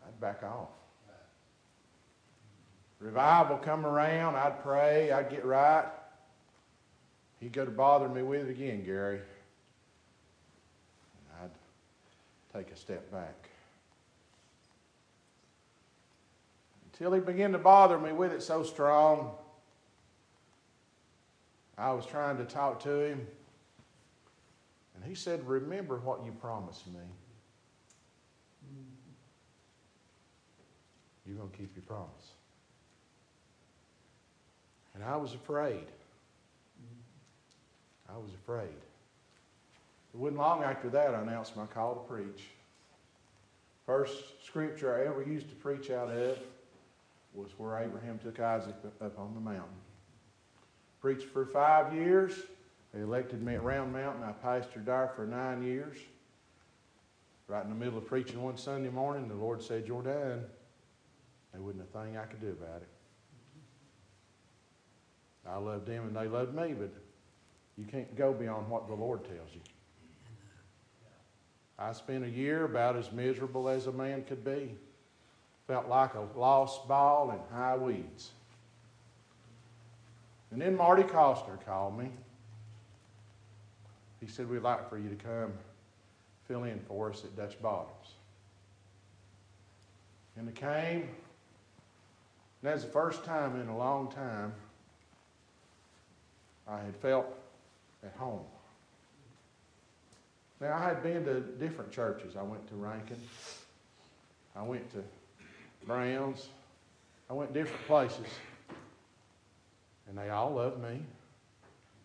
I'd 0.06 0.20
back 0.20 0.42
off. 0.42 0.68
Revival 2.98 3.56
come 3.56 3.86
around, 3.86 4.36
I'd 4.36 4.62
pray, 4.62 5.10
I'd 5.10 5.30
get 5.30 5.46
right. 5.46 5.86
He'd 7.40 7.54
go 7.54 7.64
to 7.64 7.70
bother 7.70 8.08
me 8.08 8.22
with 8.22 8.46
it 8.46 8.50
again, 8.50 8.84
Gary. 8.84 9.16
And 9.16 9.24
I'd 11.42 11.50
take 12.54 12.70
a 12.70 12.76
step 12.76 13.10
back. 13.10 13.48
Until 16.92 17.12
he 17.12 17.20
began 17.20 17.52
to 17.52 17.58
bother 17.58 17.98
me 17.98 18.12
with 18.12 18.32
it 18.32 18.42
so 18.42 18.62
strong, 18.62 19.32
I 21.78 21.92
was 21.92 22.04
trying 22.04 22.36
to 22.38 22.44
talk 22.44 22.80
to 22.80 23.00
him. 23.00 23.26
And 24.94 25.04
he 25.04 25.14
said, 25.14 25.46
Remember 25.46 25.98
what 25.98 26.24
you 26.24 26.32
promised 26.32 26.86
me. 26.88 27.00
You're 31.26 31.36
going 31.36 31.50
to 31.50 31.56
keep 31.56 31.74
your 31.76 31.84
promise. 31.84 32.32
And 34.94 35.04
I 35.04 35.16
was 35.16 35.32
afraid. 35.32 35.86
I 38.12 38.18
was 38.18 38.32
afraid. 38.34 38.68
It 40.12 40.18
wasn't 40.18 40.38
long 40.38 40.62
after 40.64 40.88
that 40.90 41.14
I 41.14 41.20
announced 41.20 41.56
my 41.56 41.66
call 41.66 41.94
to 41.94 42.00
preach. 42.00 42.48
First 43.86 44.44
scripture 44.44 44.94
I 44.94 45.06
ever 45.06 45.22
used 45.22 45.48
to 45.48 45.54
preach 45.54 45.90
out 45.90 46.10
of 46.10 46.38
was 47.34 47.50
where 47.58 47.78
Abraham 47.78 48.18
took 48.18 48.40
Isaac 48.40 48.74
up 49.00 49.18
on 49.18 49.34
the 49.34 49.40
mountain. 49.40 49.76
Preached 51.00 51.28
for 51.28 51.46
five 51.46 51.94
years. 51.94 52.34
They 52.92 53.00
elected 53.00 53.42
me 53.42 53.54
at 53.54 53.62
Round 53.62 53.92
Mountain. 53.92 54.24
I 54.24 54.32
pastored 54.46 54.84
there 54.84 55.12
for 55.14 55.26
nine 55.26 55.62
years. 55.62 55.96
Right 57.46 57.62
in 57.64 57.70
the 57.70 57.76
middle 57.76 57.98
of 57.98 58.06
preaching 58.06 58.42
one 58.42 58.56
Sunday 58.56 58.90
morning, 58.90 59.28
the 59.28 59.34
Lord 59.34 59.62
said, 59.62 59.86
You're 59.86 60.02
done. 60.02 60.44
There 61.52 61.60
wasn't 61.60 61.82
a 61.82 61.98
thing 61.98 62.16
I 62.16 62.24
could 62.24 62.40
do 62.40 62.50
about 62.50 62.82
it. 62.82 62.88
I 65.48 65.56
loved 65.56 65.86
them 65.86 66.04
and 66.04 66.16
they 66.16 66.28
loved 66.28 66.54
me, 66.54 66.74
but 66.74 66.92
you 67.76 67.84
can't 67.86 68.14
go 68.16 68.32
beyond 68.32 68.68
what 68.68 68.86
the 68.86 68.94
Lord 68.94 69.24
tells 69.24 69.52
you. 69.52 69.60
I 71.80 71.92
spent 71.94 72.24
a 72.24 72.28
year 72.28 72.64
about 72.64 72.96
as 72.96 73.10
miserable 73.10 73.68
as 73.68 73.86
a 73.86 73.92
man 73.92 74.22
could 74.24 74.44
be. 74.44 74.74
Felt 75.66 75.88
like 75.88 76.14
a 76.14 76.26
lost 76.36 76.86
ball 76.86 77.30
in 77.30 77.56
high 77.56 77.76
weeds. 77.76 78.32
And 80.50 80.60
then 80.60 80.76
Marty 80.76 81.04
Coster 81.04 81.58
called 81.64 81.98
me. 81.98 82.10
He 84.20 84.26
said, 84.26 84.50
We'd 84.50 84.62
like 84.62 84.90
for 84.90 84.98
you 84.98 85.08
to 85.08 85.14
come 85.14 85.52
fill 86.46 86.64
in 86.64 86.80
for 86.80 87.10
us 87.10 87.24
at 87.24 87.34
Dutch 87.36 87.60
Bottoms. 87.62 88.14
And 90.36 90.48
I 90.48 90.52
came, 90.52 91.02
and 91.02 91.08
that's 92.62 92.84
the 92.84 92.90
first 92.90 93.24
time 93.24 93.58
in 93.60 93.68
a 93.68 93.76
long 93.76 94.10
time 94.10 94.52
I 96.68 96.80
had 96.80 96.96
felt 96.96 97.26
at 98.04 98.14
home. 98.16 98.44
Now, 100.60 100.76
I 100.76 100.88
had 100.88 101.02
been 101.02 101.24
to 101.24 101.40
different 101.40 101.90
churches. 101.90 102.36
I 102.36 102.42
went 102.42 102.68
to 102.68 102.74
Rankin. 102.74 103.16
I 104.54 104.62
went 104.62 104.90
to 104.92 105.02
Browns. 105.86 106.48
I 107.30 107.32
went 107.32 107.54
different 107.54 107.86
places. 107.86 108.26
And 110.08 110.18
they 110.18 110.28
all 110.28 110.52
loved 110.52 110.82
me. 110.82 111.00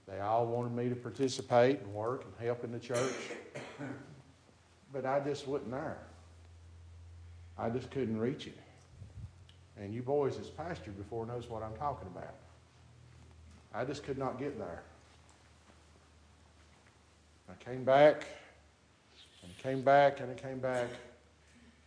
They 0.07 0.19
all 0.19 0.45
wanted 0.45 0.73
me 0.73 0.87
to 0.89 0.95
participate 0.95 1.81
and 1.81 1.93
work 1.93 2.23
and 2.23 2.33
help 2.45 2.63
in 2.63 2.71
the 2.71 2.79
church. 2.79 3.13
But 4.93 5.05
I 5.05 5.19
just 5.19 5.47
wasn't 5.47 5.71
there. 5.71 5.97
I 7.57 7.69
just 7.69 7.89
couldn't 7.91 8.19
reach 8.19 8.47
it. 8.47 8.57
And 9.77 9.93
you 9.93 10.01
boys 10.01 10.37
that's 10.37 10.49
pastored 10.49 10.95
before 10.95 11.25
knows 11.25 11.49
what 11.49 11.63
I'm 11.63 11.75
talking 11.75 12.07
about. 12.15 12.35
I 13.73 13.83
just 13.83 14.03
could 14.03 14.17
not 14.17 14.39
get 14.39 14.57
there. 14.57 14.83
I 17.49 17.63
came 17.63 17.83
back, 17.83 18.25
and 19.45 19.53
I 19.57 19.61
came 19.61 19.81
back, 19.81 20.19
and 20.19 20.31
I 20.31 20.33
came 20.33 20.59
back, 20.59 20.87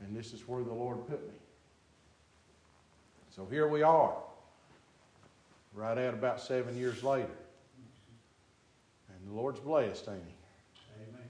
and 0.01 0.17
this 0.17 0.33
is 0.33 0.47
where 0.47 0.63
the 0.63 0.73
Lord 0.73 1.07
put 1.09 1.27
me. 1.27 1.35
So 3.35 3.47
here 3.51 3.67
we 3.67 3.83
are. 3.83 4.15
right 5.75 5.99
at 5.99 6.15
about 6.15 6.41
seven 6.41 6.77
years 6.77 7.03
later. 7.03 7.29
And 9.09 9.29
the 9.29 9.35
Lord's 9.35 9.61
blessed, 9.61 10.09
ain't 10.09 10.23
He? 10.25 11.03
Amen. 11.09 11.29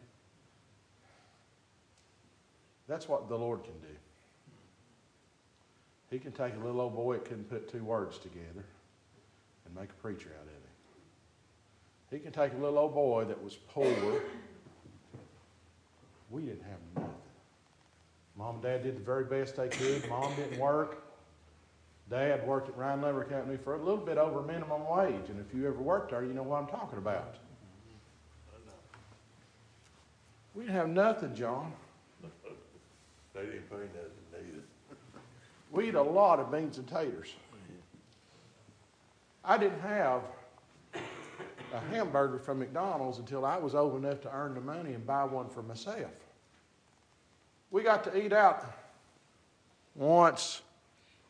That's 2.87 3.09
what 3.09 3.29
the 3.29 3.37
Lord 3.37 3.65
can 3.65 3.75
do. 3.81 3.97
He 6.11 6.19
can 6.19 6.33
take 6.33 6.55
a 6.55 6.59
little 6.59 6.81
old 6.81 6.95
boy 6.95 7.15
that 7.15 7.25
couldn't 7.25 7.51
put 7.51 7.71
two 7.71 7.85
words 7.85 8.19
together 8.19 8.65
and 9.67 9.75
make 9.75 9.91
a 9.91 10.03
preacher 10.03 10.31
out 10.41 10.47
of 10.47 10.49
him. 10.49 10.59
He 12.11 12.19
can 12.19 12.33
take 12.33 12.55
a 12.55 12.57
little 12.57 12.79
old 12.79 12.95
boy 12.95 13.25
that 13.25 13.43
was 13.43 13.57
poor. 13.57 14.23
We 16.31 16.43
didn't 16.43 16.63
have 16.63 16.79
nothing. 16.95 17.15
Mom 18.37 18.57
and 18.57 18.63
Dad 18.63 18.83
did 18.83 18.97
the 18.97 19.03
very 19.03 19.25
best 19.25 19.57
they 19.57 19.69
could. 19.69 20.09
Mom 20.09 20.35
didn't 20.37 20.59
work. 20.59 21.03
Dad 22.11 22.47
worked 22.47 22.69
at 22.69 22.77
Ryan 22.77 23.03
Lumber 23.03 23.25
Company 23.25 23.57
for 23.57 23.75
a 23.75 23.79
little 23.79 23.97
bit 23.97 24.17
over 24.17 24.43
minimum 24.43 24.89
wage. 24.89 25.29
And 25.29 25.41
if 25.41 25.55
you 25.55 25.67
ever 25.67 25.79
worked 25.79 26.11
there, 26.11 26.25
you 26.25 26.33
know 26.33 26.43
what 26.43 26.63
I'm 26.63 26.69
talking 26.69 26.99
about. 26.99 27.37
We 30.55 30.65
didn't 30.65 30.77
have 30.77 30.89
nothing, 30.89 31.35
John. 31.35 31.73
They 33.35 33.45
didn't 33.45 33.71
pay 33.71 33.77
nothing 33.77 34.11
neither. 34.33 34.63
We 35.71 35.89
eat 35.89 35.95
a 35.95 36.03
lot 36.03 36.41
of 36.41 36.51
beans 36.51 36.79
and 36.79 36.89
taters. 36.89 37.35
I 39.45 39.57
didn't 39.57 39.81
have 39.81 40.23
a 41.73 41.81
hamburger 41.95 42.39
from 42.39 42.59
McDonald's 42.59 43.19
until 43.19 43.45
I 43.45 43.57
was 43.59 43.75
old 43.75 44.03
enough 44.03 44.21
to 44.23 44.33
earn 44.35 44.55
the 44.55 44.61
money 44.61 44.95
and 44.95 45.07
buy 45.07 45.25
one 45.25 45.49
for 45.49 45.63
myself. 45.63 46.11
We 47.71 47.83
got 47.83 48.05
to 48.05 48.17
eat 48.17 48.33
out 48.33 48.65
once, 49.95 50.63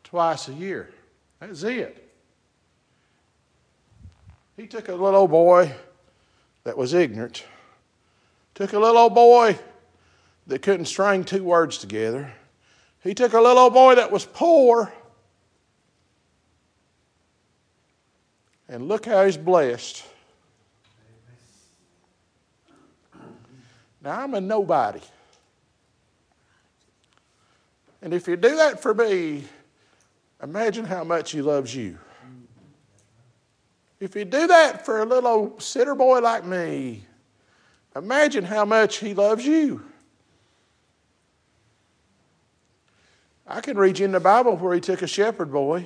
twice 0.05 0.49
a 0.49 0.53
year. 0.53 0.91
That's 1.41 1.63
it. 1.63 2.05
He 4.57 4.67
took 4.67 4.89
a 4.89 4.93
little 4.93 5.21
old 5.21 5.31
boy 5.31 5.75
that 6.65 6.77
was 6.77 6.95
ignorant, 6.95 7.45
took 8.55 8.73
a 8.73 8.79
little 8.79 8.99
old 8.99 9.15
boy 9.15 9.59
that 10.47 10.63
couldn't 10.63 10.87
string 10.87 11.25
two 11.25 11.45
words 11.45 11.79
together. 11.79 12.33
He 13.03 13.15
took 13.15 13.33
a 13.33 13.41
little 13.41 13.59
old 13.59 13.75
boy 13.75 13.95
that 13.95 14.11
was 14.11 14.25
poor, 14.25 14.93
and 18.69 18.89
look 18.89 19.07
how 19.07 19.25
he's 19.25 19.37
blessed. 19.37 20.05
Now, 24.09 24.23
I'm 24.23 24.33
a 24.33 24.41
nobody. 24.41 25.03
And 28.01 28.15
if 28.15 28.27
you 28.27 28.37
do 28.37 28.57
that 28.57 28.81
for 28.81 28.95
me, 28.95 29.45
imagine 30.43 30.87
how 30.87 31.05
much 31.05 31.33
he 31.33 31.43
loves 31.43 31.75
you. 31.75 31.99
If 34.01 34.17
you 34.17 34.25
do 34.25 34.47
that 34.47 34.87
for 34.87 35.03
a 35.03 35.05
little 35.05 35.29
old 35.29 35.63
sitter 35.63 35.95
boy 35.95 36.21
like 36.21 36.47
me, 36.47 37.05
imagine 37.95 38.45
how 38.45 38.65
much 38.65 38.97
he 38.97 39.13
loves 39.13 39.45
you. 39.45 39.85
I 43.47 43.61
can 43.61 43.77
read 43.77 43.99
you 43.99 44.07
in 44.07 44.13
the 44.13 44.21
Bible 44.21 44.57
where 44.57 44.75
he 44.75 44.81
took 44.81 45.03
a 45.03 45.07
shepherd 45.07 45.53
boy 45.53 45.85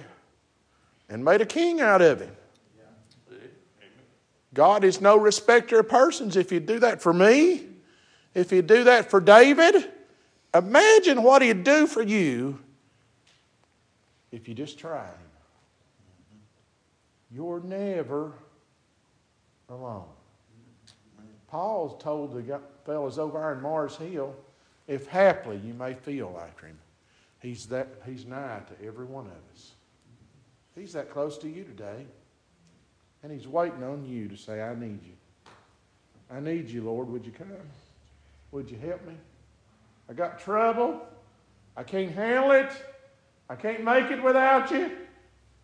and 1.09 1.25
made 1.25 1.41
a 1.41 1.47
king 1.47 1.81
out 1.81 2.01
of 2.01 2.21
him. 2.21 2.37
God 4.55 4.85
is 4.85 5.01
no 5.01 5.17
respecter 5.17 5.81
of 5.81 5.89
persons. 5.89 6.37
If 6.37 6.53
you 6.53 6.61
do 6.61 6.79
that 6.79 7.03
for 7.03 7.13
me, 7.13 7.72
if 8.35 8.53
you 8.53 8.63
do 8.63 8.85
that 8.85 9.11
for 9.11 9.21
David, 9.21 9.91
imagine 10.55 11.23
what 11.23 11.43
he'd 11.43 11.65
do 11.65 11.87
for 11.87 12.03
you 12.03 12.59
if 14.31 14.49
you 14.49 14.55
just 14.55 14.79
try 14.79 15.05
him. 15.05 15.15
You're 17.35 17.61
never 17.61 18.33
alone. 19.69 20.05
Paul 21.49 21.91
told 21.97 22.35
the 22.35 22.61
fellows 22.85 23.19
over 23.19 23.53
in 23.53 23.61
Mars 23.61 23.97
Hill, 23.97 24.35
if 24.89 25.07
haply 25.07 25.59
you 25.59 25.75
may 25.75 25.95
feel 25.95 26.41
after 26.43 26.67
him, 26.67 26.79
he's, 27.41 27.67
that, 27.67 27.89
he's 28.07 28.25
nigh 28.25 28.61
to 28.69 28.87
every 28.87 29.05
one 29.05 29.27
of 29.27 29.33
us. 29.55 29.73
He's 30.75 30.95
that 30.95 31.11
close 31.11 31.37
to 31.39 31.49
you 31.49 31.65
today. 31.65 32.07
And 33.23 33.31
he's 33.31 33.47
waiting 33.47 33.85
on 33.85 34.05
you 34.05 34.29
to 34.29 34.37
say, 34.37 34.63
I 34.63 34.75
need 34.75 35.01
you. 35.05 35.13
I 36.31 36.41
need 36.41 36.69
you, 36.69 36.83
Lord. 36.83 37.09
Would 37.09 37.25
you 37.25 37.33
come? 37.33 37.47
Would 38.53 38.71
you 38.71 38.79
help 38.79 39.05
me? 39.07 39.15
I 40.09 40.13
got 40.13 40.39
trouble. 40.39 41.01
I 41.77 41.83
can't 41.83 42.13
handle 42.13 42.53
it. 42.53 42.71
I 43.49 43.57
can't 43.57 43.83
make 43.83 44.11
it 44.11 44.23
without 44.23 44.71
you. 44.71 44.91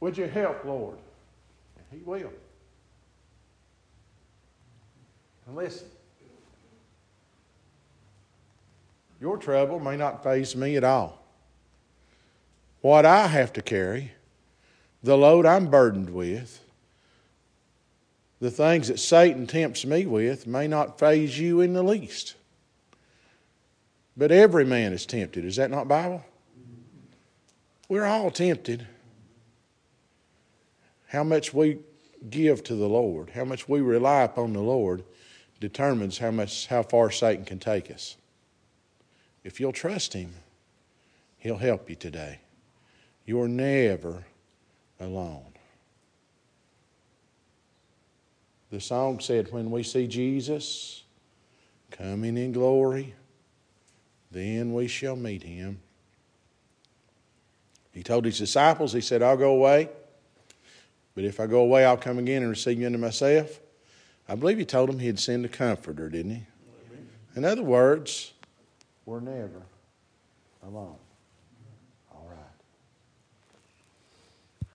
Would 0.01 0.17
you 0.17 0.27
help, 0.27 0.65
Lord? 0.65 0.99
And 1.77 1.87
he 1.91 2.05
will. 2.05 2.33
And 5.47 5.57
listen, 5.57 5.87
your 9.21 9.37
trouble 9.37 9.81
may 9.81 9.97
not 9.97 10.23
face 10.23 10.57
me 10.57 10.77
at 10.77 10.85
all. 10.85 11.23
What 12.81 13.05
I 13.05 13.27
have 13.27 13.53
to 13.55 13.63
carry, 13.63 14.13
the 15.03 15.17
load 15.17 15.45
I'm 15.45 15.67
burdened 15.67 16.11
with, 16.11 16.63
the 18.41 18.51
things 18.51 18.89
that 18.89 18.99
Satan 18.99 19.47
tempts 19.47 19.85
me 19.85 20.07
with 20.07 20.47
may 20.47 20.69
not 20.69 20.99
faze 20.99 21.39
you 21.39 21.61
in 21.61 21.73
the 21.73 21.83
least. 21.83 22.35
But 24.19 24.33
every 24.33 24.65
man 24.65 24.93
is 24.93 25.07
tempted. 25.07 25.45
Is 25.45 25.57
that 25.57 25.71
not 25.71 25.87
Bible? 25.87 26.25
We're 27.89 28.05
all 28.05 28.33
tempted. 28.33 28.87
How 31.07 31.23
much 31.23 31.55
we 31.55 31.79
give 32.29 32.65
to 32.65 32.75
the 32.75 32.89
Lord, 32.89 33.31
how 33.31 33.45
much 33.45 33.69
we 33.69 33.81
rely 33.81 34.23
upon 34.23 34.53
the 34.53 34.61
Lord, 34.61 35.05
determines 35.61 36.19
how 36.19 36.33
much 36.33 36.67
how 36.67 36.83
far 36.83 37.13
Satan 37.13 37.45
can 37.45 37.61
take 37.61 37.91
us. 37.93 38.17
If 39.45 39.61
you'll 39.61 39.73
trust 39.73 40.13
him, 40.13 40.35
he'll 41.39 41.59
help 41.59 41.89
you 41.89 41.95
today. 41.95 42.41
You're 43.25 43.49
never 43.49 44.25
alone. 44.99 45.45
The 48.71 48.81
song 48.81 49.21
said, 49.21 49.53
When 49.53 49.71
we 49.71 49.85
see 49.85 50.09
Jesus 50.09 51.05
coming 51.91 52.37
in 52.37 52.53
glory, 52.53 53.15
then 54.31 54.73
we 54.75 54.89
shall 54.89 55.17
meet 55.17 55.43
him. 55.43 55.81
He 57.93 58.03
told 58.03 58.25
his 58.25 58.39
disciples, 58.39 58.93
He 58.93 59.01
said, 59.01 59.23
I'll 59.23 59.37
go 59.37 59.53
away, 59.53 59.89
but 61.15 61.25
if 61.25 61.41
I 61.41 61.47
go 61.47 61.61
away, 61.61 61.85
I'll 61.85 61.97
come 61.97 62.19
again 62.19 62.43
and 62.43 62.51
receive 62.51 62.79
you 62.79 62.87
unto 62.87 62.99
myself. 62.99 63.61
I 64.29 64.35
believe 64.35 64.59
he 64.59 64.65
told 64.65 64.89
them 64.89 64.99
he'd 64.99 65.19
send 65.19 65.45
a 65.45 65.49
comforter, 65.49 66.09
didn't 66.09 66.33
he? 66.33 66.43
In 67.35 67.45
other 67.45 67.63
words, 67.63 68.33
we're 69.07 69.21
never 69.21 69.63
alone. 70.63 70.97